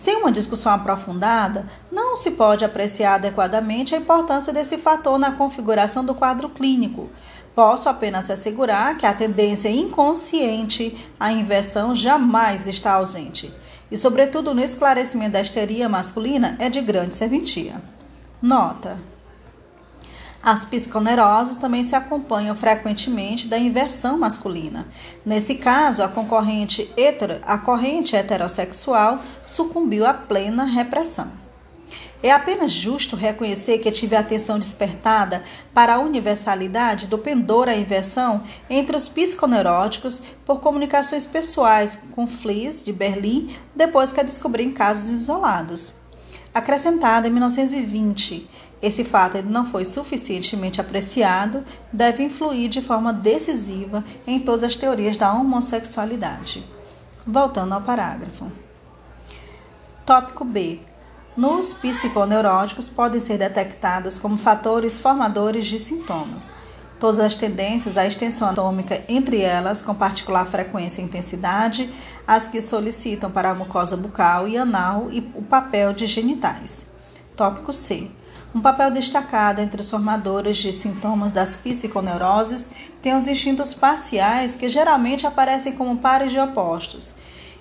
Sem 0.00 0.16
uma 0.16 0.32
discussão 0.32 0.72
aprofundada, 0.72 1.66
não 1.92 2.16
se 2.16 2.30
pode 2.30 2.64
apreciar 2.64 3.16
adequadamente 3.16 3.94
a 3.94 3.98
importância 3.98 4.50
desse 4.50 4.78
fator 4.78 5.18
na 5.18 5.32
configuração 5.32 6.02
do 6.02 6.14
quadro 6.14 6.48
clínico. 6.48 7.10
Posso 7.54 7.86
apenas 7.86 8.30
assegurar 8.30 8.96
que 8.96 9.04
a 9.04 9.12
tendência 9.12 9.68
inconsciente 9.68 10.96
à 11.20 11.30
inversão 11.30 11.94
jamais 11.94 12.66
está 12.66 12.92
ausente, 12.92 13.52
e, 13.90 13.96
sobretudo, 13.98 14.54
no 14.54 14.62
esclarecimento 14.62 15.32
da 15.32 15.42
histeria 15.42 15.86
masculina, 15.86 16.56
é 16.58 16.70
de 16.70 16.80
grande 16.80 17.14
serventia. 17.14 17.82
Nota: 18.40 18.96
as 20.42 20.64
psiconeuroses 20.64 21.58
também 21.58 21.84
se 21.84 21.94
acompanham 21.94 22.56
frequentemente 22.56 23.46
da 23.46 23.58
inversão 23.58 24.18
masculina. 24.18 24.88
Nesse 25.24 25.54
caso, 25.54 26.02
a 26.02 26.08
concorrente 26.08 26.90
hetero, 26.96 27.40
a 27.42 27.58
corrente 27.58 28.16
heterossexual 28.16 29.20
sucumbiu 29.44 30.06
à 30.06 30.14
plena 30.14 30.64
repressão. 30.64 31.30
É 32.22 32.30
apenas 32.30 32.70
justo 32.70 33.16
reconhecer 33.16 33.78
que 33.78 33.90
tive 33.90 34.14
a 34.14 34.20
atenção 34.20 34.58
despertada 34.58 35.42
para 35.72 35.94
a 35.94 35.98
universalidade 35.98 37.06
do 37.06 37.18
pendor 37.18 37.68
à 37.68 37.74
inversão 37.74 38.42
entre 38.68 38.94
os 38.94 39.08
psiconeuróticos 39.08 40.22
por 40.44 40.60
comunicações 40.60 41.26
pessoais 41.26 41.98
com 42.12 42.26
Flies, 42.26 42.82
de 42.82 42.92
Berlim, 42.92 43.54
depois 43.74 44.12
que 44.12 44.20
a 44.20 44.24
descobri 44.24 44.64
em 44.64 44.72
casos 44.72 45.08
isolados. 45.08 45.99
Acrescentada 46.52 47.28
em 47.28 47.30
1920, 47.30 48.50
esse 48.82 49.04
fato 49.04 49.36
ainda 49.36 49.48
não 49.48 49.66
foi 49.66 49.84
suficientemente 49.84 50.80
apreciado, 50.80 51.62
deve 51.92 52.24
influir 52.24 52.68
de 52.68 52.82
forma 52.82 53.12
decisiva 53.12 54.04
em 54.26 54.40
todas 54.40 54.64
as 54.64 54.74
teorias 54.74 55.16
da 55.16 55.32
homossexualidade. 55.32 56.64
Voltando 57.24 57.74
ao 57.74 57.82
parágrafo. 57.82 58.50
Tópico 60.04 60.44
B. 60.44 60.80
nos 61.36 61.72
psiconeuróticos 61.72 62.90
podem 62.90 63.20
ser 63.20 63.38
detectadas 63.38 64.18
como 64.18 64.36
fatores 64.36 64.98
formadores 64.98 65.66
de 65.66 65.78
sintomas. 65.78 66.52
Todas 67.00 67.18
as 67.18 67.34
tendências 67.34 67.96
à 67.96 68.06
extensão 68.06 68.50
atômica, 68.50 69.02
entre 69.08 69.40
elas, 69.40 69.82
com 69.82 69.94
particular 69.94 70.44
frequência 70.44 71.00
e 71.00 71.04
intensidade, 71.06 71.90
as 72.26 72.46
que 72.46 72.60
solicitam 72.60 73.30
para 73.30 73.50
a 73.50 73.54
mucosa 73.54 73.96
bucal 73.96 74.46
e 74.46 74.58
anal 74.58 75.08
e 75.10 75.20
o 75.34 75.42
papel 75.42 75.94
de 75.94 76.06
genitais. 76.06 76.84
Tópico 77.34 77.72
C. 77.72 78.10
Um 78.54 78.60
papel 78.60 78.90
destacado 78.90 79.62
entre 79.62 79.80
os 79.80 79.88
formadores 79.88 80.58
de 80.58 80.74
sintomas 80.74 81.32
das 81.32 81.56
psiconeuroses 81.56 82.70
tem 83.00 83.16
os 83.16 83.26
instintos 83.26 83.72
parciais, 83.72 84.54
que 84.54 84.68
geralmente 84.68 85.26
aparecem 85.26 85.72
como 85.72 85.96
pares 85.96 86.30
de 86.30 86.38
opostos, 86.38 87.14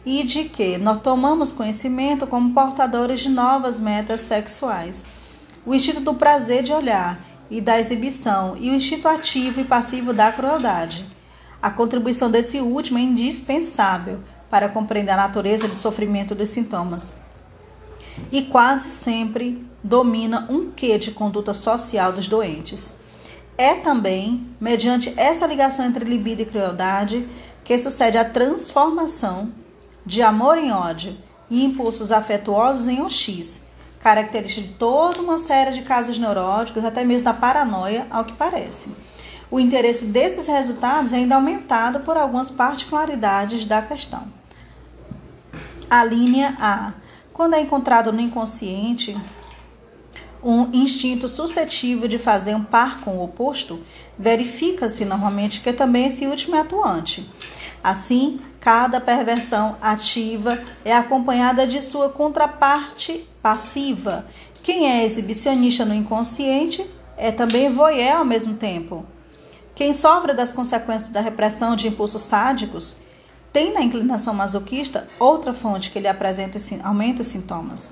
e 0.05 0.21
de 0.21 0.45
que 0.45 0.77
nós 0.77 0.99
tomamos 1.01 1.53
conhecimento 1.53 2.27
como 2.27 2.53
portadores 2.53 3.21
de 3.21 3.29
novas 3.29 3.79
metas 3.79 4.19
sexuais. 4.19 5.05
O 5.65 5.73
instinto 5.73 6.01
do 6.01 6.13
prazer 6.13 6.61
de 6.61 6.73
olhar 6.73 7.38
e 7.49 7.59
da 7.59 7.79
exibição, 7.79 8.55
e 8.59 8.69
o 8.69 8.73
instinto 8.73 9.07
ativo 9.07 9.61
e 9.61 9.63
passivo 9.63 10.13
da 10.13 10.31
crueldade. 10.31 11.05
A 11.61 11.69
contribuição 11.69 12.29
desse 12.29 12.59
último 12.59 12.97
é 12.97 13.01
indispensável 13.01 14.19
para 14.49 14.69
compreender 14.69 15.11
a 15.11 15.17
natureza 15.17 15.67
de 15.67 15.75
sofrimento 15.75 16.33
dos 16.33 16.49
sintomas. 16.49 17.13
E 18.31 18.43
quase 18.43 18.89
sempre 18.89 19.65
domina 19.83 20.45
um 20.49 20.71
quê 20.71 20.97
de 20.97 21.11
conduta 21.11 21.53
social 21.53 22.11
dos 22.11 22.27
doentes. 22.27 22.93
É 23.57 23.75
também, 23.75 24.47
mediante 24.59 25.13
essa 25.17 25.45
ligação 25.45 25.85
entre 25.85 26.05
libido 26.05 26.41
e 26.41 26.45
crueldade, 26.45 27.27
que 27.63 27.77
sucede 27.77 28.17
a 28.17 28.25
transformação 28.25 29.51
de 30.05 30.21
amor 30.21 30.57
em 30.57 30.71
ódio 30.71 31.17
e 31.49 31.63
impulsos 31.63 32.11
afetuosos 32.11 32.87
em 32.87 33.01
OX, 33.01 33.61
característica 33.99 34.67
de 34.67 34.73
toda 34.73 35.21
uma 35.21 35.37
série 35.37 35.71
de 35.71 35.81
casos 35.81 36.17
neuróticos, 36.17 36.85
até 36.85 37.03
mesmo 37.03 37.25
da 37.25 37.33
paranoia, 37.33 38.07
ao 38.09 38.25
que 38.25 38.33
parece. 38.33 38.89
O 39.51 39.59
interesse 39.59 40.05
desses 40.05 40.47
resultados 40.47 41.11
é 41.11 41.17
ainda 41.17 41.35
aumentado 41.35 42.01
por 42.01 42.15
algumas 42.15 42.49
particularidades 42.49 43.65
da 43.65 43.81
questão. 43.81 44.27
A 45.89 46.03
linha 46.03 46.55
A. 46.59 46.93
Quando 47.33 47.55
é 47.55 47.61
encontrado 47.61 48.11
no 48.13 48.21
inconsciente 48.21 49.15
um 50.43 50.69
instinto 50.71 51.27
suscetível 51.27 52.07
de 52.07 52.17
fazer 52.17 52.55
um 52.55 52.63
par 52.63 53.01
com 53.01 53.17
o 53.17 53.23
oposto, 53.23 53.81
verifica-se 54.17 55.03
normalmente 55.03 55.61
que 55.61 55.73
também 55.73 56.05
esse 56.07 56.25
último 56.27 56.55
é 56.55 56.59
atuante. 56.59 57.29
Assim, 57.83 58.39
cada 58.59 58.99
perversão 58.99 59.77
ativa 59.81 60.59
é 60.83 60.93
acompanhada 60.93 61.65
de 61.65 61.81
sua 61.81 62.09
contraparte 62.09 63.25
passiva. 63.41 64.25
Quem 64.61 64.89
é 64.91 65.05
exibicionista 65.05 65.85
no 65.85 65.93
inconsciente 65.93 66.85
é 67.17 67.31
também 67.31 67.73
voyeur 67.73 68.17
ao 68.17 68.25
mesmo 68.25 68.55
tempo. 68.55 69.05
Quem 69.73 69.93
sofre 69.93 70.33
das 70.33 70.51
consequências 70.51 71.09
da 71.09 71.21
repressão 71.21 71.75
de 71.75 71.87
impulsos 71.87 72.21
sádicos 72.21 72.97
tem 73.51 73.73
na 73.73 73.81
inclinação 73.81 74.33
masoquista 74.33 75.07
outra 75.17 75.53
fonte 75.53 75.89
que 75.89 75.99
lhe 75.99 76.07
apresenta 76.07 76.57
aumenta 76.83 77.21
os 77.21 77.27
sintomas. 77.27 77.91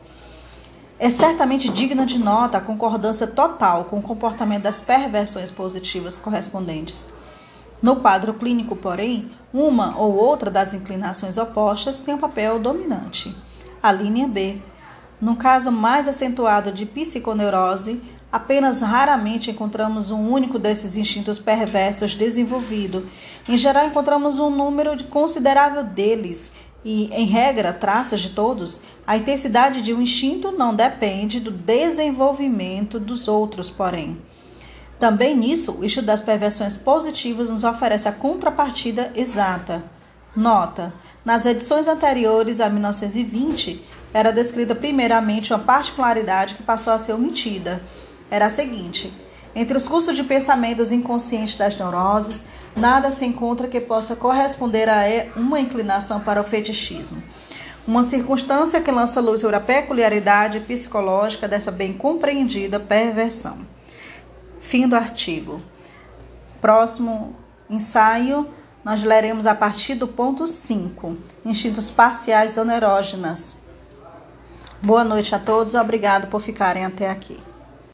É 0.99 1.09
certamente 1.09 1.69
digna 1.69 2.05
de 2.05 2.19
nota 2.19 2.57
a 2.57 2.61
concordância 2.61 3.27
total 3.27 3.85
com 3.85 3.99
o 3.99 4.01
comportamento 4.01 4.63
das 4.63 4.81
perversões 4.81 5.51
positivas 5.51 6.17
correspondentes. 6.17 7.07
No 7.81 7.97
quadro 7.97 8.33
clínico, 8.33 8.75
porém, 8.75 9.29
uma 9.53 9.97
ou 9.97 10.15
outra 10.15 10.49
das 10.49 10.73
inclinações 10.73 11.37
opostas 11.37 11.99
tem 11.99 12.15
um 12.15 12.19
papel 12.19 12.59
dominante. 12.59 13.35
A 13.81 13.91
linha 13.91 14.27
B. 14.27 14.57
No 15.21 15.35
caso 15.35 15.71
mais 15.71 16.07
acentuado 16.07 16.71
de 16.71 16.85
psiconeurose, 16.85 18.01
apenas 18.31 18.81
raramente 18.81 19.51
encontramos 19.51 20.11
um 20.11 20.29
único 20.29 20.59
desses 20.59 20.97
instintos 20.97 21.39
perversos 21.39 22.15
desenvolvido. 22.15 23.07
Em 23.47 23.57
geral, 23.57 23.87
encontramos 23.87 24.39
um 24.39 24.49
número 24.49 25.03
considerável 25.05 25.83
deles 25.83 26.51
e, 26.83 27.09
em 27.13 27.25
regra, 27.25 27.73
traços 27.73 28.21
de 28.21 28.31
todos. 28.31 28.81
A 29.05 29.17
intensidade 29.17 29.81
de 29.81 29.93
um 29.93 30.01
instinto 30.01 30.51
não 30.51 30.75
depende 30.75 31.39
do 31.39 31.51
desenvolvimento 31.51 32.99
dos 32.99 33.27
outros, 33.27 33.69
porém. 33.69 34.17
Também 34.99 35.35
nisso, 35.35 35.73
o 35.79 35.85
estudo 35.85 36.05
das 36.05 36.21
perversões 36.21 36.75
positivas 36.75 37.49
nos 37.49 37.63
oferece 37.63 38.07
a 38.07 38.11
contrapartida 38.11 39.11
exata. 39.15 39.83
Nota: 40.35 40.93
nas 41.23 41.45
edições 41.45 41.87
anteriores 41.87 42.59
a 42.59 42.69
1920, 42.69 43.83
era 44.13 44.31
descrita 44.31 44.73
primeiramente 44.73 45.53
uma 45.53 45.59
particularidade 45.59 46.55
que 46.55 46.63
passou 46.63 46.93
a 46.93 46.97
ser 46.97 47.13
omitida. 47.13 47.81
Era 48.29 48.47
a 48.47 48.49
seguinte: 48.49 49.13
entre 49.55 49.77
os 49.77 49.87
cursos 49.87 50.15
de 50.15 50.23
pensamentos 50.23 50.91
inconscientes 50.91 51.55
das 51.55 51.75
neuroses, 51.75 52.41
nada 52.75 53.11
se 53.11 53.25
encontra 53.25 53.67
que 53.67 53.79
possa 53.79 54.15
corresponder 54.15 54.89
a 54.89 55.03
uma 55.35 55.59
inclinação 55.59 56.19
para 56.19 56.41
o 56.41 56.43
fetichismo. 56.43 57.21
Uma 57.87 58.03
circunstância 58.03 58.81
que 58.81 58.91
lança 58.91 59.21
luz 59.21 59.41
sobre 59.41 59.55
a 59.55 59.61
peculiaridade 59.61 60.59
psicológica 60.59 61.47
dessa 61.47 61.71
bem 61.71 61.93
compreendida 61.93 62.79
perversão. 62.79 63.76
Fim 64.67 64.85
do 64.85 64.97
artigo. 64.97 65.61
Próximo 66.59 67.33
ensaio, 67.69 68.49
nós 68.83 69.01
leremos 69.01 69.47
a 69.47 69.55
partir 69.55 69.95
do 69.95 70.09
ponto 70.09 70.45
5, 70.45 71.15
instintos 71.45 71.89
parciais 71.89 72.57
onerógenas. 72.57 73.61
Boa 74.81 75.05
noite 75.05 75.33
a 75.33 75.39
todos, 75.39 75.73
obrigado 75.73 76.27
por 76.27 76.41
ficarem 76.41 76.83
até 76.83 77.09
aqui. 77.09 77.39